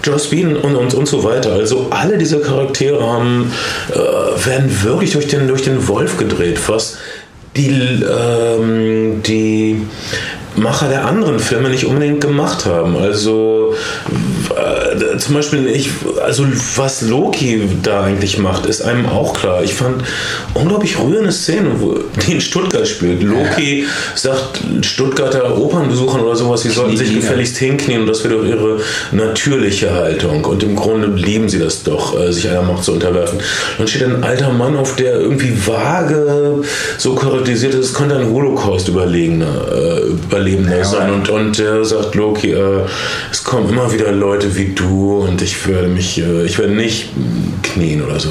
Joss 0.05 0.31
Whedon 0.31 0.57
und, 0.57 0.77
und, 0.77 0.95
und 0.95 1.07
so 1.07 1.25
weiter. 1.25 1.53
Also 1.53 1.89
alle 1.91 2.19
diese 2.19 2.41
Charaktere 2.41 3.05
haben, 3.05 3.53
äh, 3.91 3.97
werden 3.97 4.83
wirklich 4.83 5.13
durch 5.13 5.27
den, 5.27 5.49
durch 5.49 5.63
den 5.63 5.89
Wolf 5.89 6.17
gedreht, 6.17 6.61
was 6.69 6.99
die, 7.59 8.03
ähm, 8.05 9.23
die 9.23 9.83
Macher 10.59 10.89
der 10.89 11.07
anderen 11.07 11.39
Filme 11.39 11.69
nicht 11.69 11.85
unbedingt 11.85 12.21
gemacht 12.21 12.67
haben. 12.67 12.97
Also 12.97 13.75
äh, 14.51 15.19
zum 15.19 15.35
Beispiel, 15.35 15.67
ich, 15.69 15.91
also 16.25 16.45
was 16.77 17.03
Loki 17.03 17.69
da 17.83 18.05
eigentlich 18.05 18.39
macht, 18.39 18.67
ist 18.67 18.83
einem 18.83 19.07
auch 19.07 19.35
klar. 19.35 19.63
Ich 19.63 19.75
fand 19.75 20.03
unglaublich 20.55 20.99
rührende 20.99 21.33
Szene, 21.33 21.71
wo 21.79 21.95
die 22.27 22.33
in 22.33 22.41
Stuttgart 22.41 22.87
spielt. 22.87 23.23
Loki 23.23 23.87
sagt 24.15 24.61
Stuttgarter 24.83 25.59
Opernbesuchern 25.59 26.21
oder 26.21 26.37
sowas, 26.37 26.63
sie 26.63 26.71
sollten 26.71 26.97
sich 26.97 27.15
gefälligst 27.15 27.57
hinknien 27.59 28.03
und 28.03 28.07
das 28.07 28.25
wäre 28.25 28.37
doch 28.37 28.45
ihre 28.45 28.81
natürliche 29.13 29.93
Haltung. 29.93 30.45
Und 30.45 30.63
im 30.63 30.77
Grunde 30.77 31.09
lieben 31.09 31.49
sie 31.49 31.59
das 31.59 31.83
doch, 31.83 32.19
äh, 32.19 32.33
sich 32.33 32.49
einer 32.49 32.63
Macht 32.63 32.85
zu 32.85 32.93
unterwerfen. 32.93 33.39
Dann 33.77 33.87
steht 33.87 34.03
ein 34.03 34.25
alter 34.25 34.53
Mann 34.53 34.77
auf, 34.77 34.97
der 34.97 35.21
irgendwie 35.21 35.67
vage 35.67 36.63
so 36.97 37.15
charakterisiert 37.15 37.75
ist, 37.75 37.87
es 37.87 37.95
könnte 37.95 38.17
ein 38.17 38.31
Holocaust-Überlegender 38.31 40.01
äh, 40.01 40.35
Überlebender 40.49 40.79
ja, 40.79 40.85
sein. 40.85 41.13
Und, 41.13 41.29
und 41.29 41.59
der 41.59 41.85
sagt 41.85 42.15
Loki, 42.15 42.53
äh, 42.53 42.85
es 43.31 43.45
kommen 43.45 43.69
immer 43.69 43.93
wieder 43.93 44.11
Leute 44.13 44.57
wie 44.57 44.75
du 44.75 45.19
und 45.19 45.43
ich 45.43 45.67
werde 45.69 45.89
mich, 45.89 46.19
äh, 46.19 46.45
ich 46.45 46.59
werde 46.59 46.73
nicht 46.73 47.11
knien 47.63 48.03
oder 48.03 48.19
so. 48.19 48.31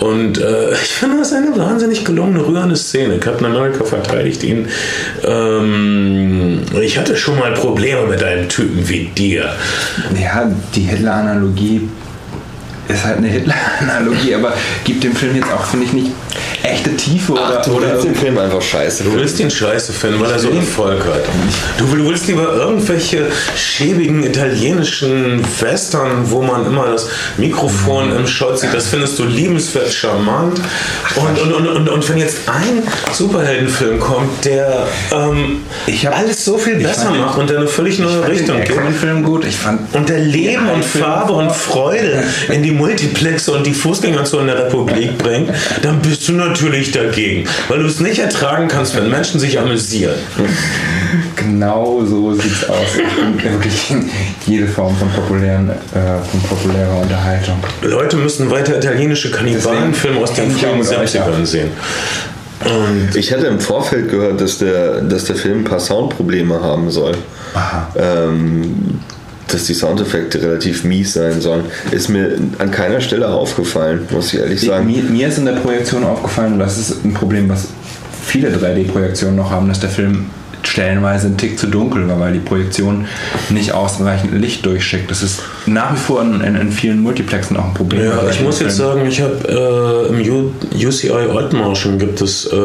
Und 0.00 0.38
äh, 0.38 0.72
ich 0.82 0.94
finde 0.94 1.18
das 1.18 1.32
eine 1.32 1.56
wahnsinnig 1.56 2.04
gelungene, 2.04 2.46
rührende 2.46 2.76
Szene. 2.76 3.18
Captain 3.18 3.46
America 3.46 3.84
verteidigt 3.84 4.42
ihn. 4.42 4.68
Ähm, 5.24 6.62
ich 6.80 6.98
hatte 6.98 7.16
schon 7.16 7.38
mal 7.38 7.52
Probleme 7.54 8.06
mit 8.06 8.22
einem 8.22 8.48
Typen 8.48 8.88
wie 8.88 9.06
dir. 9.16 9.50
Ja, 10.20 10.50
die 10.74 10.82
Hitler-Analogie 10.82 11.88
ist 12.88 13.04
halt 13.04 13.18
eine 13.18 13.26
Hitler-Analogie, 13.26 14.34
aber 14.34 14.52
gibt 14.84 15.02
dem 15.02 15.14
Film 15.14 15.34
jetzt 15.34 15.50
auch, 15.52 15.64
finde 15.64 15.86
ich, 15.86 15.92
nicht 15.92 16.10
echte 16.66 16.96
Tiefe 16.96 17.34
Ach, 17.36 17.50
oder. 17.50 17.62
Du 17.62 17.72
oder 17.76 17.92
willst 17.92 18.04
den 18.04 18.14
Film 18.14 18.38
einfach 18.38 18.62
scheiße. 18.62 19.04
Du 19.04 19.14
willst 19.14 19.38
ihn 19.40 19.50
scheiße 19.50 19.92
finden, 19.92 20.20
weil 20.20 20.30
er 20.30 20.38
so 20.38 20.50
Erfolg 20.50 21.04
hat. 21.04 21.24
Du 21.78 21.90
willst 21.92 22.26
lieber 22.28 22.54
irgendwelche 22.54 23.26
schäbigen 23.54 24.24
italienischen 24.24 25.42
Western, 25.60 26.30
wo 26.30 26.42
man 26.42 26.66
immer 26.66 26.86
das 26.86 27.08
Mikrofon 27.36 28.14
im 28.14 28.26
Shot 28.26 28.58
sieht, 28.58 28.74
das 28.74 28.88
findest 28.88 29.18
du 29.18 29.24
liebenswert 29.24 29.92
charmant. 29.92 30.60
Und, 31.16 31.40
und, 31.40 31.52
und, 31.52 31.68
und, 31.68 31.88
und 31.88 32.08
wenn 32.08 32.18
jetzt 32.18 32.48
ein 32.48 32.82
Superheldenfilm 33.12 34.00
kommt, 34.00 34.44
der 34.44 34.86
ähm, 35.12 35.62
alles 36.10 36.44
so 36.44 36.58
viel 36.58 36.76
besser 36.76 37.10
macht 37.10 37.38
und 37.38 37.50
der 37.50 37.58
eine 37.58 37.66
völlig 37.66 37.98
neue 37.98 38.26
Richtung 38.26 38.60
geht. 38.60 38.70
Ich 38.70 38.96
Film 38.96 39.22
gut. 39.22 39.44
Ich 39.44 39.56
fand 39.56 39.94
und 39.94 40.08
der 40.08 40.20
Leben 40.20 40.68
und 40.68 40.84
Farbe 40.84 41.32
und 41.32 41.52
Freude 41.52 42.24
in 42.48 42.62
die 42.62 42.72
Multiplexe 42.72 43.52
und 43.52 43.66
die 43.66 43.74
Fußgängerzone 43.74 44.52
der 44.52 44.66
Republik 44.66 45.18
bringt, 45.18 45.50
dann 45.82 46.00
bist 46.00 46.26
du 46.28 46.32
natürlich 46.32 46.55
dagegen, 46.92 47.48
weil 47.68 47.80
du 47.80 47.86
es 47.86 48.00
nicht 48.00 48.18
ertragen 48.18 48.68
kannst, 48.68 48.96
wenn 48.96 49.10
Menschen 49.10 49.40
sich 49.40 49.58
amüsieren. 49.58 50.16
Genau 51.36 52.02
so 52.04 52.34
sieht 52.34 52.50
es 52.50 52.68
aus. 52.68 52.96
Wirklich 53.42 53.94
jede 54.46 54.66
Form 54.66 54.96
von, 54.96 55.08
populären, 55.10 55.70
äh, 55.70 55.74
von 56.30 56.40
populärer 56.40 57.00
Unterhaltung. 57.02 57.56
Leute 57.82 58.16
müssen 58.16 58.50
weiter 58.50 58.76
italienische 58.76 59.30
Kannibalenfilme 59.30 60.20
aus 60.20 60.32
den 60.32 60.50
frühen 60.50 60.82
70ern 60.82 61.44
sehen. 61.44 61.70
Und 62.64 63.14
ich 63.14 63.32
hatte 63.32 63.46
im 63.46 63.60
Vorfeld 63.60 64.10
gehört, 64.10 64.40
dass 64.40 64.58
der, 64.58 65.02
dass 65.02 65.24
der 65.24 65.36
Film 65.36 65.60
ein 65.60 65.64
paar 65.64 65.80
Soundprobleme 65.80 66.60
haben 66.60 66.90
soll. 66.90 67.14
Ähm, 67.96 69.00
dass 69.48 69.64
die 69.64 69.74
Soundeffekte 69.74 70.42
relativ 70.42 70.84
mies 70.84 71.12
sein 71.12 71.40
sollen. 71.40 71.64
Ist 71.90 72.08
mir 72.08 72.38
an 72.58 72.70
keiner 72.70 73.00
Stelle 73.00 73.28
aufgefallen, 73.28 74.06
muss 74.10 74.32
ich 74.32 74.40
ehrlich 74.40 74.60
sagen. 74.60 74.86
Mir, 74.86 75.02
mir 75.02 75.28
ist 75.28 75.38
in 75.38 75.44
der 75.44 75.52
Projektion 75.52 76.04
aufgefallen, 76.04 76.54
und 76.54 76.58
das 76.58 76.78
ist 76.78 77.04
ein 77.04 77.14
Problem, 77.14 77.48
was 77.48 77.68
viele 78.24 78.50
3D-Projektionen 78.50 79.36
noch 79.36 79.50
haben, 79.50 79.68
dass 79.68 79.80
der 79.80 79.90
Film 79.90 80.30
stellenweise 80.62 81.28
ein 81.28 81.36
Tick 81.36 81.58
zu 81.58 81.66
dunkel 81.66 82.08
war, 82.08 82.20
weil 82.20 82.32
die 82.32 82.38
Projektion 82.38 83.06
nicht 83.50 83.72
ausreichend 83.72 84.32
Licht 84.32 84.64
durchschickt. 84.66 85.10
Das 85.10 85.22
ist 85.22 85.42
nach 85.66 85.92
wie 85.92 85.98
vor 85.98 86.22
in, 86.22 86.40
in, 86.40 86.56
in 86.56 86.72
vielen 86.72 87.00
Multiplexen 87.00 87.56
auch 87.56 87.66
ein 87.66 87.74
Problem. 87.74 88.04
Ja, 88.04 88.28
ich 88.30 88.40
muss 88.40 88.60
jetzt 88.60 88.76
sagen, 88.76 89.06
ich 89.06 89.20
habe 89.20 90.10
äh, 90.12 90.14
im 90.14 90.30
U 90.30 90.50
UCI 90.74 91.10
Oldmarschen 91.10 91.98
gibt 91.98 92.20
es 92.20 92.46
äh, 92.46 92.56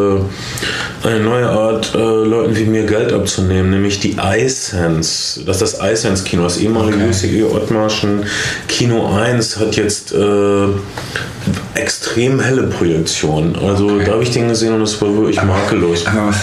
eine 1.04 1.20
neue 1.20 1.50
Art, 1.50 1.94
äh, 1.96 1.98
Leuten 1.98 2.56
wie 2.56 2.66
mir 2.66 2.84
Geld 2.86 3.14
abzunehmen, 3.14 3.72
nämlich 3.72 4.00
die 4.00 4.18
iSense. 4.18 5.44
Das 5.46 5.62
ist 5.62 5.80
das 5.80 5.92
iSense 5.94 6.24
Kino. 6.24 6.44
Das 6.44 6.58
ehemalige 6.58 6.98
okay. 6.98 7.10
UCI 7.10 7.44
Oldmarschen 7.44 8.26
Kino 8.68 9.16
1 9.16 9.60
hat 9.60 9.76
jetzt 9.76 10.14
äh, 10.14 10.68
extrem 11.76 12.40
helle 12.40 12.64
Projektionen. 12.64 13.56
Also 13.56 13.86
okay. 13.86 14.04
da 14.06 14.14
habe 14.14 14.24
ich 14.24 14.32
den 14.32 14.50
gesehen 14.50 14.74
und 14.74 14.82
es 14.82 15.02
war 15.02 15.14
wirklich 15.16 15.40
aber, 15.40 15.54
makellos. 15.54 16.06
Aber 16.06 16.34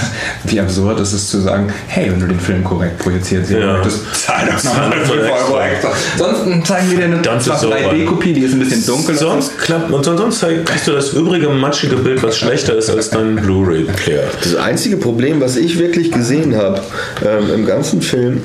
wie 0.45 0.61
absurd 0.61 1.01
ist 1.01 1.12
es 1.12 1.29
zu 1.31 1.41
sagen, 1.41 1.73
hey, 1.87 2.11
wenn 2.11 2.21
du 2.21 2.27
den 2.27 2.41
Film 2.41 2.64
korrekt 2.64 2.99
projiziert 2.99 3.47
sehen 3.47 3.61
ja. 3.61 3.75
möchtest, 3.75 4.25
zahl 4.25 4.47
doch 4.47 4.64
nochmal 4.64 4.93
5 4.93 5.11
Euro 5.11 5.61
extra. 5.61 5.93
Sonst 6.17 6.67
zeigen 6.67 6.91
wir 6.91 6.99
dir 6.99 7.05
eine 7.05 7.23
3D-Kopie, 7.23 8.33
die 8.33 8.43
ist 8.43 8.55
ein 8.55 8.61
bisschen 8.61 8.87
dunkel. 8.87 9.17
Sonst 9.17 9.59
klappt 9.59 9.91
und 9.91 10.05
sonst 10.05 10.45
kriegst 10.64 10.87
du 10.87 10.93
das 10.93 11.12
übrige 11.12 11.49
matschige 11.49 11.97
Bild, 11.97 12.23
was 12.23 12.38
schlechter 12.38 12.77
ist 12.77 12.91
als 12.91 13.11
dein 13.11 13.37
Blu-ray-Player. 13.37 14.25
Das 14.43 14.55
einzige 14.57 14.97
Problem, 14.97 15.41
was 15.41 15.57
ich 15.57 15.79
wirklich 15.79 16.11
gesehen 16.11 16.57
habe 16.57 16.81
ähm, 17.25 17.53
im 17.55 17.67
ganzen 17.67 18.01
Film, 18.01 18.43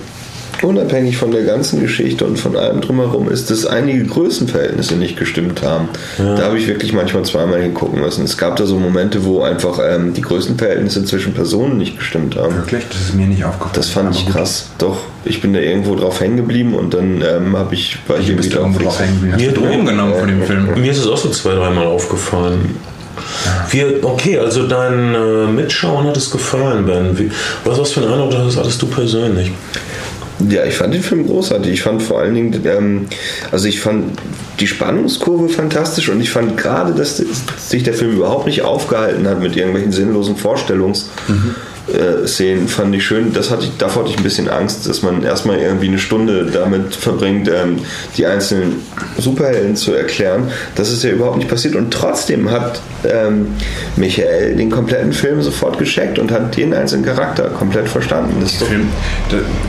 unabhängig 0.63 1.17
von 1.17 1.31
der 1.31 1.43
ganzen 1.43 1.81
Geschichte 1.81 2.25
und 2.25 2.37
von 2.37 2.55
allem 2.55 2.81
drumherum, 2.81 3.29
ist, 3.29 3.51
dass 3.51 3.65
einige 3.65 4.03
Größenverhältnisse 4.05 4.95
nicht 4.95 5.17
gestimmt 5.17 5.61
haben. 5.61 5.89
Ja. 6.17 6.35
Da 6.35 6.43
habe 6.45 6.57
ich 6.57 6.67
wirklich 6.67 6.93
manchmal 6.93 7.23
zweimal 7.23 7.61
hingucken 7.61 8.01
müssen. 8.01 8.23
Es 8.23 8.37
gab 8.37 8.55
da 8.55 8.65
so 8.65 8.77
Momente, 8.77 9.25
wo 9.25 9.41
einfach 9.41 9.79
ähm, 9.83 10.13
die 10.13 10.21
Größenverhältnisse 10.21 11.05
zwischen 11.05 11.33
Personen 11.33 11.77
nicht 11.77 11.97
gestimmt 11.97 12.35
haben. 12.35 12.55
Wirklich? 12.55 12.83
Das 12.89 13.01
ist 13.01 13.15
mir 13.15 13.27
nicht 13.27 13.43
aufgefallen. 13.43 13.73
Das 13.75 13.89
fand 13.89 14.15
ich 14.15 14.25
krass. 14.27 14.67
Doch, 14.77 14.97
ich 15.25 15.41
bin 15.41 15.53
da 15.53 15.59
irgendwo 15.59 15.95
drauf 15.95 16.19
hängen 16.19 16.37
geblieben 16.37 16.75
und 16.75 16.93
dann 16.93 17.21
ähm, 17.21 17.57
habe 17.57 17.73
ich 17.73 17.97
war 18.07 18.19
ich 18.19 18.29
irgendwie 18.29 18.49
irgendwo 18.49 18.79
drauf 18.79 18.99
hängen 18.99 19.21
geblieben. 19.21 19.53
Du 19.53 19.61
Drogen 19.61 19.85
genommen 19.85 20.13
von 20.15 20.27
dem 20.27 20.43
Film? 20.43 20.69
Mir 20.75 20.91
ist 20.91 20.99
es 20.99 21.07
auch 21.07 21.17
so 21.17 21.29
zwei, 21.29 21.55
dreimal 21.55 21.85
aufgefallen. 21.85 22.75
Wir, 23.69 24.03
okay, 24.03 24.39
also 24.39 24.67
dein 24.67 25.13
äh, 25.13 25.47
Mitschauen 25.47 26.07
hat 26.07 26.17
es 26.17 26.31
gefallen, 26.31 26.85
Ben. 26.85 27.17
Wie, 27.17 27.31
was 27.63 27.79
hast 27.79 27.95
du 27.95 28.01
für 28.01 28.05
einen 28.05 28.13
Eindruck 28.13 28.31
das 28.31 28.57
hattest 28.57 28.81
du 28.81 28.87
persönlich? 28.87 29.51
Ja, 30.49 30.65
ich 30.65 30.75
fand 30.75 30.93
den 30.93 31.03
Film 31.03 31.27
großartig. 31.27 31.71
Ich 31.71 31.81
fand 31.83 32.01
vor 32.01 32.19
allen 32.19 32.33
Dingen, 32.33 32.61
ähm, 32.65 33.05
also 33.51 33.67
ich 33.67 33.79
fand 33.79 34.17
die 34.59 34.67
Spannungskurve 34.67 35.49
fantastisch 35.49 36.09
und 36.09 36.21
ich 36.21 36.29
fand 36.29 36.57
gerade, 36.57 36.93
dass 36.93 37.17
sich 37.17 37.83
der 37.83 37.93
Film 37.93 38.13
überhaupt 38.13 38.45
nicht 38.45 38.63
aufgehalten 38.63 39.27
hat 39.27 39.41
mit 39.41 39.55
irgendwelchen 39.55 39.91
sinnlosen 39.91 40.35
Vorstellungs. 40.35 41.09
Mhm. 41.27 41.55
Äh, 41.87 42.27
Szenen 42.27 42.67
fand 42.67 42.95
ich 42.95 43.05
schön. 43.05 43.33
Das 43.33 43.51
hatte 43.51 43.65
ich, 43.65 43.77
davor 43.77 44.03
hatte 44.03 44.11
ich 44.11 44.17
ein 44.17 44.23
bisschen 44.23 44.49
Angst, 44.49 44.87
dass 44.87 45.01
man 45.01 45.23
erstmal 45.23 45.59
irgendwie 45.59 45.87
eine 45.87 45.99
Stunde 45.99 46.45
damit 46.45 46.95
verbringt, 46.95 47.49
ähm, 47.49 47.79
die 48.17 48.25
einzelnen 48.25 48.81
Superhelden 49.17 49.75
zu 49.75 49.93
erklären. 49.93 50.49
Das 50.75 50.91
ist 50.91 51.03
ja 51.03 51.11
überhaupt 51.11 51.37
nicht 51.37 51.49
passiert. 51.49 51.75
Und 51.75 51.91
trotzdem 51.91 52.51
hat 52.51 52.81
ähm, 53.05 53.47
Michael 53.95 54.55
den 54.55 54.69
kompletten 54.69 55.13
Film 55.13 55.41
sofort 55.41 55.77
gescheckt 55.77 56.19
und 56.19 56.31
hat 56.31 56.55
den 56.55 56.73
einzelnen 56.73 57.05
Charakter 57.05 57.49
komplett 57.49 57.87
verstanden. 57.89 58.37
Das 58.41 58.53
ist 58.53 58.61
doch 58.61 58.67
Film, 58.67 58.87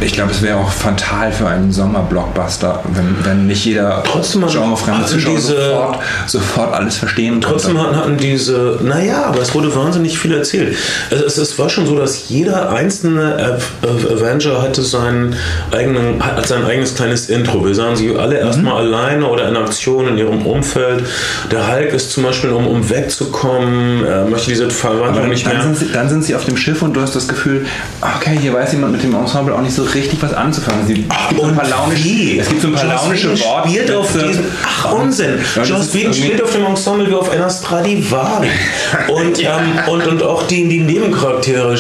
ich 0.01 0.13
glaube, 0.13 0.31
es 0.31 0.43
wäre 0.43 0.59
auch 0.59 0.71
fatal 0.71 1.33
für 1.33 1.47
einen 1.47 1.73
Sommerblockbuster, 1.73 2.83
wenn, 2.95 3.17
wenn 3.25 3.47
nicht 3.47 3.65
jeder 3.65 4.03
genrefremde 4.05 5.07
Zuschauer 5.07 5.41
sofort, 5.41 5.99
sofort 6.27 6.75
alles 6.75 6.97
verstehen 6.97 7.41
Trotzdem 7.41 7.75
konnte. 7.75 7.89
hatten, 7.89 7.97
hatten 7.97 8.17
diese, 8.17 8.79
naja, 8.83 9.25
aber 9.25 9.41
es 9.41 9.55
wurde 9.55 9.75
wahnsinnig 9.75 10.19
viel 10.19 10.33
erzählt. 10.33 10.77
Es, 11.11 11.21
es, 11.21 11.39
es 11.39 11.59
war 11.59 11.69
schon 11.69 11.87
so, 11.87 12.04
dass 12.05 12.29
jeder 12.29 12.71
einzelne 12.71 13.35
Av- 13.37 13.73
Av- 13.89 14.11
Avenger 14.13 14.61
hatte 14.61 14.83
seinen 14.83 15.35
eigenen, 15.73 16.23
hat 16.25 16.47
sein 16.47 16.65
eigenes 16.65 16.95
kleines 16.95 17.31
Intro. 17.31 17.65
Wir 17.65 17.75
sahen 17.75 17.97
sie 17.97 18.15
alle 18.15 18.39
erstmal 18.39 18.77
alleine 18.85 19.27
oder 19.27 19.49
in 19.49 19.57
Aktion 19.57 20.07
in 20.09 20.19
ihrem 20.19 20.45
Umfeld. 20.47 21.03
Der 21.51 21.73
Hulk 21.73 21.93
ist 21.95 22.11
zum 22.13 22.25
Beispiel, 22.25 22.51
um, 22.51 22.67
um 22.67 22.89
wegzukommen, 22.91 24.05
er 24.05 24.25
möchte 24.27 24.51
diese 24.51 24.71
Verwandlung 24.71 25.29
nicht 25.29 25.47
dann, 25.47 25.55
mehr. 25.55 25.63
sind 25.63 25.79
sie, 25.79 25.93
dann 25.93 26.09
sind 26.11 26.25
sie 26.25 26.35
auf 26.35 26.45
dem 26.45 26.57
Schiff 26.59 26.83
und 26.83 26.95
du 26.95 27.01
hast 27.01 27.17
das 27.17 27.27
Gefühl, 27.27 27.65
okay, 28.03 28.37
hier 28.41 28.53
weiß 28.53 28.73
jemand 28.73 28.93
mit 28.93 29.03
dem 29.03 29.15
Ensemble 29.15 29.55
auch 29.55 29.63
nicht 29.63 29.75
so 29.75 29.83
richtig 29.83 30.23
was 30.23 30.35
anzufangen. 30.35 30.87
Sie, 30.87 31.07
es 31.09 31.29
gibt 31.29 31.41
so 31.41 31.47
ein 31.47 31.57
paar 31.57 31.69
launische, 31.69 32.39
es 32.39 32.49
gibt 32.49 32.61
so 32.61 32.69
ein 32.69 32.75
paar 32.75 32.85
Joss 32.85 33.03
launische 33.03 33.29
Worte. 33.41 33.69
spielt 33.71 33.91
auf 33.93 34.13
diesem, 34.13 34.45
ach 34.67 34.93
Unsinn, 34.93 35.39
Joss 35.65 35.95
Whedon 35.95 36.13
spielt 36.15 36.43
auf 36.43 36.53
dem 36.53 36.67
Ensemble 36.67 37.09
wie 37.09 37.15
auf 37.15 37.31
einer 37.31 37.49
Stradivari 37.49 38.49
und, 39.09 39.41
ähm, 39.43 39.49
und, 39.91 40.07
und 40.07 40.23
auch 40.23 40.47
die, 40.47 40.69
die 40.69 40.81
Nebencharaktere 40.81 41.77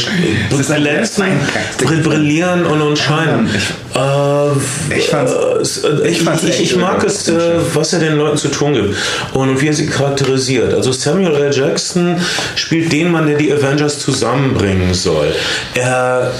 brill- 1.78 2.02
brillieren 2.02 2.64
und, 2.66 2.80
und 2.80 2.98
scheinen. 2.98 3.48
Äh, 3.94 4.96
ich 4.96 5.12
äh, 5.12 5.16
es- 5.60 5.84
äh, 5.84 6.08
ich, 6.08 6.22
ich, 6.48 6.60
ich 6.62 6.76
mag 6.76 7.02
es, 7.04 7.28
äh, 7.28 7.32
was 7.74 7.92
er 7.92 8.00
den 8.00 8.16
Leuten 8.16 8.36
zu 8.36 8.48
tun 8.48 8.74
gibt 8.74 8.94
und 9.34 9.60
wie 9.60 9.68
er 9.68 9.72
sie 9.72 9.86
charakterisiert. 9.86 10.74
Also 10.74 10.92
Samuel 10.92 11.34
L. 11.34 11.52
Jackson 11.54 12.16
spielt 12.56 12.92
den 12.92 13.10
Mann, 13.12 13.26
der 13.26 13.36
die 13.36 13.52
Avengers 13.52 13.98
zusammenbringen 14.00 14.94
soll. 14.94 15.32
Er, 15.74 16.32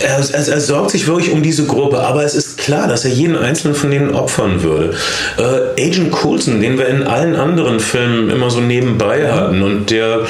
er, 0.00 0.18
er, 0.18 0.48
er 0.48 0.60
sorgt 0.60 0.90
sich 0.90 1.06
wirklich 1.06 1.30
um 1.32 1.42
diese 1.42 1.64
Gruppe, 1.66 2.00
aber 2.00 2.24
es 2.24 2.34
ist 2.34 2.58
klar, 2.58 2.88
dass 2.88 3.04
er 3.04 3.10
jeden 3.10 3.36
einzelnen 3.36 3.74
von 3.74 3.90
denen 3.90 4.14
opfern 4.14 4.62
würde. 4.62 4.94
Äh, 5.38 5.86
Agent 5.88 6.10
Coulson, 6.12 6.60
den 6.60 6.78
wir 6.78 6.88
in 6.88 7.02
allen 7.04 7.36
anderen 7.36 7.80
Filmen 7.80 8.30
immer 8.30 8.50
so 8.50 8.60
nebenbei 8.60 9.30
hatten 9.32 9.62
und 9.62 9.90
der 9.90 10.20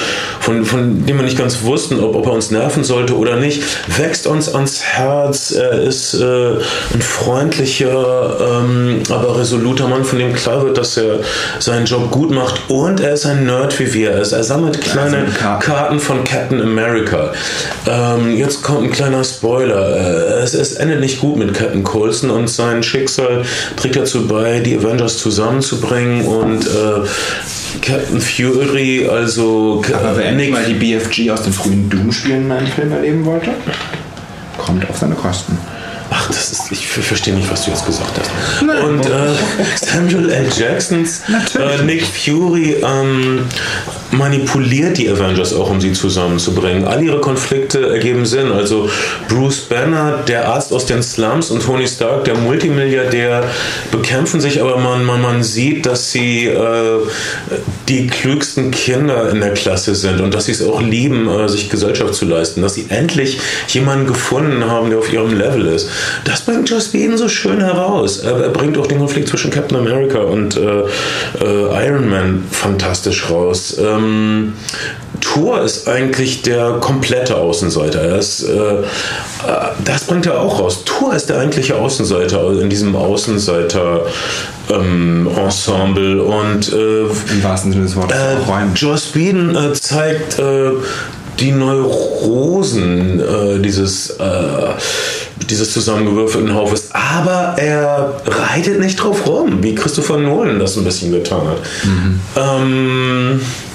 von, 0.40 0.64
von 0.64 1.04
dem 1.06 1.16
wir 1.16 1.24
nicht 1.24 1.38
ganz 1.38 1.62
wussten, 1.62 1.98
ob, 2.00 2.14
ob 2.14 2.26
er 2.26 2.32
uns 2.32 2.50
nerven 2.50 2.84
sollte 2.88 3.16
oder 3.16 3.36
nicht, 3.36 3.62
wächst 3.96 4.26
uns 4.26 4.52
ans 4.52 4.82
Herz. 4.82 5.52
Er 5.52 5.82
ist 5.82 6.14
äh, 6.14 6.54
ein 6.92 7.02
freundlicher, 7.02 8.36
ähm, 8.40 9.02
aber 9.10 9.38
resoluter 9.38 9.86
Mann, 9.86 10.04
von 10.04 10.18
dem 10.18 10.34
klar 10.34 10.64
wird, 10.64 10.76
dass 10.76 10.96
er 10.96 11.20
seinen 11.60 11.86
Job 11.86 12.10
gut 12.10 12.32
macht 12.32 12.62
und 12.68 13.00
er 13.00 13.12
ist 13.12 13.26
ein 13.26 13.46
Nerd 13.46 13.78
wie 13.78 13.94
wir. 13.94 14.10
Er, 14.10 14.22
ist, 14.22 14.32
er 14.32 14.42
sammelt 14.42 14.80
kleine 14.80 15.26
Karten. 15.38 15.64
Karten 15.64 16.00
von 16.00 16.24
Captain 16.24 16.60
America. 16.60 17.32
Ähm, 17.86 18.36
jetzt 18.36 18.62
kommt 18.62 18.84
ein 18.84 18.90
kleiner 18.90 19.22
Spoiler. 19.22 19.96
Äh, 19.96 20.42
es, 20.42 20.54
es 20.54 20.74
endet 20.74 21.00
nicht 21.00 21.20
gut 21.20 21.36
mit 21.36 21.54
Captain 21.54 21.84
Coulson 21.84 22.30
und 22.30 22.48
sein 22.48 22.82
Schicksal 22.82 23.42
trägt 23.76 23.96
dazu 23.96 24.26
bei, 24.26 24.60
die 24.60 24.76
Avengers 24.76 25.18
zusammenzubringen 25.18 26.26
und 26.26 26.66
äh, 26.66 27.06
Captain 27.82 28.20
Fury, 28.20 29.08
also 29.08 29.82
Aber 29.92 30.24
endlich 30.24 30.50
mal 30.50 30.64
die 30.64 30.74
BFG 30.74 31.30
aus 31.30 31.42
den 31.42 31.52
frühen 31.52 31.88
Doom-Spielen 31.90 32.46
in 32.46 32.52
einem 32.52 32.66
Film 32.78 32.92
erleben 32.92 33.24
wollte, 33.24 33.50
kommt 34.56 34.88
auf 34.88 34.96
seine 34.98 35.16
Kosten. 35.16 35.58
Ach, 36.10 36.28
das 36.28 36.52
ist, 36.52 36.70
ich 36.70 36.86
ver- 36.86 37.02
verstehe 37.02 37.34
nicht, 37.34 37.50
was 37.50 37.64
du 37.64 37.70
jetzt 37.72 37.84
gesagt 37.84 38.12
hast. 38.18 38.30
Und 38.84 39.04
äh, 39.04 39.34
Samuel 39.84 40.30
L. 40.30 40.46
Jacksons 40.56 41.22
äh, 41.58 41.82
Nick 41.82 42.02
Fury 42.06 42.76
ähm, 42.82 43.46
manipuliert 44.10 44.96
die 44.98 45.08
Avengers 45.08 45.52
auch, 45.52 45.70
um 45.70 45.80
sie 45.80 45.92
zusammenzubringen. 45.92 46.84
All 46.84 47.02
ihre 47.02 47.20
Konflikte 47.20 47.88
ergeben 47.88 48.24
Sinn. 48.24 48.52
Also 48.52 48.88
Bruce 49.28 49.60
Banner, 49.60 50.20
der 50.26 50.48
Arzt 50.48 50.72
aus 50.72 50.86
den 50.86 51.02
Slums, 51.02 51.50
und 51.50 51.62
Tony 51.62 51.86
Stark, 51.86 52.24
der 52.24 52.34
Multimilliardär, 52.34 53.44
bekämpfen 53.90 54.40
sich, 54.40 54.60
aber 54.60 54.78
man, 54.78 55.04
man, 55.04 55.20
man 55.20 55.42
sieht, 55.42 55.86
dass 55.86 56.10
sie 56.10 56.46
äh, 56.46 57.00
die 57.88 58.06
klügsten 58.06 58.70
Kinder 58.70 59.30
in 59.30 59.40
der 59.40 59.54
Klasse 59.54 59.94
sind 59.94 60.20
und 60.20 60.34
dass 60.34 60.46
sie 60.46 60.52
es 60.52 60.62
auch 60.62 60.80
lieben, 60.80 61.28
äh, 61.28 61.48
sich 61.48 61.68
Gesellschaft 61.68 62.14
zu 62.14 62.24
leisten. 62.24 62.62
Dass 62.62 62.74
sie 62.74 62.86
endlich 62.88 63.38
jemanden 63.68 64.06
gefunden 64.06 64.64
haben, 64.64 64.90
der 64.90 64.98
auf 64.98 65.12
ihrem 65.12 65.36
Level 65.36 65.66
ist. 65.66 65.90
Das 66.24 66.40
bringt 66.40 66.70
Joss 66.70 66.92
Whedon 66.92 67.18
so 67.18 67.28
schön 67.28 67.60
heraus. 67.60 68.18
Er, 68.18 68.40
er 68.40 68.50
bringt 68.50 68.78
auch 68.78 68.86
den 68.86 68.98
Konflikt 68.98 69.28
zwischen 69.28 69.50
Captain 69.50 69.76
America 69.76 70.18
und 70.18 70.56
äh, 70.56 70.80
äh, 71.40 71.86
Iron 71.86 72.08
Man 72.08 72.44
fantastisch 72.50 73.28
raus. 73.30 73.76
Ähm, 73.78 73.97
Thor 75.20 75.62
ist 75.62 75.88
eigentlich 75.88 76.42
der 76.42 76.74
komplette 76.80 77.36
Außenseiter. 77.36 78.00
Er 78.00 78.18
ist, 78.18 78.42
äh, 78.44 78.52
äh, 78.52 78.82
das 79.84 80.04
bringt 80.04 80.26
er 80.26 80.40
auch 80.40 80.60
raus. 80.60 80.82
Thor 80.84 81.14
ist 81.14 81.28
der 81.28 81.38
eigentliche 81.38 81.76
Außenseiter 81.76 82.60
in 82.60 82.70
diesem 82.70 82.94
Außenseiter 82.94 84.02
ähm, 84.70 85.28
Ensemble 85.36 86.22
und 86.22 86.72
äh, 86.72 87.02
Im 87.02 87.42
wahrsten 87.42 87.72
Sinne 87.72 87.84
des 87.84 87.96
Wortes. 87.96 88.16
äh, 88.16 88.50
Räumen. 88.50 88.74
Joss 88.74 89.14
Whedon 89.14 89.56
äh, 89.56 89.72
zeigt 89.74 90.38
äh, 90.38 90.70
die 91.40 91.52
Neurosen 91.52 93.20
äh, 93.20 93.60
dieses, 93.60 94.16
dieses 95.48 95.72
zusammengewürfelten 95.72 96.52
Haufes, 96.52 96.88
aber 96.92 97.54
er 97.58 98.20
reitet 98.26 98.80
nicht 98.80 98.96
drauf 98.96 99.24
rum, 99.24 99.62
wie 99.62 99.74
Christopher 99.76 100.18
Nolan 100.18 100.58
das 100.58 100.76
ein 100.76 100.82
bisschen 100.82 101.12
getan 101.12 101.42
hat. 101.46 101.58
Ähm, 102.36 103.40
äh, 103.40 103.67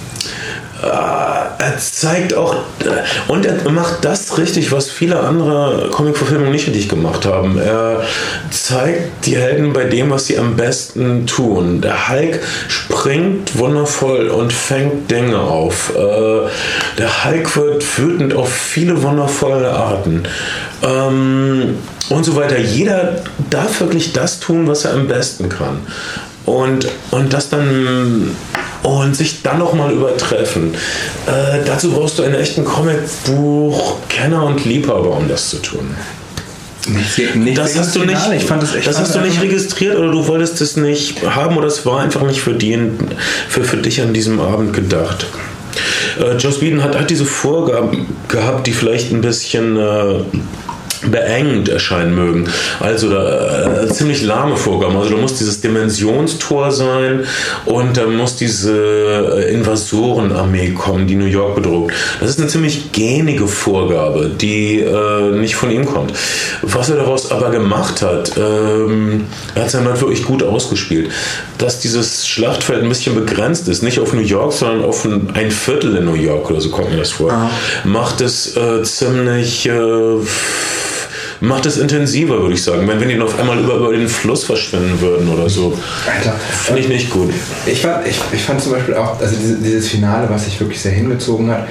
er 0.88 1.78
zeigt 1.78 2.34
auch 2.34 2.56
äh, 2.56 3.32
und 3.32 3.46
er 3.46 3.70
macht 3.72 4.04
das 4.06 4.38
richtig, 4.38 4.72
was 4.72 4.90
viele 4.90 5.20
andere 5.20 5.90
Comic-Verfilmungen 5.92 6.52
nicht 6.52 6.68
richtig 6.68 6.90
gemacht 6.90 7.26
haben. 7.26 7.58
Er 7.58 8.04
zeigt 8.52 9.26
die 9.26 9.38
Helden 9.38 9.74
bei 9.74 9.86
dem, 9.86 10.12
was 10.12 10.26
sie 10.28 10.38
am 10.38 10.56
besten 10.56 11.26
tun. 11.28 11.82
Der 11.82 12.10
Hulk 12.10 12.40
springt 12.68 13.58
wundervoll 13.58 14.28
und 14.28 14.52
fängt 14.52 15.10
Dinge 15.10 15.40
auf. 15.40 15.94
Äh, 15.96 16.50
Der 16.98 17.26
Hulk 17.26 17.56
wird 17.56 17.98
wütend 17.98 18.34
auf 18.36 18.52
viele 18.52 19.02
wundervolle 19.02 19.72
Arten. 19.72 20.24
Ähm, 20.84 21.78
und 22.10 22.24
so 22.24 22.36
weiter. 22.36 22.60
Jeder 22.60 23.24
darf 23.50 23.80
wirklich 23.80 24.14
das 24.14 24.40
tun, 24.40 24.68
was 24.68 24.86
er 24.86 24.94
am 24.94 25.08
besten 25.08 25.50
kann. 25.50 25.80
Und, 26.46 26.88
und 27.12 27.32
das 27.32 27.50
dann 27.50 28.36
und 28.84 29.16
sich 29.16 29.42
dann 29.42 29.60
noch 29.60 29.74
mal 29.74 29.92
übertreffen. 29.92 30.74
Äh, 31.26 31.64
dazu 31.66 31.92
brauchst 31.92 32.20
du 32.20 32.24
einen 32.24 32.36
echten 32.36 32.66
Comicbuch-Kenner 32.66 34.44
und 34.44 34.66
Liebhaber, 34.66 35.18
um 35.18 35.28
das 35.28 35.50
zu 35.50 35.58
tun. 35.58 35.96
Nicht, 36.88 37.36
nicht 37.36 37.58
Das 37.58 37.78
hast 37.78 37.96
du 37.96 38.04
nicht. 38.04 38.20
Ich 38.36 38.44
fand 38.44 38.62
das 38.62 38.76
echt 38.76 38.86
das 38.86 39.00
hast 39.00 39.16
du 39.16 39.20
nicht 39.22 39.42
registriert 39.42 39.98
oder 39.98 40.12
du 40.12 40.28
wolltest 40.28 40.60
es 40.60 40.76
nicht 40.76 41.26
haben 41.26 41.58
oder 41.58 41.68
es 41.68 41.86
war 41.86 42.02
einfach 42.02 42.24
nicht 42.24 42.42
für, 42.42 42.54
die, 42.54 42.78
für, 43.48 43.64
für 43.64 43.78
dich 43.78 44.02
an 44.02 44.14
diesem 44.14 44.42
Abend 44.42 44.74
gedacht. 44.74 45.26
Äh, 46.20 46.36
Joss 46.36 46.62
Whedon 46.62 46.84
hat, 46.84 46.98
hat 46.98 47.10
diese 47.10 47.26
Vorgaben 47.26 48.08
gehabt, 48.28 48.68
die 48.68 48.74
vielleicht 48.74 49.12
ein 49.12 49.22
bisschen 49.22 49.78
äh, 49.78 50.16
beengend 51.10 51.70
erscheinen 51.70 52.16
mögen. 52.16 52.50
Also 52.80 53.10
da, 53.10 53.84
äh, 53.84 53.88
ziemlich 53.88 54.22
lahme 54.24 54.58
Vorgaben. 54.58 54.96
Also 54.98 55.12
da 55.12 55.18
muss 55.18 55.38
dieses 55.38 55.62
Dimensionstor 55.62 56.72
sein 56.72 57.26
und 57.66 57.98
da 57.98 58.06
muss 58.06 58.36
diese 58.36 58.74
äh, 59.38 59.54
Invasorenarmee 59.54 60.72
kommen, 60.72 61.08
die 61.08 61.16
New 61.16 61.26
York 61.26 61.56
bedroht. 61.56 61.92
Das 62.20 62.30
ist 62.30 62.40
eine 62.40 62.48
ziemlich 62.48 62.92
gähnige 62.92 63.48
Vorgabe, 63.48 64.30
die 64.30 64.80
äh, 64.80 65.32
nicht 65.32 65.56
von 65.56 65.72
ihm 65.72 65.86
kommt. 65.86 66.14
Was 66.62 66.90
er 66.90 66.98
daraus 66.98 67.32
aber 67.32 67.50
gemacht 67.50 68.02
hat, 68.02 68.34
ähm, 68.38 69.26
er 69.56 69.64
hat 69.64 69.72
sein 69.72 69.86
Land 69.86 70.02
wirklich 70.02 70.24
gut 70.24 70.44
ausgespielt. 70.44 71.12
Dass 71.58 71.80
dieses 71.80 72.28
Schlachtfeld 72.28 72.84
ein 72.84 72.90
bisschen 72.90 73.16
begrenzt 73.16 73.68
ist, 73.68 73.84
nicht 73.84 74.00
auf 74.00 74.14
New 74.14 74.22
York, 74.22 74.54
sondern 74.54 74.84
auf 74.84 75.06
ein, 75.06 75.52
Viertel 75.54 75.96
in 75.98 76.06
New 76.06 76.16
York 76.16 76.50
oder 76.50 76.60
so 76.60 76.70
kommt 76.70 76.90
mir 76.90 76.98
das 76.98 77.12
vor, 77.12 77.50
macht 77.84 78.22
es 78.22 78.58
äh, 78.58 78.82
ziemlich 78.84 79.68
äh, 79.68 80.18
macht 81.44 81.66
es 81.66 81.78
intensiver, 81.78 82.42
würde 82.42 82.54
ich 82.54 82.64
sagen. 82.64 82.88
Wenn, 82.88 83.02
wenn 83.02 83.10
die 83.10 83.20
auf 83.20 83.38
einmal 83.38 83.60
über, 83.60 83.76
über 83.76 83.92
den 83.92 84.08
Fluss 84.08 84.46
verschwinden 84.46 85.00
würden 85.02 85.28
oder 85.28 85.50
so. 85.50 85.78
Alter, 86.08 86.34
Finde 86.40 86.82
ich 86.82 86.88
nicht 86.88 87.10
gut. 87.10 87.34
Ich 87.66 87.82
fand, 87.82 88.08
ich, 88.08 88.18
ich 88.32 88.42
fand 88.42 88.62
zum 88.62 88.72
Beispiel 88.72 88.96
auch, 88.96 89.20
also 89.20 89.36
diese, 89.36 89.56
dieses 89.56 89.90
Finale, 89.90 90.30
was 90.30 90.46
sich 90.46 90.58
wirklich 90.60 90.82
sehr 90.82 90.94
hingezogen 90.94 91.52
hat, 91.52 91.68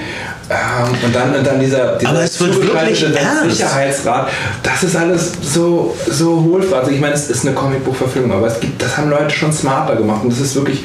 ähm, 0.50 0.94
und 1.02 1.14
dann, 1.14 1.34
und 1.34 1.46
dann 1.46 1.58
dieser, 1.58 1.96
dieser 1.96 2.10
Aber 2.10 2.22
es 2.22 2.38
wird 2.38 2.54
wirklich 2.62 3.02
ernst. 3.02 3.56
Sicherheitsrat, 3.56 4.28
das 4.62 4.82
ist 4.82 4.94
alles 4.94 5.32
so, 5.40 5.96
so. 6.06 6.60
Also 6.72 6.90
ich 6.90 7.00
meine, 7.00 7.14
es 7.14 7.30
ist 7.30 7.46
eine 7.46 7.54
Comicbuchverfilmung, 7.54 8.32
aber 8.32 8.48
es 8.48 8.60
gibt, 8.60 8.82
das 8.82 8.98
haben 8.98 9.08
Leute 9.08 9.30
schon 9.30 9.54
smarter 9.54 9.96
gemacht 9.96 10.22
und 10.22 10.30
das 10.30 10.40
ist 10.40 10.54
wirklich 10.54 10.84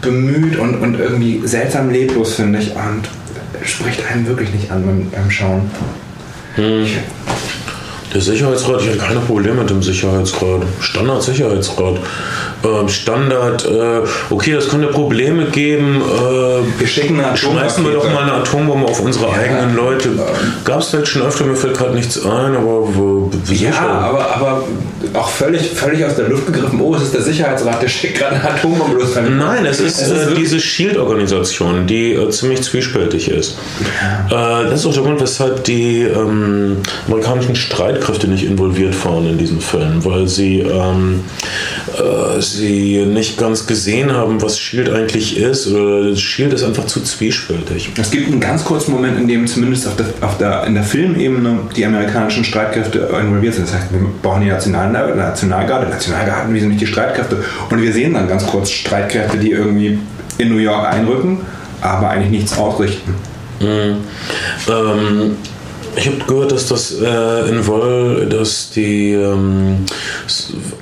bemüht 0.00 0.58
und, 0.58 0.74
und 0.80 0.98
irgendwie 0.98 1.42
seltsam 1.44 1.90
leblos, 1.90 2.34
finde 2.34 2.58
ich, 2.58 2.70
und 2.70 3.08
spricht 3.64 4.02
einen 4.10 4.26
wirklich 4.26 4.52
nicht 4.52 4.72
an 4.72 4.84
beim, 4.84 5.10
beim 5.10 5.30
Schauen. 5.30 5.70
Der 8.16 8.22
Sicherheitsrat, 8.22 8.80
ich 8.80 8.88
hatte 8.88 8.96
keine 8.96 9.20
Probleme 9.20 9.56
mit 9.56 9.68
dem 9.68 9.82
Sicherheitsrat. 9.82 10.62
Standard-Sicherheitsrat. 10.80 11.96
Ähm, 12.64 12.88
Standard, 12.88 13.66
äh, 13.66 14.00
okay, 14.30 14.54
das 14.54 14.70
könnte 14.70 14.86
Probleme 14.86 15.44
geben. 15.44 16.00
Äh, 16.00 16.80
Wir 16.80 16.86
schicken 16.86 17.20
eine 17.20 17.36
schmeißen 17.36 17.84
wir 17.84 17.92
doch 17.92 18.10
mal 18.10 18.22
eine 18.22 18.32
Atombombe 18.32 18.86
auf 18.88 19.00
unsere 19.00 19.30
eigenen 19.30 19.76
Leute. 19.76 20.08
Gab 20.64 20.80
es 20.80 20.86
vielleicht 20.88 21.08
schon 21.08 21.22
öfter, 21.22 21.44
mir 21.44 21.56
fällt 21.56 21.76
gerade 21.76 21.94
nichts 21.94 22.24
ein, 22.24 22.56
aber 22.56 22.96
wo, 22.96 23.30
Ja, 23.50 23.82
aber, 23.82 24.34
aber 24.34 24.64
auch 25.12 25.28
völlig, 25.28 25.70
völlig 25.72 26.02
aus 26.02 26.16
der 26.16 26.28
Luft 26.28 26.46
gegriffen. 26.46 26.80
Oh, 26.80 26.94
es 26.94 27.02
ist 27.02 27.14
der 27.14 27.20
Sicherheitsrat, 27.22 27.82
der 27.82 27.88
schickt 27.88 28.18
gerade 28.18 28.36
eine 28.36 28.50
Atombombe 28.50 28.96
los. 28.96 29.10
Nein, 29.14 29.66
es 29.66 29.78
ist, 29.78 30.00
Es 30.00 30.10
ist 30.10 30.28
äh, 30.28 30.34
diese 30.34 30.58
Shield-Organisation, 30.58 31.86
die 31.86 32.14
äh, 32.14 32.30
ziemlich 32.30 32.62
zwiespältig 32.62 33.30
ist. 33.30 33.58
Äh, 34.30 34.30
das 34.30 34.80
ist 34.80 34.86
auch 34.86 34.94
der 34.94 35.02
Grund, 35.02 35.20
weshalb 35.20 35.64
die 35.64 36.02
ähm, 36.04 36.78
amerikanischen 37.06 37.54
Streitkräfte 38.06 38.28
nicht 38.28 38.44
involviert 38.44 39.04
waren 39.04 39.26
in 39.26 39.36
diesem 39.36 39.60
Film, 39.60 40.04
weil 40.04 40.28
sie, 40.28 40.60
ähm, 40.60 41.24
äh, 41.92 42.40
sie 42.40 43.04
nicht 43.04 43.36
ganz 43.36 43.66
gesehen 43.66 44.12
haben, 44.12 44.40
was 44.40 44.58
Shield 44.58 44.88
eigentlich 44.88 45.36
ist. 45.36 45.66
Oder 45.66 46.14
Shield 46.14 46.52
ist 46.52 46.62
einfach 46.62 46.86
zu 46.86 47.00
zwiespältig. 47.00 47.90
Es 47.98 48.10
gibt 48.12 48.28
einen 48.28 48.38
ganz 48.38 48.64
kurzen 48.64 48.92
Moment, 48.92 49.18
in 49.18 49.26
dem 49.26 49.46
zumindest 49.46 49.88
auf 49.88 49.96
der, 49.96 50.06
auf 50.20 50.38
der, 50.38 50.64
in 50.64 50.74
der 50.74 50.84
Filmebene 50.84 51.58
die 51.74 51.84
amerikanischen 51.84 52.44
Streitkräfte 52.44 53.10
involviert 53.20 53.54
sind. 53.54 53.66
Das 53.66 53.74
heißt, 53.74 53.92
wir 53.92 54.00
brauchen 54.22 54.42
die 54.42 54.50
National, 54.50 55.16
Nationalgarde, 55.16 55.88
Nationalgarden, 55.88 56.54
wie 56.54 56.60
sind 56.60 56.68
nicht 56.68 56.80
die 56.80 56.86
Streitkräfte? 56.86 57.42
Und 57.70 57.82
wir 57.82 57.92
sehen 57.92 58.14
dann 58.14 58.28
ganz 58.28 58.46
kurz 58.46 58.70
Streitkräfte, 58.70 59.36
die 59.38 59.50
irgendwie 59.50 59.98
in 60.38 60.48
New 60.50 60.58
York 60.58 60.86
einrücken, 60.86 61.40
aber 61.80 62.10
eigentlich 62.10 62.30
nichts 62.30 62.56
ausrichten. 62.56 63.14
Ähm, 63.60 63.96
ich 65.96 66.06
habe 66.06 66.18
gehört, 66.26 66.52
dass 66.52 66.66
das 66.66 66.94
äh, 67.00 67.48
in 67.48 67.66
Woll, 67.66 68.26
dass 68.28 68.70
die 68.70 69.12
ähm, 69.12 69.86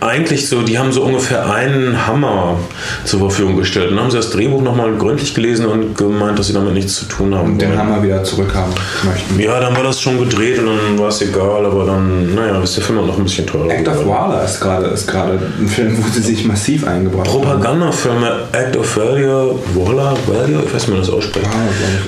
eigentlich 0.01 0.49
so, 0.49 0.63
die 0.63 0.79
haben 0.79 0.93
so 0.93 1.03
ungefähr 1.03 1.49
einen 1.51 2.07
Hammer 2.07 2.59
zur 3.05 3.21
Verfügung 3.21 3.57
gestellt. 3.57 3.91
Dann 3.91 4.01
haben 4.01 4.11
sie 4.11 4.17
das 4.17 4.31
Drehbuch 4.31 4.63
nochmal 4.63 4.93
gründlich 4.97 5.35
gelesen 5.35 5.67
und 5.67 5.97
gemeint, 5.97 6.39
dass 6.39 6.49
sie 6.49 6.53
damit 6.53 6.75
nichts 6.75 6.97
zu 6.97 7.05
tun 7.07 7.35
haben 7.35 7.53
Und 7.53 7.63
den. 7.63 7.79
Hammer 7.79 8.03
wieder 8.03 8.25
zurückhaben 8.25 8.73
möchten. 9.05 9.41
Ja, 9.41 9.61
dann 9.61 9.77
war 9.77 9.85
das 9.85 10.01
schon 10.01 10.19
gedreht 10.19 10.59
und 10.59 10.67
dann 10.67 10.99
war 10.99 11.09
es 11.09 11.21
egal, 11.23 11.65
aber 11.65 11.87
dann, 11.87 12.35
naja, 12.35 12.61
ist 12.61 12.77
der 12.77 12.85
Film 12.85 12.99
auch 12.99 13.07
noch 13.07 13.19
ein 13.19 13.25
bisschen 13.25 13.47
teurer. 13.47 13.71
Act 13.71 13.89
of. 13.89 14.07
Waller 14.07 14.45
ist 14.45 14.61
gerade 14.61 14.87
ist 14.87 15.09
ein 15.09 15.69
Film, 15.69 15.97
wo 15.97 16.09
sie 16.11 16.23
sich 16.23 16.45
massiv 16.45 16.87
eingebracht 16.87 17.29
haben. 17.29 17.41
Propagandafilme 17.41 18.49
Act 18.53 18.77
of 18.77 18.97
Value, 18.97 19.59
Waller, 19.75 20.15
Value, 20.27 20.63
ich 20.67 20.75
weiß 20.75 20.87
nicht, 20.87 20.89
wie 20.89 20.91
man 20.93 21.01
das 21.01 21.11
ausspricht. 21.11 21.47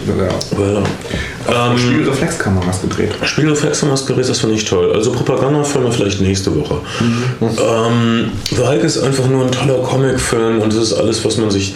Ja, 0.06 0.24
ja. 0.24 0.58
Waller. 0.58 0.82
Ähm, 1.48 1.78
Spielreflexkameras 1.78 2.82
gedreht. 2.82 2.95
Spielreflexe 3.24 3.86
Masquerade, 3.86 4.26
das 4.26 4.40
finde 4.40 4.54
ich 4.54 4.64
toll. 4.64 4.92
Also 4.94 5.12
Propagandafilme 5.12 5.92
vielleicht 5.92 6.20
nächste 6.20 6.54
Woche. 6.54 6.78
Ähm, 7.40 8.30
The 8.50 8.62
Hulk 8.62 8.84
ist 8.84 8.98
einfach 8.98 9.26
nur 9.26 9.44
ein 9.44 9.52
toller 9.52 9.82
Comicfilm 9.82 10.60
und 10.60 10.72
das 10.72 10.82
ist 10.82 10.92
alles, 10.94 11.24
was 11.24 11.36
man 11.36 11.50
sich 11.50 11.74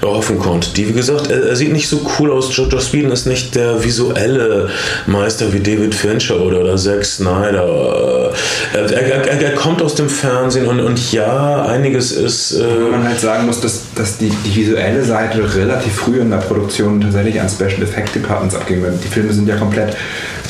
erhoffen 0.00 0.38
konnte. 0.38 0.68
Die, 0.74 0.88
wie 0.88 0.92
gesagt, 0.92 1.30
er, 1.30 1.42
er 1.44 1.56
sieht 1.56 1.72
nicht 1.72 1.88
so 1.88 2.00
cool 2.18 2.30
aus. 2.30 2.54
Joe 2.56 2.68
Joss 2.68 2.92
Whedon 2.92 3.12
ist 3.12 3.26
nicht 3.26 3.54
der 3.54 3.84
visuelle 3.84 4.70
Meister 5.06 5.52
wie 5.52 5.60
David 5.60 5.94
Fincher 5.94 6.40
oder, 6.40 6.60
oder 6.60 6.76
Zack 6.76 7.04
Snyder. 7.04 8.32
Äh, 8.74 8.78
Er, 8.78 8.90
er, 8.92 9.40
er, 9.40 9.54
kommt 9.54 9.82
aus 9.82 9.94
dem 9.94 10.08
Fernsehen 10.08 10.66
und, 10.66 10.80
und 10.80 11.12
ja, 11.12 11.64
einiges 11.66 12.12
ist... 12.12 12.52
Äh, 12.52 12.64
man 12.90 13.04
halt 13.04 13.20
sagen 13.20 13.46
muss, 13.46 13.60
dass, 13.60 13.82
dass 13.94 14.18
die, 14.18 14.30
die 14.30 14.56
visuelle 14.56 15.04
Seite 15.04 15.42
relativ 15.54 15.94
früh 15.94 16.20
in 16.20 16.30
der 16.30 16.38
Produktion 16.38 17.00
tatsächlich 17.00 17.40
an 17.40 17.48
Special 17.48 17.82
Effect 17.82 18.14
Departments 18.14 18.54
abging. 18.54 18.82
Die 19.02 19.08
Filme 19.08 19.32
sind 19.32 19.48
ja 19.48 19.56
komplett 19.56 19.96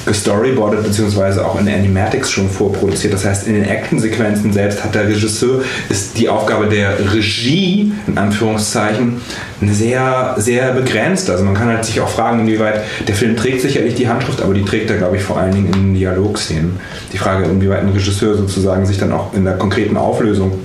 gestoryboardet 0.07 0.83
beziehungsweise 0.83 1.47
auch 1.47 1.59
in 1.61 1.69
Animatics 1.69 2.31
schon 2.31 2.51
vorproduziert. 2.51 3.13
Das 3.13 3.25
heißt, 3.25 3.47
in 3.47 3.55
den 3.55 3.65
Actionsequenzen 3.65 4.53
selbst 4.53 4.83
hat 4.83 4.95
der 4.95 5.09
Regisseur, 5.09 5.63
ist 5.89 6.19
die 6.19 6.29
Aufgabe 6.29 6.67
der 6.67 7.13
Regie, 7.13 7.93
in 8.07 8.19
Anführungszeichen, 8.19 9.21
sehr, 9.63 10.35
sehr 10.39 10.73
begrenzt. 10.73 11.31
Also 11.31 11.45
man 11.45 11.55
kann 11.55 11.69
halt 11.69 11.85
sich 11.85 12.01
auch 12.01 12.09
fragen, 12.09 12.41
inwieweit 12.41 12.83
der 13.07 13.15
Film 13.15 13.37
trägt 13.37 13.61
sicherlich 13.61 13.95
die 13.95 14.09
Handschrift, 14.09 14.43
aber 14.43 14.55
die 14.55 14.65
trägt 14.65 14.91
er, 14.91 14.97
glaube 14.97 15.17
ich, 15.17 15.23
vor 15.23 15.39
allen 15.39 15.53
Dingen 15.53 15.73
in 15.73 15.95
Dialogszenen. 15.95 16.81
Die 17.13 17.19
Frage, 17.19 17.45
inwieweit 17.45 17.83
ein 17.83 17.91
Regisseur 17.91 18.37
sozusagen 18.37 18.87
sich 18.87 18.99
dann 18.99 19.13
auch 19.13 19.33
in 19.35 19.45
der 19.45 19.55
konkreten 19.55 19.97
Auflösung 19.97 20.59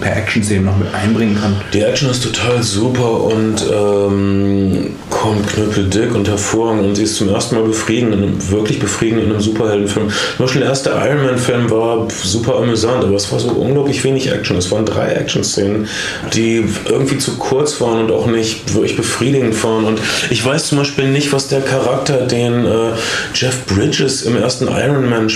per 0.00 0.16
Action-Szenen 0.16 0.64
noch 0.64 0.76
mit 0.76 0.92
einbringen 0.94 1.36
kann. 1.40 1.56
Die 1.72 1.82
Action 1.82 2.10
ist 2.10 2.22
total 2.22 2.62
super 2.62 3.24
und 3.24 3.64
ähm, 3.72 4.90
kommt 5.10 5.46
knüppeldick 5.48 6.14
und 6.14 6.28
hervorragend 6.28 6.84
und 6.86 6.94
sie 6.94 7.04
ist 7.04 7.16
zum 7.16 7.28
ersten 7.30 7.56
Mal 7.56 7.64
befriedigend, 7.64 8.12
einem, 8.14 8.50
wirklich 8.50 8.78
befriedigend 8.78 9.24
in 9.24 9.30
einem 9.30 9.40
Superheldenfilm. 9.40 10.08
Zum 10.08 10.44
Beispiel 10.44 10.60
der 10.60 10.70
erste 10.70 10.90
Iron 10.90 11.24
Man-Film 11.24 11.70
war 11.70 12.06
super 12.10 12.56
amüsant, 12.56 13.04
aber 13.04 13.14
es 13.14 13.30
war 13.32 13.38
so 13.38 13.48
unglaublich 13.48 14.04
wenig 14.04 14.30
Action. 14.30 14.56
Es 14.56 14.70
waren 14.70 14.84
drei 14.84 15.12
Action-Szenen, 15.12 15.88
die 16.34 16.64
irgendwie 16.88 17.18
zu 17.18 17.36
kurz 17.38 17.80
waren 17.80 18.04
und 18.04 18.10
auch 18.12 18.26
nicht 18.26 18.74
wirklich 18.74 18.96
befriedigend 18.96 19.62
waren. 19.64 19.84
Und 19.84 19.98
ich 20.30 20.44
weiß 20.44 20.68
zum 20.68 20.78
Beispiel 20.78 21.08
nicht, 21.08 21.32
was 21.32 21.48
der 21.48 21.60
Charakter, 21.62 22.26
den 22.26 22.66
äh, 22.66 22.90
Jeff 23.34 23.64
Bridges 23.66 24.22
im 24.22 24.36
ersten 24.36 24.68
Iron 24.68 25.08
Man 25.08 25.30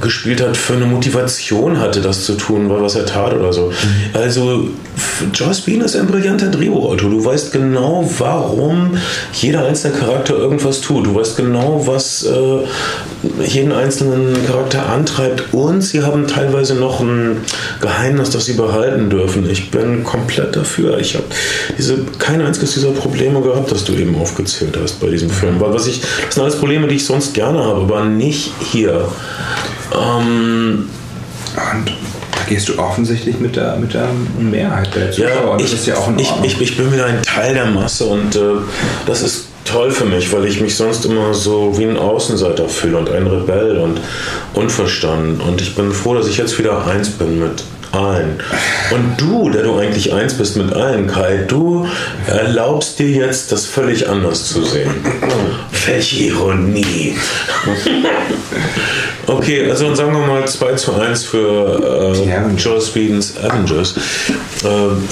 gespielt 0.00 0.40
hat, 0.40 0.56
für 0.56 0.74
eine 0.74 0.86
Motivation 0.86 1.78
hatte, 1.80 2.00
das 2.00 2.24
zu 2.24 2.34
tun, 2.34 2.68
weil 2.70 2.82
was 2.82 2.94
er 2.94 3.06
tat 3.06 3.34
oder 3.34 3.52
so. 3.52 3.72
Also, 4.12 4.68
f- 4.96 5.24
Joss 5.34 5.66
Whedon 5.66 5.84
ist 5.84 5.96
ein 5.96 6.06
brillanter 6.06 6.46
Drehbuchautor. 6.48 7.10
Du 7.10 7.24
weißt 7.24 7.52
genau, 7.52 8.08
warum 8.18 8.67
jeder 9.32 9.66
einzelne 9.66 9.96
Charakter 9.98 10.34
irgendwas 10.34 10.80
tut. 10.80 11.06
Du 11.06 11.14
weißt 11.14 11.36
genau, 11.36 11.82
was 11.86 12.24
äh, 12.24 13.44
jeden 13.44 13.72
einzelnen 13.72 14.46
Charakter 14.46 14.86
antreibt. 14.88 15.52
Und 15.52 15.82
sie 15.82 16.02
haben 16.02 16.26
teilweise 16.26 16.74
noch 16.74 17.00
ein 17.00 17.38
Geheimnis, 17.80 18.30
das 18.30 18.46
sie 18.46 18.54
behalten 18.54 19.10
dürfen. 19.10 19.48
Ich 19.48 19.70
bin 19.70 20.04
komplett 20.04 20.56
dafür. 20.56 20.98
Ich 20.98 21.14
habe 21.14 21.26
diese 21.76 21.98
kein 22.18 22.40
einziges 22.42 22.74
dieser 22.74 22.90
Probleme 22.90 23.40
gehabt, 23.40 23.70
das 23.70 23.84
du 23.84 23.92
eben 23.92 24.16
aufgezählt 24.16 24.78
hast 24.80 25.00
bei 25.00 25.08
diesem 25.08 25.30
Film. 25.30 25.60
Weil 25.60 25.72
was 25.72 25.86
ich, 25.86 26.00
das 26.00 26.34
sind 26.34 26.42
alles 26.42 26.56
Probleme, 26.56 26.88
die 26.88 26.96
ich 26.96 27.06
sonst 27.06 27.34
gerne 27.34 27.58
habe, 27.64 27.80
aber 27.80 28.04
nicht 28.04 28.52
hier. 28.72 29.08
Ähm, 29.92 30.88
Und 31.56 31.92
gehst 32.48 32.68
du 32.68 32.78
offensichtlich 32.78 33.38
mit 33.38 33.56
der, 33.56 33.76
mit 33.76 33.94
der 33.94 34.08
Mehrheit 34.38 34.94
der 34.94 35.10
Zuschauer. 35.12 35.30
Ja, 35.30 35.56
ich, 35.56 35.70
das 35.70 35.80
ist 35.80 35.86
ja 35.86 35.96
auch 35.96 36.08
in 36.08 36.18
Ordnung. 36.18 36.44
ich, 36.44 36.60
ich 36.60 36.76
bin 36.76 36.92
wieder 36.92 37.06
ein 37.06 37.22
Teil 37.22 37.54
der 37.54 37.66
Masse 37.66 38.04
und 38.04 38.34
äh, 38.36 38.40
das 39.06 39.22
ist 39.22 39.46
toll 39.64 39.90
für 39.90 40.06
mich, 40.06 40.32
weil 40.32 40.46
ich 40.46 40.60
mich 40.60 40.76
sonst 40.76 41.04
immer 41.04 41.34
so 41.34 41.78
wie 41.78 41.84
ein 41.84 41.98
Außenseiter 41.98 42.68
fühle 42.68 42.96
und 42.96 43.10
ein 43.10 43.26
Rebell 43.26 43.78
und 43.78 44.00
unverstanden. 44.54 45.40
Und 45.40 45.60
ich 45.60 45.74
bin 45.74 45.92
froh, 45.92 46.14
dass 46.14 46.26
ich 46.26 46.38
jetzt 46.38 46.58
wieder 46.58 46.86
eins 46.86 47.10
bin 47.10 47.38
mit 47.38 47.62
allen. 47.98 48.40
Und 48.90 49.20
du, 49.20 49.50
der 49.50 49.64
du 49.64 49.76
eigentlich 49.76 50.12
eins 50.12 50.34
bist 50.34 50.56
mit 50.56 50.72
allen, 50.72 51.06
Kai, 51.06 51.44
du 51.46 51.86
erlaubst 52.26 52.98
dir 52.98 53.08
jetzt, 53.08 53.52
das 53.52 53.66
völlig 53.66 54.08
anders 54.08 54.46
zu 54.46 54.64
sehen. 54.64 54.94
Welche 55.86 56.24
Ironie. 56.24 57.16
okay, 59.26 59.68
also 59.70 59.86
dann 59.86 59.96
sagen 59.96 60.12
wir 60.12 60.26
mal 60.26 60.46
2 60.46 60.72
zu 60.74 60.94
1 60.94 61.24
für 61.24 62.14
äh, 62.16 62.32
Avengers. 62.32 62.64
Joss 62.64 62.94
Whedons 62.94 63.36
Avengers. 63.38 63.94
Äh, 64.64 64.68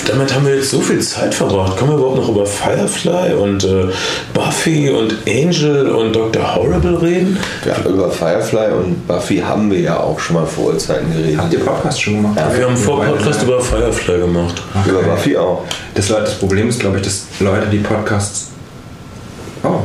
damit 0.06 0.34
haben 0.34 0.46
wir 0.46 0.56
jetzt 0.56 0.70
so 0.70 0.80
viel 0.80 1.00
Zeit 1.00 1.34
verbracht. 1.34 1.76
Können 1.76 1.90
wir 1.90 1.98
überhaupt 1.98 2.16
noch 2.16 2.28
über 2.28 2.46
Firefly 2.46 3.34
und 3.34 3.64
äh, 3.64 3.86
Buffy 4.34 4.90
und 4.90 5.16
Angel 5.26 5.88
und 5.88 6.14
Dr. 6.14 6.54
Horrible 6.54 7.00
reden? 7.00 7.38
Ja, 7.64 7.88
über 7.88 8.10
Firefly 8.10 8.72
und 8.72 9.06
Buffy 9.06 9.38
haben 9.38 9.70
wir 9.70 9.80
ja 9.80 10.00
auch 10.00 10.18
schon 10.18 10.36
mal 10.36 10.46
vor 10.46 10.72
Urzeiten 10.72 11.12
geredet. 11.12 11.38
Habt 11.38 11.52
ihr 11.52 11.60
Podcast 11.60 12.02
schon 12.02 12.14
gemacht? 12.14 12.36
Wir 12.54 12.66
haben 12.66 12.75
vor 12.76 12.98
beide 12.98 13.12
Podcast 13.12 13.40
sagen. 13.40 13.48
über 13.52 13.60
Firefly 13.60 14.18
gemacht. 14.20 14.62
Über 14.86 15.02
Buffy 15.02 15.36
auch. 15.36 15.64
Das, 15.94 16.08
Leute- 16.08 16.22
das 16.24 16.38
Problem 16.38 16.68
ist, 16.68 16.80
glaube 16.80 16.98
ich, 16.98 17.02
dass 17.04 17.24
Leute, 17.40 17.66
die 17.70 17.78
Podcasts. 17.78 18.48
Oh. 19.62 19.80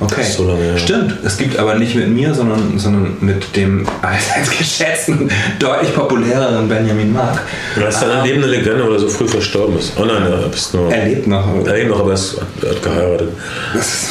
Okay. 0.00 0.24
So 0.36 0.44
lange 0.48 0.62
her. 0.62 0.78
Stimmt. 0.78 1.14
Es 1.24 1.36
gibt 1.36 1.56
aber 1.56 1.76
nicht 1.76 1.94
mit 1.94 2.08
mir, 2.08 2.34
sondern, 2.34 2.76
sondern 2.76 3.16
mit 3.20 3.54
dem 3.54 3.86
allseits 4.02 4.50
geschätzten, 4.50 5.30
deutlich 5.60 5.94
populäreren 5.94 6.68
Benjamin 6.68 7.12
Mark. 7.12 7.40
Er 7.78 7.86
ist 7.88 8.02
eine 8.02 8.22
lebende 8.24 8.48
Legende, 8.48 8.82
weil 8.84 8.94
er 8.94 8.98
so 8.98 9.08
früh 9.08 9.28
verstorben 9.28 9.78
ist. 9.78 9.92
Oh 9.96 10.04
nein, 10.04 10.24
er 10.24 10.52
ist 10.52 10.74
nur. 10.74 10.92
Er 10.92 11.06
lebt 11.06 11.28
noch. 11.28 11.46
aber- 11.46 11.64
Er 11.68 11.74
lebt 11.74 11.90
noch, 11.90 12.00
aber 12.00 12.10
er, 12.10 12.14
ist, 12.14 12.36
er 12.62 12.70
hat 12.70 12.82
geheiratet. 12.82 13.28
Das 13.74 13.86
ist, 13.86 14.08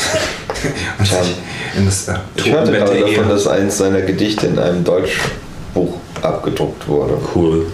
und 0.99 1.05
sich 1.07 1.17
in 1.77 1.85
das 1.85 2.07
äh, 2.07 2.13
Ich 2.37 2.49
hörte 2.51 2.71
gerade 2.71 2.99
davon, 2.99 3.27
dass 3.29 3.47
eins 3.47 3.77
seiner 3.77 4.01
Gedichte 4.01 4.47
in 4.47 4.59
einem 4.59 4.83
Deutschbuch 4.85 5.29
abgedruckt 6.23 6.87
wurde. 6.87 7.13
Cool. 7.35 7.65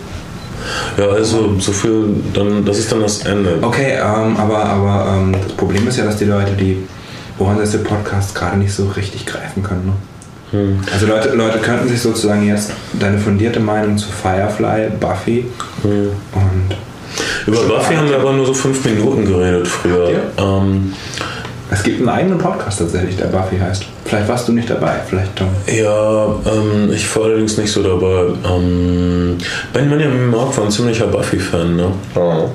Ja, 0.97 1.07
also 1.09 1.55
so 1.59 1.71
viel, 1.71 2.15
dann, 2.33 2.65
das 2.65 2.79
ist 2.79 2.91
dann 2.91 3.01
das 3.01 3.25
Ende. 3.25 3.59
Okay, 3.61 3.93
ähm, 3.93 4.35
aber, 4.37 4.65
aber 4.65 5.15
ähm, 5.15 5.35
das 5.43 5.53
Problem 5.53 5.87
ist 5.87 5.97
ja, 5.97 6.05
dass 6.05 6.17
die 6.17 6.25
Leute 6.25 6.53
die 6.53 6.77
Ohrensätze 7.39 7.79
Podcasts 7.79 8.33
gerade 8.33 8.57
nicht 8.57 8.73
so 8.73 8.87
richtig 8.87 9.25
greifen 9.25 9.61
können. 9.61 9.85
Ne? 9.85 9.93
Also 10.93 11.07
Leute, 11.07 11.29
Leute 11.35 11.59
könnten 11.59 11.89
sich 11.89 12.01
sozusagen 12.01 12.47
jetzt 12.47 12.71
deine 12.93 13.17
fundierte 13.17 13.59
Meinung 13.59 13.97
zu 13.97 14.07
Firefly, 14.09 14.91
Buffy 14.97 15.45
und 15.83 16.75
Über 17.45 17.63
Buffy 17.63 17.95
haben 17.95 18.09
wir 18.09 18.17
aber 18.17 18.31
nur 18.31 18.45
so 18.45 18.53
fünf 18.53 18.83
Minuten 18.85 19.25
geredet 19.25 19.67
früher. 19.67 20.09
Ja. 20.09 20.19
Ähm, 20.37 20.93
es 21.69 21.83
gibt 21.83 21.99
einen 21.99 22.09
eigenen 22.09 22.37
Podcast 22.37 22.79
tatsächlich, 22.79 23.17
der 23.17 23.25
Buffy 23.25 23.57
heißt. 23.57 23.85
Vielleicht 24.05 24.27
warst 24.27 24.47
du 24.47 24.53
nicht 24.53 24.69
dabei, 24.69 25.01
vielleicht 25.07 25.35
Tom. 25.35 25.49
Ja, 25.67 26.25
ähm, 26.45 26.91
ich 26.93 27.13
war 27.15 27.25
allerdings 27.25 27.57
nicht 27.57 27.71
so 27.71 27.83
dabei. 27.83 28.27
Ähm, 28.49 29.37
Benjamin 29.73 30.29
Mark 30.29 30.57
war 30.57 30.65
ein 30.65 30.71
ziemlicher 30.71 31.07
Buffy-Fan, 31.07 31.75
ne? 31.75 31.91
Oh. 32.15 32.49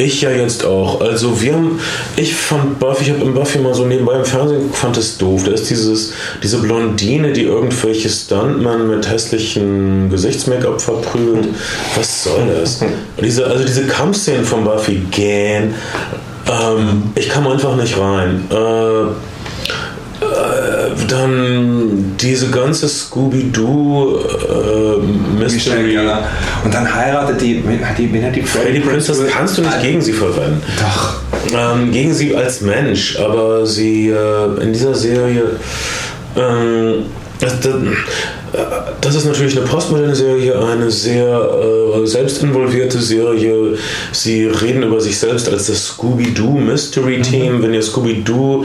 Ich 0.00 0.22
ja 0.22 0.30
jetzt 0.30 0.64
auch. 0.64 1.00
Also 1.00 1.42
wir 1.42 1.54
haben, 1.54 1.80
ich 2.16 2.32
fand 2.32 2.78
Buffy, 2.78 3.02
ich 3.02 3.10
habe 3.10 3.24
im 3.24 3.34
Buffy 3.34 3.58
mal 3.58 3.74
so 3.74 3.84
nebenbei 3.84 4.14
im 4.14 4.24
Fernsehen 4.24 4.60
geguckt, 4.60 4.76
fand 4.76 4.96
es 4.96 5.18
doof. 5.18 5.42
Da 5.44 5.50
ist 5.50 5.68
dieses, 5.68 6.12
diese 6.40 6.58
Blondine, 6.58 7.32
die 7.32 7.42
irgendwelche 7.42 8.08
Stuntmen 8.08 8.88
mit 8.88 9.10
hässlichen 9.10 10.08
Gesichtsmake-up 10.08 10.80
verprügelt. 10.80 11.48
Was 11.96 12.22
soll 12.22 12.46
das? 12.60 12.80
Und 12.80 12.92
diese, 13.24 13.44
also 13.44 13.64
diese 13.64 13.88
Kampfszenen 13.88 14.44
von 14.44 14.64
Buffy 14.64 15.02
gähn. 15.10 15.74
Ähm, 16.48 17.12
ich 17.14 17.28
kam 17.28 17.46
einfach 17.46 17.76
nicht 17.76 17.98
rein. 17.98 18.44
Äh, 18.50 19.02
äh, 20.20 20.90
dann 21.08 22.16
diese 22.20 22.48
ganze 22.48 22.88
Scooby-Doo 22.88 24.18
äh, 24.18 25.40
Mystery. 25.40 25.94
Ja. 25.94 26.24
Und 26.64 26.74
dann 26.74 26.92
heiratet 26.92 27.40
die, 27.40 27.62
wen 27.66 27.86
hat 27.86 27.98
die, 27.98 28.12
wen 28.12 28.24
hat 28.24 28.34
die 28.34 28.42
Freddy 28.42 28.80
Princess 28.80 29.20
kannst 29.30 29.58
du 29.58 29.62
nicht 29.62 29.80
gegen 29.80 30.00
sie 30.00 30.12
verwenden. 30.12 30.60
Doch. 30.80 31.20
Ähm, 31.54 31.92
gegen 31.92 32.12
sie 32.12 32.34
als 32.34 32.60
Mensch, 32.60 33.18
aber 33.18 33.64
sie 33.64 34.08
äh, 34.08 34.62
in 34.62 34.72
dieser 34.72 34.94
Serie. 34.94 35.44
Ähm, 36.36 37.04
das, 37.38 37.60
das, 37.60 37.74
das 39.00 39.14
ist 39.14 39.26
natürlich 39.26 39.56
eine 39.58 39.66
postmoderne 39.66 40.14
Serie, 40.14 40.58
eine 40.58 40.90
sehr 40.90 41.26
äh, 42.02 42.06
selbstinvolvierte 42.06 43.00
Serie. 43.00 43.76
Sie 44.12 44.46
reden 44.46 44.82
über 44.82 45.00
sich 45.00 45.18
selbst 45.18 45.48
als 45.48 45.66
das 45.66 45.84
Scooby-Doo 45.86 46.58
Mystery 46.58 47.20
Team. 47.22 47.62
Wenn 47.62 47.74
ihr 47.74 47.82
Scooby-Doo 47.82 48.64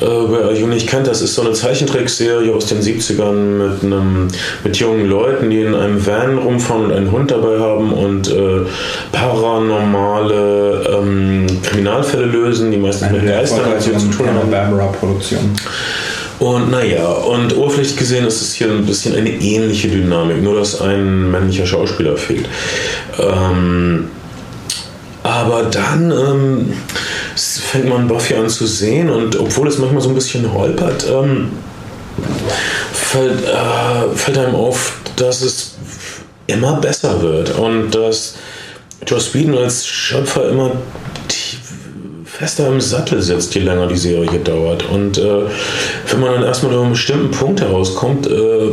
äh, 0.00 0.06
wer 0.06 0.48
euch 0.48 0.64
nicht 0.64 0.88
kennt, 0.88 1.06
das 1.08 1.20
ist 1.22 1.34
so 1.34 1.42
eine 1.42 1.52
Zeichentrickserie 1.52 2.54
aus 2.54 2.66
den 2.66 2.80
70ern 2.80 3.32
mit, 3.32 3.82
einem, 3.82 4.28
mit 4.62 4.76
jungen 4.76 5.08
Leuten, 5.08 5.50
die 5.50 5.62
in 5.62 5.74
einem 5.74 6.04
Van 6.06 6.38
rumfahren 6.38 6.86
und 6.86 6.92
einen 6.92 7.10
Hund 7.10 7.30
dabei 7.30 7.58
haben 7.58 7.92
und 7.92 8.28
äh, 8.28 8.60
paranormale 9.10 10.98
ähm, 11.00 11.46
Kriminalfälle 11.62 12.26
lösen, 12.26 12.70
die 12.70 12.76
meistens 12.76 13.10
mit 13.10 13.26
Geistern 13.26 13.72
und 13.72 13.82
so 13.82 13.90
zu 13.90 14.08
tun 14.08 14.28
haben. 14.28 14.50
Barbara-Produktion. 14.50 15.56
Und 16.38 16.70
naja, 16.70 17.06
und 17.06 17.56
oberflächlich 17.56 17.96
gesehen 17.96 18.26
ist 18.26 18.40
es 18.40 18.54
hier 18.54 18.68
ein 18.68 18.86
bisschen 18.86 19.16
eine 19.16 19.30
ähnliche 19.30 19.88
Dynamik, 19.88 20.42
nur 20.42 20.54
dass 20.54 20.80
ein 20.80 21.30
männlicher 21.30 21.66
Schauspieler 21.66 22.16
fehlt. 22.16 22.48
Ähm, 23.18 24.08
aber 25.24 25.64
dann 25.64 26.10
ähm, 26.12 26.72
fängt 27.34 27.88
man 27.88 28.06
Buffy 28.06 28.34
an 28.34 28.48
zu 28.48 28.66
sehen 28.66 29.10
und 29.10 29.38
obwohl 29.38 29.68
es 29.68 29.78
manchmal 29.78 30.00
so 30.00 30.10
ein 30.10 30.14
bisschen 30.14 30.52
holpert, 30.52 31.06
ähm, 31.10 31.50
fällt, 32.92 33.44
äh, 33.44 34.16
fällt 34.16 34.38
einem 34.38 34.54
auf, 34.54 34.92
dass 35.16 35.42
es 35.42 35.74
immer 36.46 36.74
besser 36.80 37.20
wird 37.20 37.58
und 37.58 37.90
dass 37.90 38.36
Joss 39.06 39.34
Whedon 39.34 39.58
als 39.58 39.86
Schöpfer 39.86 40.48
immer 40.48 40.72
fester 42.38 42.68
im 42.68 42.80
Sattel 42.80 43.20
sitzt, 43.20 43.52
je 43.56 43.62
länger 43.62 43.88
die 43.88 43.96
Serie 43.96 44.38
dauert. 44.38 44.88
Und 44.88 45.18
äh, 45.18 45.42
wenn 46.08 46.20
man 46.20 46.34
dann 46.34 46.44
erstmal 46.44 46.72
über 46.72 46.82
einen 46.82 46.92
bestimmten 46.92 47.32
Punkt 47.32 47.60
herauskommt, 47.60 48.28
äh, 48.28 48.70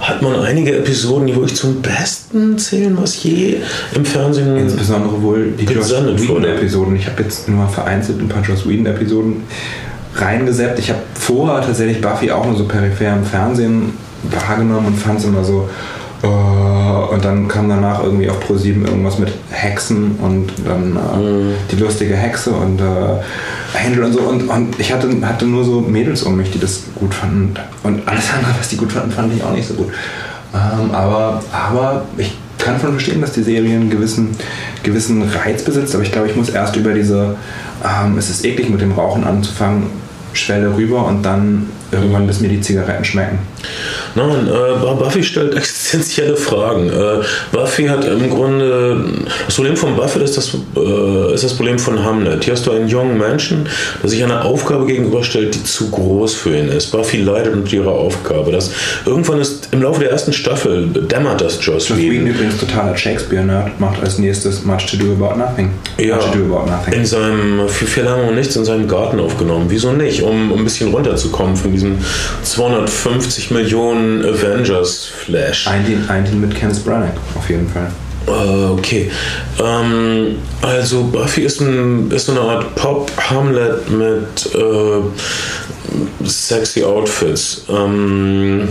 hat 0.00 0.22
man 0.22 0.40
einige 0.40 0.74
Episoden, 0.78 1.26
die 1.26 1.34
wirklich 1.34 1.56
zum 1.56 1.82
Besten 1.82 2.56
zählen, 2.56 2.96
was 2.98 3.22
je 3.22 3.56
im 3.94 4.04
Fernsehen 4.04 4.56
Insbesondere 4.56 5.20
wohl 5.20 5.52
die 5.58 5.64
Joss. 5.64 5.90
Whedon-Episoden. 5.90 6.96
Ich 6.96 7.06
habe 7.06 7.22
jetzt 7.22 7.48
nur 7.50 7.68
vereinzelt 7.68 8.18
ein 8.18 8.28
paar 8.28 8.42
Joss 8.42 8.66
Whedon-Episoden 8.66 9.42
reingeseppt. 10.14 10.78
Ich 10.78 10.88
habe 10.88 11.00
vorher 11.14 11.66
tatsächlich 11.66 12.00
Buffy 12.00 12.30
auch 12.30 12.46
nur 12.46 12.56
so 12.56 12.64
peripher 12.64 13.12
im 13.12 13.24
Fernsehen 13.24 13.92
wahrgenommen 14.22 14.86
und 14.86 14.96
fand 14.96 15.18
es 15.18 15.26
immer 15.26 15.44
so. 15.44 15.68
Äh, 16.22 16.26
und 16.26 17.24
dann 17.24 17.48
kam 17.48 17.68
danach 17.68 18.02
irgendwie 18.02 18.28
auf 18.28 18.38
Pro7 18.42 18.86
irgendwas 18.86 19.18
mit 19.18 19.32
Hexen 19.50 20.16
und 20.22 20.52
dann 20.64 20.96
äh, 20.96 21.54
die 21.70 21.76
lustige 21.76 22.16
Hexe 22.16 22.50
und 22.50 22.80
äh, 22.80 23.84
Angel 23.86 24.04
und 24.04 24.12
so. 24.12 24.20
Und, 24.20 24.48
und 24.48 24.80
ich 24.80 24.92
hatte, 24.92 25.08
hatte 25.22 25.46
nur 25.46 25.64
so 25.64 25.80
Mädels 25.80 26.22
um 26.22 26.36
mich, 26.36 26.50
die 26.50 26.58
das 26.58 26.84
gut 26.94 27.14
fanden. 27.14 27.54
Und 27.82 28.06
alles 28.06 28.32
andere, 28.32 28.52
was 28.58 28.68
die 28.68 28.76
gut 28.76 28.92
fanden, 28.92 29.10
fand 29.10 29.34
ich 29.34 29.42
auch 29.42 29.52
nicht 29.52 29.68
so 29.68 29.74
gut. 29.74 29.88
Ähm, 30.54 30.90
aber, 30.92 31.42
aber 31.52 32.04
ich 32.16 32.36
kann 32.58 32.80
schon 32.80 32.92
verstehen, 32.92 33.20
dass 33.20 33.32
die 33.32 33.42
Serie 33.42 33.74
einen 33.74 33.90
gewissen, 33.90 34.30
gewissen 34.82 35.22
Reiz 35.22 35.62
besitzt, 35.62 35.94
aber 35.94 36.04
ich 36.04 36.12
glaube, 36.12 36.28
ich 36.28 36.36
muss 36.36 36.48
erst 36.48 36.76
über 36.76 36.92
diese, 36.92 37.36
ähm, 37.84 38.16
es 38.18 38.30
ist 38.30 38.44
eklig 38.44 38.70
mit 38.70 38.80
dem 38.80 38.92
Rauchen 38.92 39.24
anzufangen, 39.24 39.84
Schwelle 40.32 40.76
rüber 40.76 41.06
und 41.06 41.22
dann 41.22 41.68
irgendwann, 41.92 42.26
bis 42.26 42.40
mir 42.40 42.48
die 42.48 42.60
Zigaretten 42.60 43.04
schmecken. 43.04 43.38
Nein, 44.14 44.48
äh, 44.48 44.94
Buffy 44.94 45.22
stellt 45.22 45.54
existenzielle 45.56 46.36
Fragen. 46.36 46.88
Äh, 46.88 47.22
Buffy 47.52 47.86
hat 47.86 48.04
im 48.04 48.30
Grunde. 48.30 49.04
Das 49.44 49.54
Problem 49.56 49.76
von 49.76 49.96
Buffy 49.96 50.20
ist 50.22 50.36
das, 50.36 50.54
äh, 50.76 51.34
ist 51.34 51.44
das 51.44 51.54
Problem 51.54 51.78
von 51.78 52.02
Hamlet. 52.02 52.44
Hier 52.44 52.54
hast 52.54 52.66
du 52.66 52.72
einen 52.72 52.88
jungen 52.88 53.18
Menschen, 53.18 53.68
der 54.02 54.10
sich 54.10 54.22
einer 54.24 54.44
Aufgabe 54.44 54.86
gegenüberstellt, 54.86 55.54
die 55.54 55.64
zu 55.64 55.90
groß 55.90 56.34
für 56.34 56.56
ihn 56.56 56.68
ist. 56.68 56.92
Buffy 56.92 57.18
leidet 57.18 57.54
unter 57.54 57.72
ihrer 57.72 57.92
Aufgabe. 57.92 58.52
Das, 58.52 58.70
irgendwann 59.04 59.40
ist 59.40 59.68
im 59.72 59.82
Laufe 59.82 60.00
der 60.00 60.10
ersten 60.10 60.32
Staffel 60.32 60.86
dämmert 60.88 61.40
das 61.40 61.64
Joss 61.64 61.88
Joss 61.88 61.98
Whedon 61.98 62.12
Whedon. 62.12 62.26
übrigens 62.28 62.58
totaler 62.58 62.96
Shakespeare-Nerd, 62.96 63.78
macht 63.80 64.00
als 64.02 64.18
nächstes 64.18 64.64
Much 64.64 64.86
to 64.90 64.96
do 64.96 65.12
about 65.12 65.38
nothing. 65.38 65.70
Ja, 65.98 66.16
Much 66.16 66.24
to 66.32 66.38
do 66.38 66.44
about 66.56 66.70
nothing. 66.70 66.94
in 66.94 67.04
seinem, 67.06 67.68
für 67.68 67.86
viel 67.86 68.04
lange 68.04 68.24
und 68.24 68.34
nichts 68.34 68.56
in 68.56 68.64
seinem 68.64 68.88
Garten 68.88 69.20
aufgenommen. 69.20 69.66
Wieso 69.68 69.92
nicht? 69.92 70.22
Um, 70.22 70.50
um 70.52 70.58
ein 70.60 70.64
bisschen 70.64 70.90
runterzukommen 70.92 71.56
von 71.56 71.72
diesem 71.76 71.98
250 72.42 73.50
Millionen 73.50 74.24
Avengers-Flash. 74.24 75.68
Ein 75.68 75.86
Team, 75.86 76.04
ein 76.08 76.24
Team 76.24 76.40
mit 76.40 76.54
Kenneth 76.54 76.84
Branagh, 76.84 77.14
auf 77.36 77.48
jeden 77.48 77.68
Fall. 77.68 77.90
Äh, 78.26 78.56
Okay. 78.86 79.10
Ähm, 79.62 80.38
also 80.62 81.04
Buffy 81.04 81.42
ist, 81.42 81.60
ein, 81.60 82.10
ist 82.10 82.26
so 82.26 82.32
eine 82.32 82.40
Art 82.40 82.74
Pop-Hamlet 82.74 83.90
mit 83.90 84.54
äh, 84.54 86.26
sexy 86.26 86.84
Outfits. 86.84 87.64
Ähm, 87.68 88.68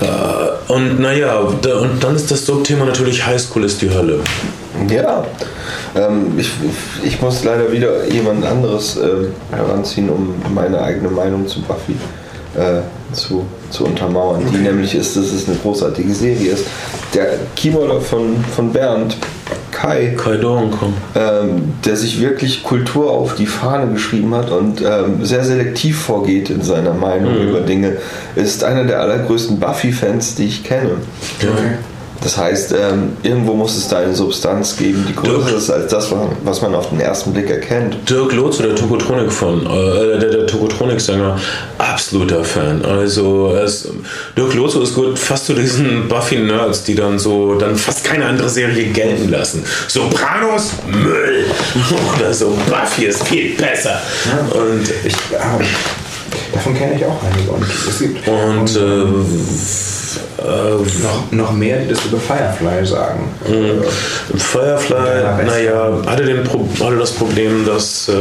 äh, 0.00 0.72
und 0.72 1.00
naja, 1.00 1.42
da, 1.60 1.78
und 1.78 2.02
dann 2.02 2.14
ist 2.16 2.30
das 2.30 2.46
Subthema 2.46 2.84
natürlich 2.84 3.24
Highschool 3.24 3.64
ist 3.64 3.82
die 3.82 3.90
Hölle. 3.90 4.20
Ja, 4.88 5.24
ähm, 5.94 6.38
ich, 6.38 6.50
ich 7.02 7.20
muss 7.20 7.44
leider 7.44 7.70
wieder 7.70 8.06
jemand 8.08 8.44
anderes 8.44 8.96
ähm, 8.96 9.28
heranziehen, 9.50 10.08
um 10.08 10.34
meine 10.54 10.80
eigene 10.80 11.10
Meinung 11.10 11.46
zu 11.46 11.62
Buffy 11.62 11.94
äh, 12.56 13.14
zu, 13.14 13.46
zu 13.70 13.84
untermauern. 13.84 14.42
Die 14.52 14.58
nämlich 14.58 14.94
ist, 14.94 15.16
dass 15.16 15.32
es 15.32 15.48
eine 15.48 15.56
großartige 15.56 16.12
Serie 16.12 16.52
ist. 16.52 16.66
Der 17.14 17.38
Keyboarder 17.56 18.00
von, 18.00 18.36
von 18.54 18.72
Bernd, 18.72 19.16
Kai, 19.70 20.14
Kai 20.16 20.36
Dorenkom. 20.36 20.94
ähm, 21.14 21.74
der 21.84 21.96
sich 21.96 22.20
wirklich 22.20 22.62
Kultur 22.62 23.10
auf 23.10 23.34
die 23.34 23.46
Fahne 23.46 23.92
geschrieben 23.92 24.34
hat 24.34 24.50
und 24.50 24.80
ähm, 24.80 25.24
sehr 25.24 25.44
selektiv 25.44 25.98
vorgeht 25.98 26.50
in 26.50 26.62
seiner 26.62 26.94
Meinung 26.94 27.34
über 27.48 27.60
Dinge, 27.60 27.96
ist 28.36 28.64
einer 28.64 28.84
der 28.84 29.00
allergrößten 29.00 29.58
Buffy-Fans, 29.58 30.36
die 30.36 30.44
ich 30.44 30.62
kenne. 30.62 30.96
Das 32.22 32.36
heißt, 32.36 32.72
ähm, 32.72 33.16
irgendwo 33.22 33.54
muss 33.54 33.76
es 33.76 33.88
da 33.88 33.98
eine 33.98 34.14
Substanz 34.14 34.76
geben, 34.76 35.04
die 35.08 35.14
größer 35.14 35.46
Dirk. 35.46 35.58
ist 35.58 35.70
als 35.70 35.90
das, 35.90 36.08
was 36.44 36.62
man 36.62 36.74
auf 36.74 36.90
den 36.90 37.00
ersten 37.00 37.32
Blick 37.32 37.50
erkennt. 37.50 38.08
Dirk 38.08 38.32
Lotze, 38.32 38.62
der 38.62 38.76
Tokotronik 38.76 39.32
von, 39.32 39.66
äh, 39.66 40.18
der, 40.18 40.30
der 40.30 40.46
Tokotronik-Sänger, 40.46 41.38
absoluter 41.78 42.44
Fan. 42.44 42.84
Also 42.84 43.54
ist, 43.54 43.88
Dirk 44.36 44.54
Lotze 44.54 44.80
ist 44.80 44.94
gut 44.94 45.18
fast 45.18 45.46
zu 45.46 45.54
diesen 45.54 46.08
Buffy-Nerds, 46.08 46.84
die 46.84 46.94
dann 46.94 47.18
so 47.18 47.54
dann 47.54 47.76
fast 47.76 48.04
keine 48.04 48.26
andere 48.26 48.48
Serie 48.48 48.84
gelten 48.92 49.30
lassen. 49.30 49.64
Sopranos, 49.88 50.70
Müll. 50.86 51.46
Oder 52.18 52.32
so, 52.32 52.56
Buffy 52.68 53.06
ist 53.06 53.26
viel 53.26 53.56
besser. 53.56 54.00
Und, 54.52 54.88
Ich, 55.04 55.14
ähm, 55.32 55.66
davon 56.52 56.74
kenne 56.74 56.94
ich 56.96 57.04
auch 57.04 57.20
einige. 57.22 57.50
Und 57.50 57.64
es 57.88 57.98
gibt 57.98 58.28
und 58.28 58.76
äh, 58.76 58.80
äh, 58.80 59.06
noch, 61.02 61.30
noch 61.30 61.52
mehr, 61.52 61.78
die 61.80 61.88
das 61.88 62.04
über 62.04 62.18
Firefly 62.18 62.84
sagen. 62.86 63.28
Äh, 63.46 64.36
Firefly, 64.38 64.96
Ja, 65.22 65.38
West- 65.38 65.46
naja, 65.48 65.92
hatte, 66.06 66.24
den 66.24 66.44
Pro 66.44 66.66
hatte 66.84 66.96
das 66.96 67.12
Problem, 67.12 67.64
dass 67.66 68.08
äh, 68.08 68.12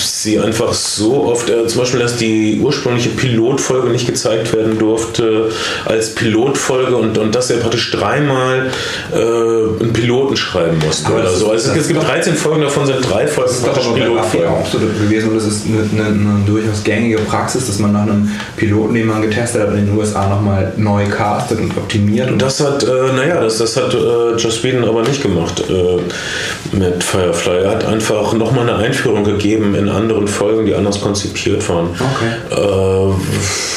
sie 0.00 0.38
einfach 0.38 0.72
so 0.72 1.24
oft, 1.26 1.48
äh, 1.50 1.66
zum 1.66 1.80
Beispiel, 1.80 2.00
dass 2.00 2.16
die 2.16 2.60
ursprüngliche 2.62 3.10
Pilotfolge 3.10 3.88
nicht 3.90 4.06
gezeigt 4.06 4.52
werden 4.54 4.78
durfte 4.78 5.50
als 5.84 6.14
Pilotfolge 6.14 6.96
und, 6.96 7.18
und 7.18 7.34
dass 7.34 7.50
er 7.50 7.58
praktisch 7.58 7.90
dreimal 7.90 8.70
äh, 9.12 9.16
einen 9.18 9.92
Piloten 9.92 10.36
schreiben 10.36 10.78
musste 10.84 11.12
oder 11.12 11.28
so. 11.30 11.50
Also 11.50 11.72
es 11.72 11.86
gibt 11.88 12.00
doch- 12.00 12.06
13 12.08 12.34
Folgen, 12.34 12.62
davon 12.62 12.86
sind 12.86 12.98
drei 13.08 13.26
Folgen 13.26 13.48
Das 13.50 13.58
ist 13.58 13.64
praktisch 13.64 13.86
Pilotfolgen. 13.94 14.48
auch 14.48 14.66
so 14.66 14.78
gewesen 14.78 15.28
und 15.30 15.36
das 15.36 15.44
ist 15.46 15.66
eine, 15.66 16.06
eine, 16.06 16.08
eine 16.14 16.44
durchaus 16.46 16.82
gängige 16.84 17.18
Praxis, 17.18 17.66
dass 17.66 17.78
man 17.78 17.92
nach 17.92 18.02
einem 18.02 18.30
Piloten, 18.56 18.94
den 18.94 19.06
man 19.06 19.22
getestet 19.22 19.62
hat, 19.62 19.70
in 19.74 19.86
den 19.86 19.96
USA 19.96 20.28
nochmal 20.28 20.72
neu 20.76 21.06
castet 21.08 21.60
und 21.60 21.76
optimiert. 21.76 22.30
Und 22.30 22.40
Das 22.40 22.60
hat, 22.60 22.82
äh, 22.84 23.12
naja, 23.14 23.40
das, 23.40 23.58
das 23.58 23.76
hat 23.76 23.94
äh, 23.94 24.36
Joss 24.36 24.62
Whedon 24.62 24.84
aber 24.84 25.02
nicht 25.02 25.22
gemacht 25.22 25.62
äh, 25.68 26.76
mit 26.76 27.02
Firefly. 27.04 27.58
Er 27.64 27.70
hat 27.70 27.84
einfach 27.84 28.32
nochmal 28.32 28.68
eine 28.68 28.76
Einführung 28.78 29.24
gegeben 29.24 29.74
in 29.74 29.87
anderen 29.88 30.28
Folgen, 30.28 30.66
die 30.66 30.74
anders 30.74 31.00
konzipiert 31.00 31.68
waren. 31.68 31.88
Okay. 31.88 32.60
Äh, 32.60 33.67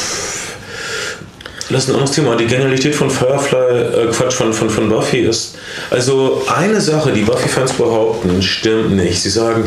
das 1.72 1.84
ist 1.84 1.88
ein 1.88 1.94
anderes 1.94 2.12
Thema. 2.12 2.36
Die 2.36 2.46
Genialität 2.46 2.94
von 2.94 3.10
Firefly, 3.10 3.56
äh, 3.56 4.06
Quatsch, 4.12 4.34
von, 4.34 4.52
von, 4.52 4.68
von 4.68 4.88
Buffy 4.88 5.20
ist, 5.20 5.54
also 5.90 6.42
eine 6.54 6.80
Sache, 6.80 7.12
die 7.12 7.22
Buffy-Fans 7.22 7.72
behaupten, 7.74 8.42
stimmt 8.42 8.92
nicht. 8.92 9.22
Sie 9.22 9.30
sagen, 9.30 9.64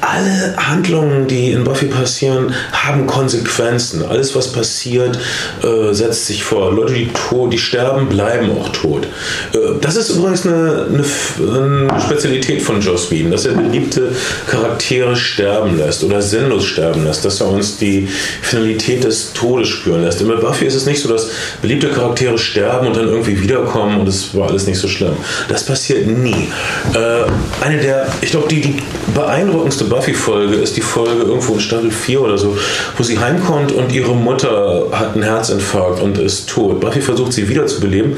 alle 0.00 0.56
Handlungen, 0.56 1.26
die 1.26 1.52
in 1.52 1.64
Buffy 1.64 1.86
passieren, 1.86 2.54
haben 2.72 3.06
Konsequenzen. 3.06 4.04
Alles, 4.04 4.34
was 4.34 4.52
passiert, 4.52 5.18
äh, 5.62 5.92
setzt 5.92 6.26
sich 6.26 6.44
vor. 6.44 6.72
Leute, 6.72 6.94
die 6.94 7.08
tot, 7.08 7.52
die 7.52 7.58
sterben, 7.58 8.08
bleiben 8.08 8.50
auch 8.52 8.68
tot. 8.70 9.06
Äh, 9.52 9.58
das 9.80 9.96
ist 9.96 10.10
übrigens 10.10 10.46
eine, 10.46 10.86
eine, 10.88 11.90
eine 11.90 12.00
Spezialität 12.00 12.62
von 12.62 12.80
Joss 12.80 13.10
Whedon, 13.10 13.32
dass 13.32 13.46
er 13.46 13.54
beliebte 13.54 14.12
Charaktere 14.46 15.16
sterben 15.16 15.76
lässt 15.76 16.04
oder 16.04 16.22
sinnlos 16.22 16.64
sterben 16.64 17.04
lässt, 17.04 17.24
dass 17.24 17.40
er 17.40 17.48
uns 17.48 17.78
die 17.78 18.08
Finalität 18.42 19.04
des 19.04 19.32
Todes 19.32 19.68
spüren 19.68 20.02
lässt. 20.02 20.20
Und 20.22 20.28
bei 20.28 20.36
Buffy 20.36 20.66
ist 20.66 20.74
es 20.74 20.86
nicht 20.86 21.00
so, 21.00 21.08
dass 21.08 21.28
beliebte 21.62 21.88
Charaktere 21.88 22.38
sterben 22.38 22.88
und 22.88 22.96
dann 22.96 23.08
irgendwie 23.08 23.40
wiederkommen 23.40 24.00
und 24.00 24.08
es 24.08 24.34
war 24.34 24.48
alles 24.48 24.66
nicht 24.66 24.78
so 24.78 24.88
schlimm. 24.88 25.16
Das 25.48 25.64
passiert 25.64 26.06
nie. 26.06 26.48
Äh, 26.94 27.64
eine 27.64 27.78
der, 27.78 28.06
ich 28.20 28.30
glaube, 28.30 28.48
die, 28.48 28.60
die 28.60 28.76
beeindruckendste 29.14 29.84
Buffy-Folge 29.84 30.56
ist 30.56 30.76
die 30.76 30.80
Folge 30.80 31.22
irgendwo 31.22 31.54
in 31.54 31.60
Staffel 31.60 31.90
4 31.90 32.20
oder 32.20 32.38
so, 32.38 32.56
wo 32.96 33.02
sie 33.02 33.18
heimkommt 33.18 33.72
und 33.72 33.92
ihre 33.92 34.14
Mutter 34.14 34.86
hat 34.92 35.14
einen 35.14 35.22
Herzinfarkt 35.22 36.00
und 36.00 36.18
ist 36.18 36.48
tot. 36.48 36.80
Buffy 36.80 37.00
versucht 37.00 37.32
sie 37.32 37.48
wiederzubeleben, 37.48 38.16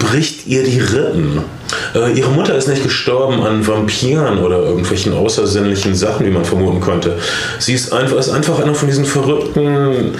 bricht 0.00 0.46
ihr 0.46 0.64
die 0.64 0.80
Rippen. 0.80 1.44
Äh, 1.94 2.12
ihre 2.18 2.30
Mutter 2.30 2.56
ist 2.56 2.66
nicht 2.66 2.82
gestorben 2.82 3.42
an 3.42 3.64
Vampiren 3.64 4.38
oder 4.38 4.58
irgendwelchen 4.58 5.12
außersinnlichen 5.12 5.94
Sachen, 5.94 6.26
wie 6.26 6.30
man 6.30 6.44
vermuten 6.44 6.80
könnte. 6.80 7.18
Sie 7.60 7.74
ist 7.74 7.92
einfach, 7.92 8.16
ist 8.16 8.30
einfach 8.30 8.58
einer 8.58 8.74
von 8.74 8.88
diesen 8.88 9.04
verrückten, 9.04 10.16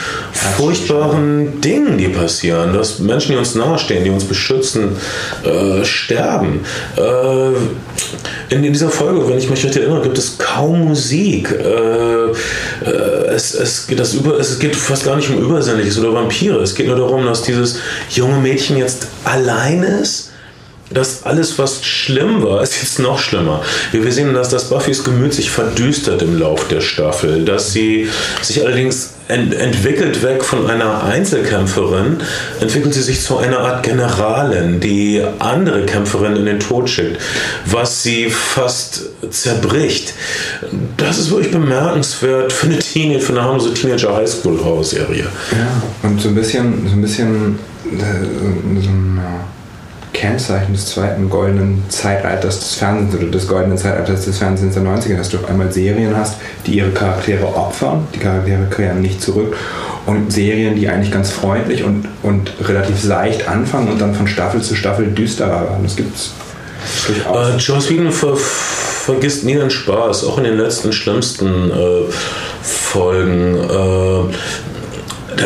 furchtbaren 0.56 1.60
Dingen, 1.60 1.98
die 1.98 2.08
passieren. 2.08 2.72
Dass 2.72 3.00
Menschen, 3.00 3.32
die 3.32 3.38
uns 3.38 3.54
nahestehen, 3.56 4.04
die 4.04 4.10
uns 4.10 4.24
beschützen, 4.24 4.96
äh, 5.44 5.84
sterben. 5.84 6.60
Äh, 6.96 7.56
in, 8.50 8.64
in, 8.64 8.72
dieser 8.72 8.90
Folge, 8.90 9.28
wenn 9.28 9.38
ich 9.38 9.48
mich 9.48 9.64
recht 9.64 9.76
erinnere, 9.76 10.02
gibt 10.02 10.18
es 10.18 10.38
kaum 10.38 10.86
Musik. 10.86 11.50
Äh, 11.50 12.30
äh, 12.84 13.26
es, 13.28 13.54
es, 13.54 13.86
das 13.96 14.14
über, 14.14 14.38
es 14.38 14.58
geht 14.58 14.76
fast 14.76 15.04
gar 15.04 15.16
nicht 15.16 15.30
um 15.30 15.38
Übersinnliches 15.38 15.98
oder 15.98 16.12
Vampire. 16.12 16.60
Es 16.60 16.74
geht 16.74 16.86
nur 16.86 16.96
darum, 16.96 17.26
dass 17.26 17.42
dieses 17.42 17.78
junge 18.10 18.38
Mädchen 18.38 18.76
jetzt 18.76 19.06
allein 19.24 19.82
ist 19.82 20.29
dass 20.90 21.22
alles, 21.22 21.58
was 21.58 21.84
schlimm 21.84 22.42
war, 22.42 22.62
ist 22.62 22.82
jetzt 22.82 22.98
noch 22.98 23.18
schlimmer. 23.18 23.62
Wir 23.92 24.12
sehen, 24.12 24.34
dass 24.34 24.48
das 24.48 24.68
Buffys 24.68 25.04
Gemüt 25.04 25.32
sich 25.32 25.50
verdüstert 25.50 26.20
im 26.22 26.38
Lauf 26.38 26.66
der 26.68 26.80
Staffel, 26.80 27.44
dass 27.44 27.72
sie 27.72 28.08
sich 28.42 28.64
allerdings 28.64 29.14
ent 29.28 29.54
entwickelt 29.54 30.24
weg 30.24 30.42
von 30.42 30.68
einer 30.68 31.04
Einzelkämpferin, 31.04 32.16
entwickelt 32.60 32.94
sie 32.94 33.02
sich 33.02 33.20
zu 33.20 33.38
einer 33.38 33.60
Art 33.60 33.84
Generalin, 33.84 34.80
die 34.80 35.22
andere 35.38 35.86
Kämpferinnen 35.86 36.38
in 36.38 36.46
den 36.46 36.58
Tod 36.58 36.90
schickt, 36.90 37.20
was 37.66 38.02
sie 38.02 38.28
fast 38.28 39.02
zerbricht. 39.30 40.14
Das 40.96 41.18
ist 41.18 41.30
wirklich 41.30 41.52
bemerkenswert 41.52 42.52
für 42.52 42.66
eine 42.66 42.78
Teenager, 42.80 43.20
für 43.20 43.32
eine 43.32 43.42
harmlose 43.44 43.72
Teenager 43.74 44.16
Highschool 44.16 44.58
Horror 44.64 44.82
Serie. 44.82 45.26
Ja, 45.52 46.08
und 46.08 46.20
so 46.20 46.30
ein 46.30 46.34
bisschen, 46.34 46.88
so 46.88 46.94
ein 46.94 47.02
bisschen, 47.02 47.58
äh, 47.92 48.80
so 48.80 48.90
ja 48.90 49.44
Kennzeichen 50.20 50.74
des 50.74 50.84
zweiten 50.84 51.30
goldenen 51.30 51.82
Zeitalters 51.88 52.58
des 52.60 52.74
Fernsehens 52.74 53.14
oder 53.14 53.30
des 53.30 53.48
goldenen 53.48 53.78
Zeitalters 53.78 54.26
des 54.26 54.36
Fernsehens 54.36 54.74
der 54.74 54.82
90er, 54.82 55.16
dass 55.16 55.30
du 55.30 55.38
auf 55.38 55.48
einmal 55.48 55.72
Serien 55.72 56.14
hast, 56.14 56.36
die 56.66 56.76
ihre 56.76 56.90
Charaktere 56.90 57.46
opfern, 57.46 58.06
die 58.14 58.18
Charaktere 58.18 58.64
kehren 58.66 59.00
nicht 59.00 59.22
zurück 59.22 59.56
und 60.04 60.30
Serien, 60.30 60.76
die 60.76 60.90
eigentlich 60.90 61.10
ganz 61.10 61.30
freundlich 61.30 61.84
und, 61.84 62.06
und 62.22 62.52
relativ 62.60 63.00
seicht 63.00 63.48
anfangen 63.48 63.88
und 63.88 63.98
dann 63.98 64.14
von 64.14 64.26
Staffel 64.26 64.60
zu 64.60 64.74
Staffel 64.74 65.06
düsterer 65.06 65.62
werden. 65.62 65.84
Das 65.84 65.96
gibt 65.96 66.14
es 66.14 66.32
durchaus. 67.06 67.54
Äh, 67.54 67.56
Joss 67.56 67.88
Whedon 67.88 68.12
ver 68.12 68.36
vergisst 68.36 69.44
nie 69.44 69.54
den 69.54 69.70
Spaß, 69.70 70.24
auch 70.24 70.36
in 70.36 70.44
den 70.44 70.58
letzten 70.58 70.92
schlimmsten 70.92 71.70
äh, 71.70 72.12
Folgen. 72.62 73.56
Äh, 73.56 74.34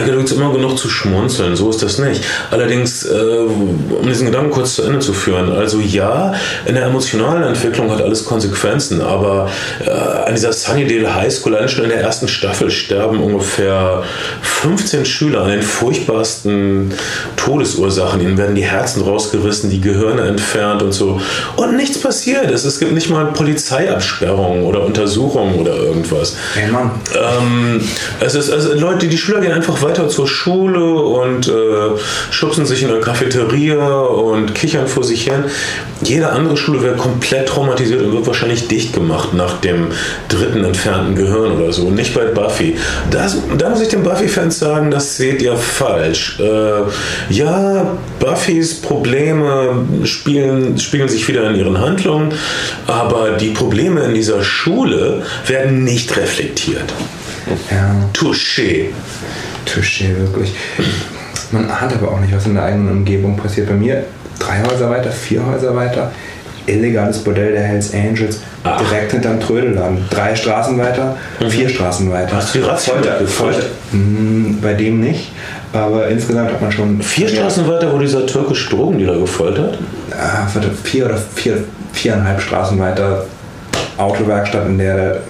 da 0.00 0.14
gibt 0.14 0.30
es 0.30 0.32
immer 0.32 0.52
genug 0.52 0.76
zu 0.78 0.88
schmunzeln, 0.88 1.56
so 1.56 1.70
ist 1.70 1.82
das 1.82 1.98
nicht. 1.98 2.22
Allerdings, 2.50 3.04
äh, 3.04 3.14
um 3.14 4.06
diesen 4.06 4.26
Gedanken 4.26 4.50
kurz 4.50 4.74
zu 4.74 4.82
Ende 4.82 4.98
zu 4.98 5.12
führen, 5.12 5.52
also 5.52 5.78
ja, 5.80 6.34
in 6.66 6.74
der 6.74 6.86
emotionalen 6.86 7.44
Entwicklung 7.44 7.90
hat 7.90 8.02
alles 8.02 8.24
Konsequenzen, 8.24 9.00
aber 9.00 9.48
äh, 9.84 9.90
an 9.90 10.34
dieser 10.34 10.52
Sunnydale 10.52 11.14
High 11.14 11.32
School, 11.32 11.54
allein 11.54 11.68
schon 11.68 11.84
in 11.84 11.90
der 11.90 12.00
ersten 12.00 12.28
Staffel, 12.28 12.70
sterben 12.70 13.20
ungefähr 13.20 14.02
15 14.42 15.04
Schüler 15.04 15.42
an 15.42 15.50
den 15.50 15.62
furchtbarsten 15.62 16.92
Todesursachen. 17.36 18.20
Ihnen 18.20 18.38
werden 18.38 18.54
die 18.54 18.64
Herzen 18.64 19.02
rausgerissen, 19.02 19.70
die 19.70 19.80
Gehirne 19.80 20.22
entfernt 20.22 20.82
und 20.82 20.92
so. 20.92 21.20
Und 21.56 21.76
nichts 21.76 22.00
passiert. 22.00 22.50
Es, 22.50 22.64
es 22.64 22.80
gibt 22.80 22.92
nicht 22.92 23.10
mal 23.10 23.26
Polizeiabsperrungen 23.26 24.64
oder 24.64 24.82
Untersuchungen 24.84 25.54
oder 25.60 25.76
irgendwas. 25.76 26.36
Hey 26.54 26.70
Mann. 26.70 26.90
Ähm, 27.14 27.80
es 28.20 28.34
ist, 28.34 28.50
also 28.50 28.74
Leute, 28.74 29.06
die 29.06 29.18
Schüler 29.18 29.40
gehen 29.40 29.52
einfach 29.52 29.83
weiter 29.84 30.08
zur 30.08 30.26
Schule 30.26 30.94
und 30.94 31.48
äh, 31.48 31.52
schubsen 32.30 32.66
sich 32.66 32.82
in 32.82 32.88
der 32.88 33.00
Cafeteria 33.00 34.00
und 34.00 34.54
kichern 34.54 34.86
vor 34.88 35.04
sich 35.04 35.24
hin. 35.24 35.44
Jede 36.02 36.30
andere 36.30 36.56
Schule 36.56 36.82
wäre 36.82 36.96
komplett 36.96 37.48
traumatisiert 37.48 38.02
und 38.02 38.12
wird 38.12 38.26
wahrscheinlich 38.26 38.66
dicht 38.66 38.92
gemacht 38.92 39.34
nach 39.34 39.60
dem 39.60 39.88
dritten 40.28 40.64
entfernten 40.64 41.14
Gehirn 41.14 41.52
oder 41.52 41.72
so. 41.72 41.90
Nicht 41.90 42.14
bei 42.14 42.24
Buffy. 42.24 42.76
Das, 43.10 43.36
da 43.56 43.70
muss 43.70 43.80
ich 43.80 43.88
den 43.88 44.02
Buffy-Fans 44.02 44.58
sagen, 44.58 44.90
das 44.90 45.16
seht 45.16 45.40
ihr 45.42 45.56
falsch. 45.56 46.38
Äh, 46.40 47.32
ja, 47.32 47.96
Buffys 48.18 48.80
Probleme 48.80 49.84
spielen, 50.04 50.78
spiegeln 50.78 51.08
sich 51.08 51.28
wieder 51.28 51.48
in 51.50 51.56
ihren 51.56 51.78
Handlungen, 51.78 52.32
aber 52.86 53.32
die 53.32 53.50
Probleme 53.50 54.02
in 54.04 54.14
dieser 54.14 54.42
Schule 54.42 55.22
werden 55.46 55.84
nicht 55.84 56.16
reflektiert. 56.16 56.92
Ja. 57.70 57.94
Touché. 58.12 58.86
Touché, 59.64 60.16
wirklich. 60.16 60.54
Man 61.50 61.70
ahnt 61.70 61.92
aber 61.92 62.12
auch 62.12 62.20
nicht, 62.20 62.34
was 62.34 62.46
in 62.46 62.54
der 62.54 62.64
eigenen 62.64 62.90
Umgebung 62.90 63.36
passiert. 63.36 63.68
Bei 63.68 63.74
mir 63.74 64.04
drei 64.38 64.62
Häuser 64.62 64.90
weiter, 64.90 65.10
vier 65.10 65.44
Häuser 65.46 65.74
weiter, 65.74 66.10
illegales 66.66 67.18
Bordell 67.18 67.52
der 67.52 67.62
Hells 67.62 67.92
Angels, 67.94 68.40
Ach. 68.64 68.80
direkt 68.80 69.12
hinterm 69.12 69.40
Trödelladen. 69.40 70.04
Drei 70.10 70.34
Straßen 70.34 70.78
weiter, 70.78 71.16
mhm. 71.40 71.50
vier 71.50 71.68
Straßen 71.68 72.10
weiter. 72.10 72.36
Hast 72.36 72.54
du 72.54 72.58
die 72.58 72.64
Folter, 72.64 73.26
Folter, 73.26 73.62
hm, 73.90 74.58
Bei 74.62 74.74
dem 74.74 75.00
nicht, 75.00 75.32
aber 75.72 76.08
insgesamt 76.08 76.50
hat 76.50 76.60
man 76.60 76.72
schon... 76.72 77.00
Vier 77.02 77.28
Straßen 77.28 77.68
weiter 77.68 77.92
wurde 77.92 78.04
dieser 78.04 78.26
türkische 78.26 78.70
Drogendealer 78.70 79.18
gefoltert? 79.18 79.78
Ah, 80.10 80.46
vier 80.82 81.06
oder 81.06 81.18
vier, 81.34 81.64
viereinhalb 81.92 82.40
Straßen 82.40 82.78
weiter 82.78 83.26
Autowerkstatt, 83.96 84.66
in 84.66 84.78
der 84.78 85.20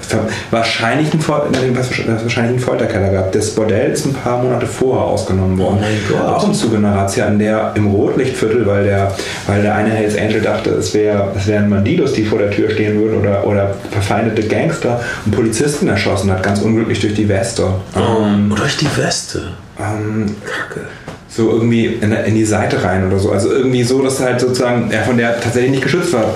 wahrscheinlich 0.51 1.13
einen, 1.13 1.27
wahrscheinlich 1.27 2.37
einen 2.37 2.59
Folterkeller 2.59 3.11
gab. 3.11 3.33
Das 3.33 3.51
Bordell 3.51 3.93
ist 3.93 4.07
ein 4.07 4.15
paar 4.15 4.43
Monate 4.43 4.67
vorher 4.67 5.05
ausgenommen 5.05 5.59
worden. 5.59 5.81
Oh 6.13 6.17
Auch 6.27 6.47
im 6.47 6.55
Zuge 6.55 6.77
einer 6.79 6.95
Razzia, 6.95 7.27
in 7.27 7.39
der 7.39 7.73
im 7.75 7.87
Rotlichtviertel, 7.87 8.67
weil 8.67 8.85
der, 8.85 9.13
weil 9.47 9.63
der 9.63 9.75
eine 9.75 9.91
Hells 9.91 10.17
Angel 10.17 10.41
dachte, 10.41 10.71
es, 10.71 10.95
wär, 10.95 11.33
es 11.37 11.47
wären 11.47 11.69
Bandidos, 11.69 12.13
die 12.13 12.25
vor 12.25 12.39
der 12.39 12.51
Tür 12.51 12.71
stehen 12.71 12.99
würden 12.99 13.21
oder, 13.21 13.47
oder 13.47 13.75
verfeindete 13.91 14.47
Gangster 14.49 15.01
und 15.25 15.35
Polizisten 15.35 15.89
erschossen 15.89 16.31
hat, 16.31 16.43
ganz 16.43 16.61
unglücklich 16.61 17.01
durch 17.01 17.15
die 17.15 17.29
Weste. 17.29 17.67
Oh, 17.95 18.25
ähm, 18.25 18.53
durch 18.57 18.77
die 18.77 18.89
Weste? 18.97 19.53
Ähm, 19.79 20.37
Kacke 20.45 20.87
so 21.29 21.51
irgendwie 21.51 21.87
in, 21.87 22.13
in, 22.13 22.35
die 22.35 22.45
Seite 22.45 22.85
rein 22.85 23.07
oder 23.09 23.19
so. 23.19 23.33
Also 23.33 23.51
irgendwie 23.51 23.83
so, 23.83 24.01
dass 24.03 24.21
halt 24.21 24.41
sozusagen 24.41 24.91
er 24.93 25.03
von 25.03 25.17
der 25.17 25.41
tatsächlich 25.41 25.73
nicht 25.73 25.83
geschützt 25.83 26.13
war. 26.13 26.33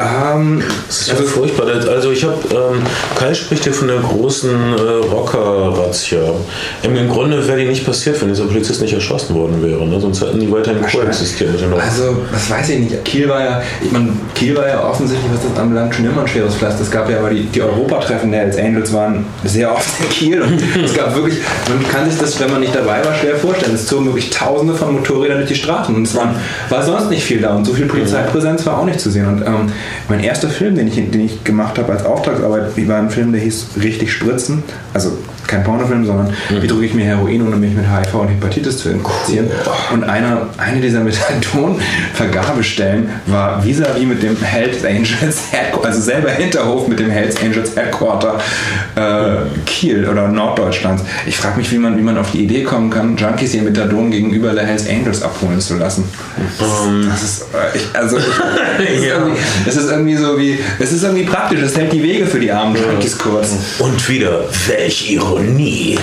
Ähm, 0.00 0.62
das 0.86 1.02
ist 1.02 1.10
also 1.10 1.24
furchtbar. 1.24 1.66
Also 1.66 2.12
ich 2.12 2.22
habe, 2.24 2.36
ähm, 2.50 2.82
Kai 3.16 3.34
spricht 3.34 3.64
hier 3.64 3.74
von 3.74 3.88
der 3.88 3.98
großen 3.98 4.50
äh, 4.50 5.06
Rocker-Razzia. 5.10 6.20
Im 6.82 7.08
Grunde 7.08 7.46
wäre 7.46 7.58
die 7.58 7.66
nicht 7.66 7.84
passiert, 7.84 8.20
wenn 8.20 8.28
dieser 8.28 8.44
Polizist 8.44 8.80
nicht 8.80 8.92
erschossen 8.92 9.34
worden 9.34 9.62
wäre. 9.62 9.84
Ne? 9.86 10.00
Sonst 10.00 10.20
hätten 10.20 10.38
die 10.38 10.50
weiterhin 10.50 10.82
koexistiert. 10.82 11.50
Also, 11.80 12.16
das 12.30 12.50
weiß 12.50 12.68
ich 12.70 12.78
nicht. 12.78 13.04
Kiel 13.04 13.28
war 13.28 13.42
ja, 13.42 13.62
ich 13.80 13.90
meine, 13.90 14.12
Kiel 14.34 14.56
war 14.56 14.68
ja 14.68 14.84
offensichtlich, 14.84 15.30
was 15.32 15.42
das 15.42 15.60
anbelangt, 15.60 15.94
schon 15.94 16.04
immer 16.04 16.22
ein 16.22 16.28
schweres 16.28 16.54
Pflaster. 16.54 16.82
Es 16.82 16.90
gab 16.90 17.10
ja 17.10 17.18
aber 17.18 17.30
die, 17.30 17.44
die 17.44 17.62
Europatreffen 17.62 18.30
der 18.30 18.42
Hells 18.42 18.56
Angels 18.56 18.92
waren 18.92 19.26
sehr 19.44 19.72
oft 19.72 19.88
in 20.00 20.08
Kiel 20.10 20.42
und 20.42 20.62
es 20.84 20.94
gab 20.94 21.14
wirklich, 21.16 21.38
man 21.68 21.86
kann 21.88 22.08
sich 22.08 22.20
das, 22.20 22.38
wenn 22.38 22.50
man 22.50 22.60
nicht 22.60 22.74
dabei 22.74 23.04
war, 23.04 23.14
schwer 23.14 23.36
vorstellen. 23.36 23.74
Es 23.74 23.86
zogen 23.86 24.06
wirklich 24.06 24.30
tausende 24.30 24.74
von 24.74 24.94
Motorrädern 24.94 25.38
durch 25.38 25.48
die 25.48 25.56
Straßen 25.56 25.94
und 25.94 26.06
es 26.06 26.14
waren, 26.14 26.36
war 26.68 26.82
sonst 26.82 27.10
nicht 27.10 27.24
viel 27.24 27.40
da 27.40 27.54
und 27.54 27.64
so 27.64 27.72
viel 27.72 27.86
Polizeipräsenz 27.86 28.64
war 28.66 28.78
auch 28.78 28.84
nicht 28.84 29.00
zu 29.00 29.10
sehen. 29.10 29.26
Und 29.26 29.42
ähm, 29.42 29.72
mein 30.08 30.20
erster 30.20 30.48
Film, 30.48 30.74
den 30.74 30.88
ich, 30.88 30.94
den 30.94 31.20
ich 31.20 31.44
gemacht 31.44 31.78
habe 31.78 31.92
als 31.92 32.04
Auftragsarbeit, 32.04 32.76
war 32.88 32.98
ein 32.98 33.10
Film, 33.10 33.32
der 33.32 33.40
hieß 33.40 33.70
Richtig 33.82 34.12
Spritzen. 34.12 34.62
Also 34.94 35.18
kein 35.48 35.64
Pornofilm, 35.64 36.04
sondern 36.06 36.32
wie 36.60 36.66
drücke 36.66 36.84
ich 36.84 36.94
mir 36.94 37.04
Heroin, 37.04 37.46
ohne 37.46 37.56
mich 37.56 37.74
mit 37.74 37.84
HIV 37.86 38.14
und 38.14 38.28
Hepatitis 38.28 38.78
zu 38.78 38.90
infizieren. 38.90 39.50
Und 39.92 40.04
eine, 40.04 40.42
eine 40.58 40.80
dieser 40.80 41.00
Methadon-Vergabestellen 41.00 43.08
war 43.26 43.62
vis-à-vis 43.64 44.06
mit 44.06 44.22
dem 44.22 44.36
Hells 44.40 44.84
Angels 44.84 45.38
Headquarter, 45.50 45.88
also 45.88 46.00
selber 46.00 46.30
Hinterhof 46.30 46.86
mit 46.86 47.00
dem 47.00 47.10
Hells 47.10 47.40
Angels 47.42 47.74
Headquarter 47.74 48.38
äh, 48.94 49.36
Kiel 49.66 50.06
oder 50.08 50.28
Norddeutschlands. 50.28 51.02
Ich 51.26 51.36
frage 51.36 51.58
mich, 51.58 51.72
wie 51.72 51.78
man, 51.78 51.96
wie 51.96 52.02
man 52.02 52.18
auf 52.18 52.30
die 52.32 52.44
Idee 52.44 52.62
kommen 52.62 52.90
kann, 52.90 53.16
Junkies 53.16 53.54
ihr 53.54 53.62
Methadon 53.62 54.10
gegenüber 54.10 54.52
der 54.52 54.66
Hells 54.66 54.88
Angels 54.88 55.22
abholen 55.22 55.60
zu 55.60 55.76
lassen. 55.76 56.04
Ähm, 56.60 57.08
Das 57.10 57.22
ist, 57.22 57.42
äh, 57.54 57.76
ich, 57.76 57.86
also, 57.94 58.18
irgendwie, 58.78 59.38
das 59.64 59.76
ist 59.76 59.90
irgendwie 59.90 60.16
so 60.16 60.38
wie, 60.38 60.58
es 60.78 60.92
ist 60.92 61.02
irgendwie 61.02 61.24
praktisch, 61.24 61.60
es 61.60 61.76
hält 61.76 61.92
die 61.92 62.02
Wege 62.02 62.26
für 62.26 62.38
die 62.38 62.52
armen 62.52 62.76
Junkies 62.76 63.16
kurz. 63.16 63.56
Und 63.78 64.08
wieder, 64.08 64.44
welch 64.66 65.10
Ironie. 65.38 65.98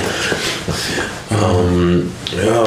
Ähm, 1.32 2.12
ja, 2.46 2.64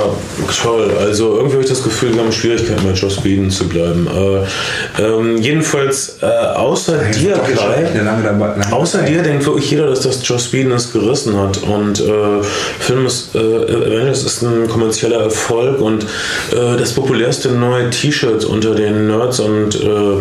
toll. 0.63 0.91
Also 1.01 1.37
irgendwie 1.37 1.55
habe 1.55 1.63
ich 1.65 1.69
das 1.71 1.83
Gefühl, 1.83 2.15
wir 2.15 2.23
haben 2.23 2.33
Schwierigkeiten 2.33 2.83
bei 2.85 2.93
Joss 2.93 3.23
Whedon 3.25 3.51
zu 3.51 3.69
bleiben. 3.69 4.07
Äh, 4.07 5.03
ähm, 5.03 5.37
jedenfalls, 5.39 6.19
äh, 6.23 6.27
außer 6.27 6.97
dir, 7.11 7.35
Doch, 7.37 7.49
ich 7.49 7.57
Kai, 7.57 7.91
lange 8.05 8.23
dabei- 8.23 8.47
lange 8.57 8.73
außer 8.73 8.99
dabei. 8.99 9.11
dir 9.11 9.23
denkt 9.23 9.45
wirklich 9.47 9.71
jeder, 9.71 9.87
dass 9.89 10.01
das 10.01 10.27
Joss 10.27 10.53
Whedon 10.53 10.73
es 10.73 10.93
gerissen 10.93 11.37
hat. 11.37 11.59
Und 11.65 12.01
äh, 12.01 12.43
Film 12.79 13.07
ist, 13.07 13.35
äh, 13.35 13.39
Avengers 13.39 14.23
ist 14.25 14.43
ein 14.43 14.69
kommerzieller 14.69 15.23
Erfolg 15.23 15.81
und 15.81 16.05
äh, 16.05 16.77
das 16.79 16.93
populärste 16.93 17.49
neue 17.51 17.91
T-Shirt 17.91 18.45
unter 18.45 18.75
den 18.75 19.09
Nerds 19.09 19.41
und 19.41 19.75
äh, 19.75 20.19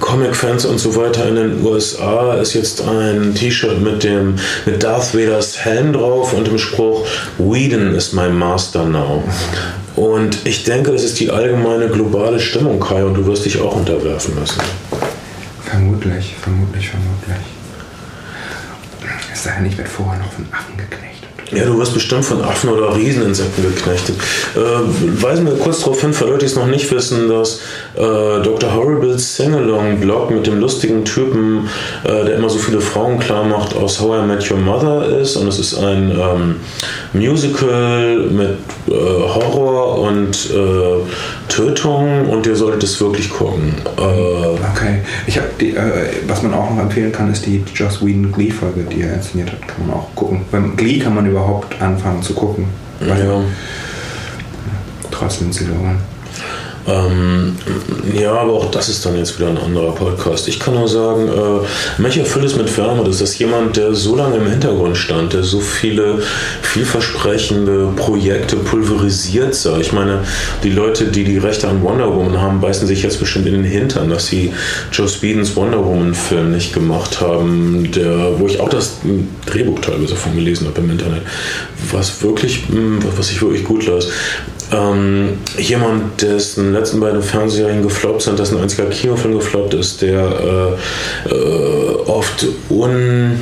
Comic-Fans 0.00 0.66
und 0.66 0.78
so 0.78 0.94
weiter 0.96 1.26
in 1.28 1.36
den 1.36 1.64
USA 1.64 2.34
ist 2.34 2.52
jetzt 2.54 2.82
ein 2.86 3.34
T-Shirt 3.34 3.80
mit 3.80 4.04
dem 4.04 4.34
mit 4.66 4.82
Darth 4.82 5.14
Vaders 5.14 5.56
Helm 5.64 5.92
drauf 5.94 6.34
und 6.34 6.46
dem 6.46 6.58
Spruch 6.58 7.06
Whedon 7.38 7.94
is 7.94 8.12
my 8.12 8.28
master 8.28 8.65
now. 8.74 9.22
Und 9.94 10.46
ich 10.46 10.64
denke, 10.64 10.92
das 10.92 11.04
ist 11.04 11.18
die 11.20 11.30
allgemeine 11.30 11.88
globale 11.88 12.38
Stimmung, 12.38 12.80
Kai, 12.80 13.04
und 13.04 13.14
du 13.14 13.26
wirst 13.26 13.44
dich 13.44 13.60
auch 13.60 13.76
unterwerfen 13.76 14.34
müssen. 14.38 14.60
Vermutlich, 15.64 16.34
vermutlich, 16.40 16.90
vermutlich. 16.90 17.46
Es 19.32 19.44
sei 19.44 19.52
denn, 19.56 19.66
ich 19.66 19.76
werde 19.78 19.90
vorher 19.90 20.18
noch 20.18 20.32
von 20.32 20.46
Affen 20.52 20.76
geknechtet. 20.76 21.25
Ja, 21.52 21.64
du 21.64 21.78
wirst 21.78 21.94
bestimmt 21.94 22.24
von 22.24 22.42
Affen 22.42 22.70
oder 22.70 22.96
Rieseninsekten 22.96 23.62
geknechtet. 23.62 24.16
Äh, 24.56 25.22
weisen 25.22 25.46
wir 25.46 25.54
kurz 25.54 25.80
darauf 25.80 26.00
hin, 26.00 26.12
für 26.12 26.24
Leute, 26.24 26.38
die 26.38 26.46
es 26.46 26.56
noch 26.56 26.66
nicht 26.66 26.90
wissen, 26.90 27.28
dass 27.28 27.60
äh, 27.94 28.42
Dr. 28.42 28.74
Horribles 28.74 29.36
Singalong-Blog 29.36 30.30
mit 30.30 30.46
dem 30.48 30.58
lustigen 30.58 31.04
Typen, 31.04 31.68
äh, 32.02 32.24
der 32.24 32.36
immer 32.36 32.50
so 32.50 32.58
viele 32.58 32.80
Frauen 32.80 33.20
klar 33.20 33.44
macht, 33.44 33.76
aus 33.76 34.00
How 34.00 34.24
I 34.24 34.26
Met 34.26 34.50
Your 34.50 34.58
Mother 34.58 35.20
ist. 35.20 35.36
Und 35.36 35.46
es 35.46 35.60
ist 35.60 35.74
ein 35.74 36.10
ähm, 36.10 36.56
Musical 37.12 38.28
mit 38.30 38.58
äh, 38.88 38.92
Horror 38.92 40.00
und 40.00 40.50
äh, 40.50 41.45
Tötung 41.48 42.28
und 42.28 42.46
ihr 42.46 42.56
solltet 42.56 42.82
es 42.84 43.00
wirklich 43.00 43.30
gucken. 43.30 43.74
Äh, 43.98 44.36
Okay, 44.76 45.00
ich 45.26 45.38
habe 45.38 45.48
die, 45.58 45.74
äh, 45.74 46.10
was 46.26 46.42
man 46.42 46.52
auch 46.52 46.70
noch 46.70 46.80
empfehlen 46.80 47.12
kann, 47.12 47.32
ist 47.32 47.46
die 47.46 47.64
Joss 47.74 48.04
Whedon 48.04 48.30
Glee-Folge, 48.32 48.82
die 48.82 49.02
er 49.02 49.14
inszeniert 49.14 49.52
hat, 49.52 49.66
kann 49.66 49.86
man 49.86 49.96
auch 49.96 50.14
gucken. 50.14 50.42
Beim 50.50 50.76
Glee 50.76 50.98
kann 50.98 51.14
man 51.14 51.26
überhaupt 51.26 51.80
anfangen 51.80 52.22
zu 52.22 52.34
gucken. 52.34 52.66
Weil 53.00 53.26
ja. 53.26 53.40
Trotz 55.10 55.40
Lindsay 55.40 55.66
Lohan. 55.66 55.98
Ähm, 56.88 57.56
ja, 58.14 58.32
aber 58.32 58.52
auch 58.52 58.70
das 58.70 58.88
ist 58.88 59.04
dann 59.04 59.16
jetzt 59.16 59.38
wieder 59.38 59.48
ein 59.48 59.58
anderer 59.58 59.92
Podcast. 59.92 60.46
Ich 60.46 60.60
kann 60.60 60.74
nur 60.74 60.88
sagen, 60.88 61.28
äh, 61.28 62.00
mich 62.02 62.16
erfüllt 62.16 62.44
es 62.44 62.56
mit 62.56 62.76
Wärme, 62.76 63.02
dass 63.02 63.18
das 63.18 63.36
jemand, 63.38 63.76
der 63.76 63.94
so 63.94 64.14
lange 64.14 64.36
im 64.36 64.46
Hintergrund 64.46 64.96
stand, 64.96 65.32
der 65.32 65.42
so 65.42 65.60
viele 65.60 66.22
vielversprechende 66.62 67.88
Projekte 67.96 68.56
pulverisiert 68.56 69.54
sah. 69.54 69.78
Ich 69.78 69.92
meine, 69.92 70.20
die 70.62 70.70
Leute, 70.70 71.06
die 71.06 71.24
die 71.24 71.38
Rechte 71.38 71.68
an 71.68 71.82
Wonder 71.82 72.14
Woman 72.14 72.40
haben, 72.40 72.60
beißen 72.60 72.86
sich 72.86 73.02
jetzt 73.02 73.18
bestimmt 73.18 73.46
in 73.46 73.54
den 73.54 73.64
Hintern, 73.64 74.08
dass 74.08 74.28
sie 74.28 74.52
Joe 74.92 75.06
Whedons 75.20 75.56
Wonder 75.56 75.84
Woman 75.84 76.14
Film 76.14 76.52
nicht 76.52 76.72
gemacht 76.72 77.20
haben, 77.20 77.90
der, 77.90 78.38
wo 78.38 78.46
ich 78.46 78.60
auch 78.60 78.68
das 78.68 78.98
Drehbuch 79.46 79.80
teilweise 79.80 80.14
von 80.14 80.34
gelesen 80.34 80.66
habe 80.68 80.80
im 80.80 80.90
Internet, 80.90 81.22
was 81.90 82.22
wirklich, 82.22 82.64
m, 82.70 82.98
was 83.16 83.30
ich 83.30 83.42
wirklich 83.42 83.64
gut 83.64 83.86
las. 83.86 84.08
Ähm, 84.72 85.38
jemand, 85.58 86.20
dessen 86.22 86.72
letzten 86.72 86.98
beiden 86.98 87.22
Fernsehserien 87.22 87.82
gefloppt 87.82 88.22
sind, 88.22 88.38
dessen 88.38 88.60
einziger 88.60 88.86
Kinofilm 88.86 89.34
gefloppt 89.38 89.74
ist, 89.74 90.02
der 90.02 90.76
äh, 91.28 91.30
äh, 91.30 91.94
oft 92.06 92.46
un 92.68 93.40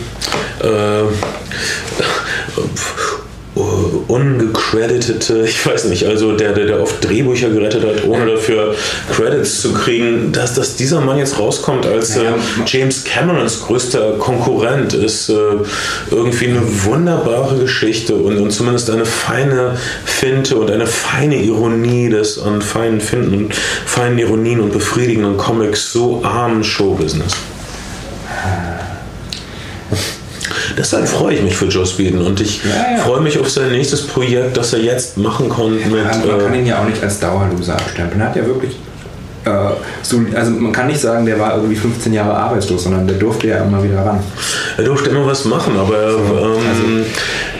äh, 0.60 1.02
ungecreditete, 3.54 5.44
ich 5.46 5.64
weiß 5.64 5.84
nicht, 5.84 6.06
also 6.06 6.32
der, 6.32 6.52
der, 6.52 6.66
der 6.66 6.82
oft 6.82 7.04
Drehbücher 7.04 7.50
gerettet 7.50 7.84
hat, 7.84 8.04
ohne 8.06 8.32
dafür 8.32 8.74
Credits 9.14 9.60
zu 9.60 9.72
kriegen, 9.72 10.32
dass, 10.32 10.54
dass 10.54 10.74
dieser 10.74 11.00
Mann 11.00 11.18
jetzt 11.18 11.38
rauskommt 11.38 11.86
als 11.86 12.16
äh, 12.16 12.24
Ja. 12.24 12.34
James 12.66 13.04
Camerons 13.04 13.62
größter 13.62 14.14
Konkurrent, 14.18 14.92
ist 14.94 15.28
äh, 15.28 15.34
irgendwie 16.10 16.48
eine 16.48 16.62
wunderbare 16.84 17.56
Geschichte 17.58 18.16
und, 18.16 18.38
und 18.38 18.50
zumindest 18.50 18.90
eine 18.90 19.06
feine 19.06 19.76
Finte 20.04 20.56
und 20.56 20.70
eine 20.70 20.86
feine 20.86 21.36
Ironie 21.36 22.08
des 22.08 22.40
an 22.42 22.60
feinen 22.60 23.00
Finden 23.00 23.34
und 23.34 23.54
feinen 23.54 24.18
Ironien 24.18 24.60
und 24.60 24.72
befriedigenden 24.72 25.36
Comics 25.36 25.92
so 25.92 26.24
armen 26.24 26.64
Showbusiness. 26.64 27.34
Deshalb 30.76 31.08
freue 31.08 31.34
ich 31.34 31.42
mich 31.42 31.56
für 31.56 31.66
Joss 31.66 31.98
Whedon 31.98 32.26
und 32.26 32.40
ich 32.40 32.60
Ja, 32.64 32.96
ja. 32.96 33.02
freue 33.02 33.20
mich 33.20 33.38
auf 33.38 33.48
sein 33.50 33.70
nächstes 33.70 34.06
Projekt, 34.06 34.56
das 34.56 34.72
er 34.72 34.80
jetzt 34.80 35.16
machen 35.16 35.48
konnte 35.48 35.86
mit. 35.88 35.96
Ja, 35.96 36.04
man 36.26 36.38
kann 36.38 36.54
äh, 36.54 36.58
ihn 36.58 36.66
ja 36.66 36.80
auch 36.80 36.88
nicht 36.88 37.02
als 37.02 37.20
Dauerloser 37.20 37.74
abstempeln. 37.74 38.20
Er 38.20 38.28
hat 38.28 38.36
ja 38.36 38.46
wirklich. 38.46 38.72
Äh, 39.44 39.50
so, 40.02 40.20
also 40.34 40.50
man 40.52 40.72
kann 40.72 40.86
nicht 40.86 41.00
sagen, 41.00 41.26
der 41.26 41.38
war 41.38 41.56
irgendwie 41.56 41.76
15 41.76 42.12
Jahre 42.14 42.34
arbeitslos, 42.34 42.84
sondern 42.84 43.06
der 43.06 43.18
durfte 43.18 43.48
ja 43.48 43.58
immer 43.58 43.82
wieder 43.84 43.98
ran. 44.04 44.20
er 44.78 44.84
durfte 44.84 45.10
immer 45.10 45.26
was 45.26 45.44
machen, 45.44 45.76
aber 45.78 45.96
er 45.98 46.08
ähm, 46.14 47.04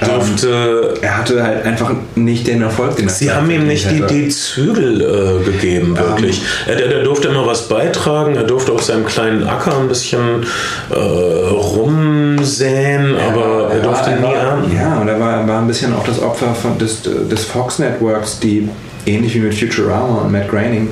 durfte. 0.04 0.94
Er 1.02 1.16
hatte 1.18 1.42
halt 1.42 1.64
einfach 1.64 1.92
nicht 2.14 2.46
den 2.46 2.62
Erfolg, 2.62 2.96
den 2.96 3.06
er 3.08 3.12
Sie 3.12 3.30
haben 3.30 3.50
ihm 3.50 3.66
nicht 3.66 3.90
die, 3.90 4.02
die 4.02 4.28
Zügel 4.28 5.00
äh, 5.00 5.44
gegeben, 5.44 5.96
wirklich. 5.96 6.42
Er, 6.66 6.76
der, 6.76 6.88
der 6.88 7.02
durfte 7.04 7.28
immer 7.28 7.46
was 7.46 7.68
beitragen, 7.68 8.36
er 8.36 8.44
durfte 8.44 8.72
auf 8.72 8.82
seinem 8.82 9.06
kleinen 9.06 9.46
Acker 9.46 9.78
ein 9.78 9.88
bisschen 9.88 10.44
äh, 10.90 10.94
rumsäen, 10.94 13.16
aber 13.16 13.70
er 13.72 13.80
durfte 13.80 14.10
war- 14.22 14.28
nie 14.30 14.34
ernten. 14.34 14.76
Ja, 14.76 14.98
und 15.00 15.08
er 15.08 15.20
war, 15.20 15.40
er 15.40 15.48
war 15.48 15.60
ein 15.60 15.66
bisschen 15.66 15.94
auch 15.94 16.04
das 16.04 16.20
Opfer 16.20 16.54
von, 16.54 16.78
des, 16.78 17.02
des 17.02 17.44
Fox 17.44 17.78
Networks, 17.78 18.40
die 18.40 18.68
ähnlich 19.06 19.34
wie 19.34 19.40
mit 19.40 19.54
Futurama 19.54 20.22
und 20.22 20.32
Matt 20.32 20.48
Groening 20.48 20.88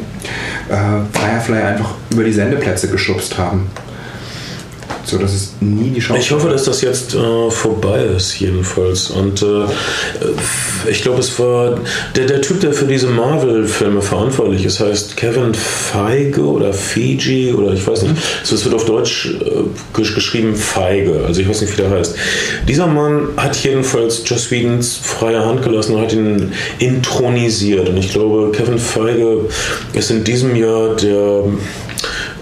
äh, 0.68 1.18
Firefly 1.18 1.62
einfach 1.62 1.90
über 2.10 2.24
die 2.24 2.32
Sendeplätze 2.32 2.88
geschubst 2.88 3.38
haben. 3.38 3.70
So 5.04 5.18
dass 5.18 5.32
es 5.34 5.52
nie 5.60 5.90
die 5.90 6.00
Chance 6.00 6.20
Ich 6.22 6.30
hoffe, 6.30 6.48
dass 6.48 6.64
das 6.64 6.80
jetzt 6.80 7.14
äh, 7.14 7.50
vorbei 7.50 8.04
ist, 8.16 8.38
jedenfalls. 8.38 9.10
Und 9.10 9.42
äh, 9.42 9.64
ich 10.90 11.02
glaube, 11.02 11.20
es 11.20 11.38
war 11.38 11.78
der, 12.16 12.26
der 12.26 12.40
Typ, 12.40 12.60
der 12.60 12.72
für 12.72 12.86
diese 12.86 13.08
Marvel-Filme 13.08 14.00
verantwortlich 14.00 14.64
ist, 14.64 14.80
heißt 14.80 15.16
Kevin 15.16 15.54
Feige 15.54 16.42
oder 16.44 16.72
Fiji 16.72 17.52
oder 17.52 17.72
ich 17.72 17.86
weiß 17.86 18.02
nicht. 18.02 18.14
Also 18.40 18.54
es 18.54 18.64
wird 18.64 18.74
auf 18.74 18.84
Deutsch 18.84 19.26
äh, 19.40 19.98
gesch- 19.98 20.14
geschrieben 20.14 20.54
Feige, 20.56 21.24
also 21.26 21.40
ich 21.40 21.48
weiß 21.48 21.60
nicht, 21.62 21.72
wie 21.76 21.82
der 21.82 21.90
heißt. 21.90 22.14
Dieser 22.68 22.86
Mann 22.86 23.28
hat 23.36 23.56
jedenfalls 23.56 24.22
Joss 24.24 24.50
Whedons 24.50 24.96
freie 25.02 25.44
Hand 25.44 25.62
gelassen 25.62 25.94
und 25.96 26.00
hat 26.02 26.12
ihn 26.12 26.52
intronisiert. 26.78 27.88
Und 27.88 27.96
ich 27.96 28.12
glaube, 28.12 28.52
Kevin 28.52 28.78
Feige 28.78 29.46
ist 29.92 30.10
in 30.10 30.24
diesem 30.24 30.54
Jahr 30.56 30.94
der 30.96 31.44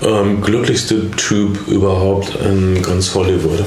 ähm, 0.03 0.41
glücklichste 0.41 1.11
Typ 1.13 1.69
überhaupt 1.69 2.37
in 2.45 2.83
ganz 2.83 3.15
Hollywood. 3.15 3.65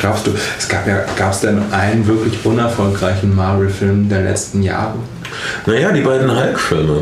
Glaubst 0.00 0.26
du, 0.26 0.30
es 0.58 0.68
gab 0.68 0.86
ja, 0.86 1.04
gab 1.16 1.32
es 1.32 1.40
denn 1.40 1.60
einen 1.72 2.06
wirklich 2.06 2.44
unerfolgreichen 2.44 3.34
Marvel-Film 3.34 4.08
der 4.08 4.22
letzten 4.22 4.62
Jahre? 4.62 4.94
Naja, 5.66 5.92
die 5.92 6.00
beiden 6.00 6.30
Hulk-Filme 6.34 7.00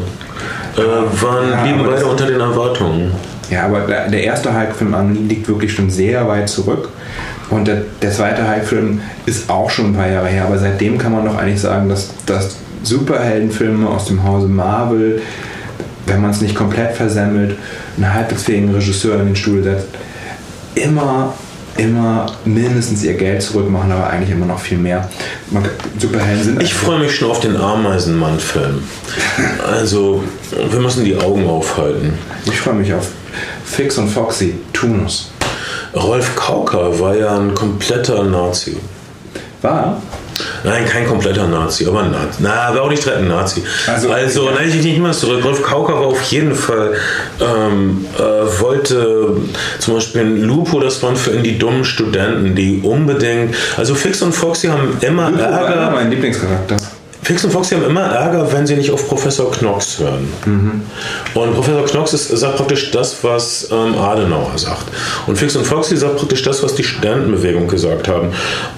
äh, 0.76 0.80
waren, 1.22 1.50
Ja, 1.50 1.62
blieben 1.62 1.80
aber 1.80 1.92
beide 1.92 2.06
unter 2.06 2.26
den 2.26 2.40
Erwartungen. 2.40 3.12
Ja, 3.50 3.64
aber 3.64 3.80
der, 3.80 4.22
erste 4.24 4.54
Hulk-Film 4.54 5.28
liegt 5.28 5.48
wirklich 5.48 5.72
schon 5.72 5.90
sehr 5.90 6.28
weit 6.28 6.48
zurück. 6.48 6.90
Und 7.50 7.66
der, 7.66 7.82
der 8.02 8.10
zweite 8.10 8.46
Hulk-Film 8.46 9.00
ist 9.24 9.48
auch 9.48 9.70
schon 9.70 9.86
ein 9.86 9.94
paar 9.94 10.08
Jahre 10.08 10.28
her. 10.28 10.44
Aber 10.44 10.58
seitdem 10.58 10.98
kann 10.98 11.12
man 11.12 11.24
doch 11.24 11.38
eigentlich 11.38 11.60
sagen, 11.60 11.88
dass, 11.88 12.10
dass 12.26 12.56
Superheldenfilme 12.82 13.88
aus 13.88 14.06
dem 14.06 14.22
Hause 14.22 14.48
Marvel, 14.48 15.22
wenn 16.08 16.20
man 16.20 16.30
es 16.30 16.40
nicht 16.40 16.54
komplett 16.54 16.96
versemmelt, 16.96 17.56
einen 17.96 18.12
halbwegs 18.12 18.44
fähigen 18.44 18.74
Regisseur 18.74 19.20
in 19.20 19.26
den 19.26 19.36
Stuhl 19.36 19.62
setzt, 19.62 19.86
immer, 20.74 21.34
immer 21.76 22.26
mindestens 22.44 23.02
ihr 23.04 23.14
Geld 23.14 23.42
zurückmachen, 23.42 23.92
aber 23.92 24.08
eigentlich 24.08 24.30
immer 24.30 24.46
noch 24.46 24.60
viel 24.60 24.78
mehr. 24.78 25.08
Superhelden 25.98 26.42
sind 26.42 26.62
Ich 26.62 26.74
freue 26.74 27.00
mich 27.00 27.14
schon 27.14 27.30
auf 27.30 27.40
den 27.40 27.56
Ameisenmann-Film. 27.56 28.82
Also, 29.70 30.24
wir 30.70 30.80
müssen 30.80 31.04
die 31.04 31.16
Augen 31.16 31.46
aufhalten. 31.46 32.14
ich 32.46 32.58
freue 32.58 32.74
mich 32.74 32.92
auf 32.92 33.08
Fix 33.64 33.98
und 33.98 34.08
Foxy, 34.08 34.54
Tunus. 34.72 35.30
Rolf 35.94 36.36
Kauker 36.36 36.98
war 37.00 37.16
ja 37.16 37.38
ein 37.38 37.54
kompletter 37.54 38.22
Nazi. 38.24 38.76
War? 39.62 40.00
Nein, 40.68 40.84
kein 40.86 41.06
kompletter 41.06 41.46
Nazi, 41.46 41.86
aber 41.86 42.02
ein 42.02 42.10
Nazi. 42.10 42.38
Na, 42.40 42.52
aber 42.68 42.82
auch 42.82 42.90
nicht 42.90 43.04
direkt 43.04 43.20
ein 43.22 43.28
Nazi. 43.28 43.62
Also, 43.86 44.10
Also, 44.10 44.46
ja. 44.46 44.52
nein, 44.56 44.68
ich 44.68 44.74
nicht 44.84 44.98
mehr 45.00 45.12
zurück. 45.12 45.42
Rolf 45.44 45.62
Kauker 45.62 45.94
war 45.94 46.06
auf 46.08 46.22
jeden 46.24 46.54
Fall, 46.54 46.94
ähm, 47.40 48.04
äh, 48.18 48.60
wollte 48.60 49.36
zum 49.78 49.94
Beispiel 49.94 50.20
ein 50.22 50.42
Lupo, 50.42 50.80
das 50.80 51.02
waren 51.02 51.16
für 51.16 51.32
ihn 51.32 51.42
die 51.42 51.58
dummen 51.58 51.84
Studenten, 51.84 52.54
die 52.54 52.80
unbedingt, 52.82 53.54
also 53.76 53.94
Fix 53.94 54.20
und 54.22 54.32
Foxy 54.34 54.68
haben 54.68 54.98
immer 55.00 55.30
Lupo 55.30 55.42
war 55.42 55.48
immer 55.48 55.74
Ärger. 55.74 55.90
mein 55.90 56.10
Lieblingscharakter. 56.10 56.76
Fix 57.28 57.44
und 57.44 57.50
Foxy 57.50 57.74
haben 57.74 57.84
immer 57.84 58.04
Ärger, 58.04 58.50
wenn 58.54 58.66
sie 58.66 58.74
nicht 58.74 58.90
auf 58.90 59.06
Professor 59.06 59.50
Knox 59.50 59.98
hören. 59.98 60.32
Und 61.34 61.54
Professor 61.54 61.84
Knox 61.84 62.14
ist, 62.14 62.28
sagt 62.28 62.56
praktisch 62.56 62.90
das, 62.90 63.22
was 63.22 63.68
ähm, 63.70 63.98
Adenauer 63.98 64.56
sagt. 64.56 64.86
Und 65.26 65.36
Fix 65.36 65.54
und 65.54 65.66
Foxy 65.66 65.98
sagt 65.98 66.16
praktisch 66.16 66.42
das, 66.42 66.62
was 66.62 66.74
die 66.74 66.84
Studentenbewegung 66.84 67.68
gesagt 67.68 68.08
haben. 68.08 68.30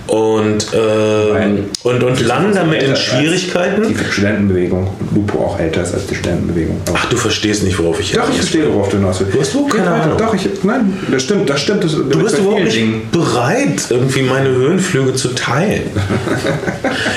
Und, 0.08 0.66
ähm, 0.74 1.66
und, 1.84 2.02
und 2.02 2.26
landen 2.26 2.52
damit 2.56 2.82
in 2.82 2.96
Schwierigkeiten. 2.96 3.86
Die 3.86 4.12
Studentenbewegung. 4.12 4.90
Lupo 5.14 5.44
auch 5.44 5.60
älter 5.60 5.82
ist 5.82 5.94
als 5.94 6.08
die 6.08 6.16
Studentenbewegung. 6.16 6.80
Aber 6.88 6.98
Ach, 7.00 7.08
du 7.08 7.16
verstehst 7.16 7.62
nicht, 7.62 7.78
worauf 7.78 8.00
ich 8.00 8.10
Doch, 8.10 8.28
ich 8.30 8.34
verstehe, 8.34 8.66
worauf 8.74 8.88
du 8.88 8.96
hinaus 8.96 9.20
willst. 9.20 9.32
Du 9.32 9.40
hast 9.40 9.54
überhaupt 9.54 9.74
keine. 9.76 9.90
Ahnung. 9.90 10.18
Doch, 10.18 10.34
ich, 10.34 10.48
nein, 10.64 10.98
das 11.08 11.22
stimmt, 11.22 11.48
das 11.48 11.60
stimmt. 11.60 11.84
Das, 11.84 11.92
Du 11.92 12.18
bist 12.18 12.36
überhaupt 12.36 12.64
nicht 12.64 13.12
bereit, 13.12 13.84
irgendwie 13.90 14.22
meine 14.22 14.48
Höhenflüge 14.48 15.14
zu 15.14 15.28
teilen. 15.36 15.82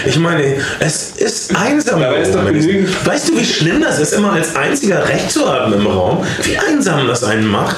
Ich 0.06 0.20
meine, 0.20 0.44
es 0.80 1.14
ist 1.24 1.56
einsam. 1.56 2.00
Dabei 2.02 2.18
ist 2.22 2.36
doch 2.36 2.46
genügend- 2.46 2.90
Weißt 3.06 3.30
du, 3.30 3.38
wie 3.38 3.46
schlimm 3.46 3.82
das 3.82 4.00
ist, 4.00 4.14
immer 4.14 4.34
als 4.34 4.56
einziger 4.56 5.08
recht 5.08 5.32
zu 5.32 5.48
haben 5.52 5.74
im 5.74 5.88
Raum? 5.88 6.24
Wie 6.44 6.58
einsam 6.58 7.08
das 7.08 7.24
einen 7.24 7.48
macht? 7.48 7.78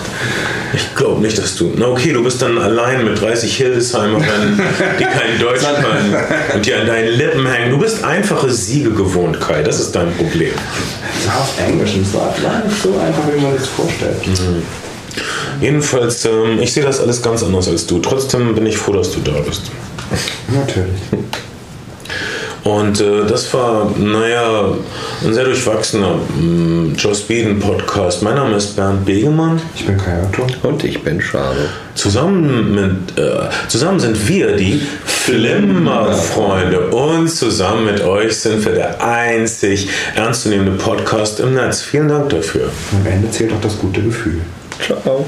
Ich 0.73 0.93
glaube 0.95 1.21
nicht, 1.21 1.37
dass 1.37 1.55
du. 1.55 1.71
Na 1.77 1.87
okay, 1.87 2.11
du 2.11 2.23
bist 2.23 2.41
dann 2.41 2.57
allein 2.57 3.05
mit 3.05 3.21
30 3.21 3.55
Hildesheimerinnen, 3.55 4.59
die 4.99 5.03
kein 5.05 5.39
Deutsch 5.39 5.61
können 5.63 6.15
und 6.53 6.65
die 6.65 6.73
an 6.73 6.85
deinen 6.87 7.09
Lippen 7.13 7.45
hängen. 7.47 7.71
Du 7.71 7.77
bist 7.77 8.03
einfache 8.03 8.51
Siege 8.51 8.89
gewohnt, 8.91 9.39
Kai. 9.39 9.63
Das 9.63 9.79
ist 9.79 9.95
dein 9.95 10.11
Problem. 10.15 10.51
War 11.27 11.37
auf 11.41 11.53
Englisch 11.65 11.93
und 11.93 12.13
war 12.13 12.33
nicht 12.65 12.81
so 12.83 12.89
einfach, 12.99 13.23
wie 13.33 13.39
man 13.41 13.57
sich 13.57 13.69
vorstellt. 13.69 14.17
Jedenfalls, 15.61 16.25
ähm, 16.25 16.59
ich 16.61 16.73
sehe 16.73 16.83
das 16.83 16.99
alles 16.99 17.21
ganz 17.21 17.41
anders 17.41 17.67
als 17.69 17.85
du. 17.85 17.99
Trotzdem 17.99 18.53
bin 18.55 18.65
ich 18.65 18.77
froh, 18.77 18.91
dass 18.93 19.11
du 19.11 19.19
da 19.21 19.31
bist. 19.47 19.61
Natürlich. 20.49 20.99
Und 22.66 22.99
äh, 22.99 23.28
das 23.28 23.53
war, 23.53 23.91
naja, 23.95 24.70
ein 25.24 25.34
sehr 25.36 25.43
durchwachsener 25.43 26.16
mh, 26.36 26.95
Joe 26.97 27.13
Speeden 27.13 27.59
Podcast. 27.59 28.24
Mein 28.24 28.34
Name 28.34 28.55
ist 28.55 28.76
Bernd 28.76 29.05
Begemann. 29.05 29.61
Ich 29.76 29.86
bin 29.86 29.97
Kai 29.97 30.20
Otto. 30.24 30.47
Und 30.68 30.84
ich 30.84 31.03
bin 31.03 31.22
Schade. 31.22 31.70
Zusammen, 31.93 32.74
mit, 32.74 33.20
äh, 33.20 33.49
zusammen 33.68 33.99
sind 33.99 34.28
wir 34.28 34.55
die 34.55 34.82
Flimmerfreunde. 35.05 36.89
Und 36.89 37.30
zusammen 37.30 37.86
mit 37.86 38.01
euch 38.01 38.36
sind 38.36 38.66
wir 38.66 38.72
der 38.72 39.03
einzig 39.05 39.88
ernstzunehmende 40.16 40.72
Podcast 40.72 41.39
im 41.41 41.53
Netz. 41.53 41.84
Vielen 41.84 42.07
Dank 42.07 42.30
dafür. 42.30 42.70
Am 42.99 43.05
Ende 43.05 43.30
zählt 43.30 43.53
auch 43.53 43.61
das 43.61 43.78
gute 43.78 44.01
Gefühl. 44.01 44.41
Ciao. 44.84 45.28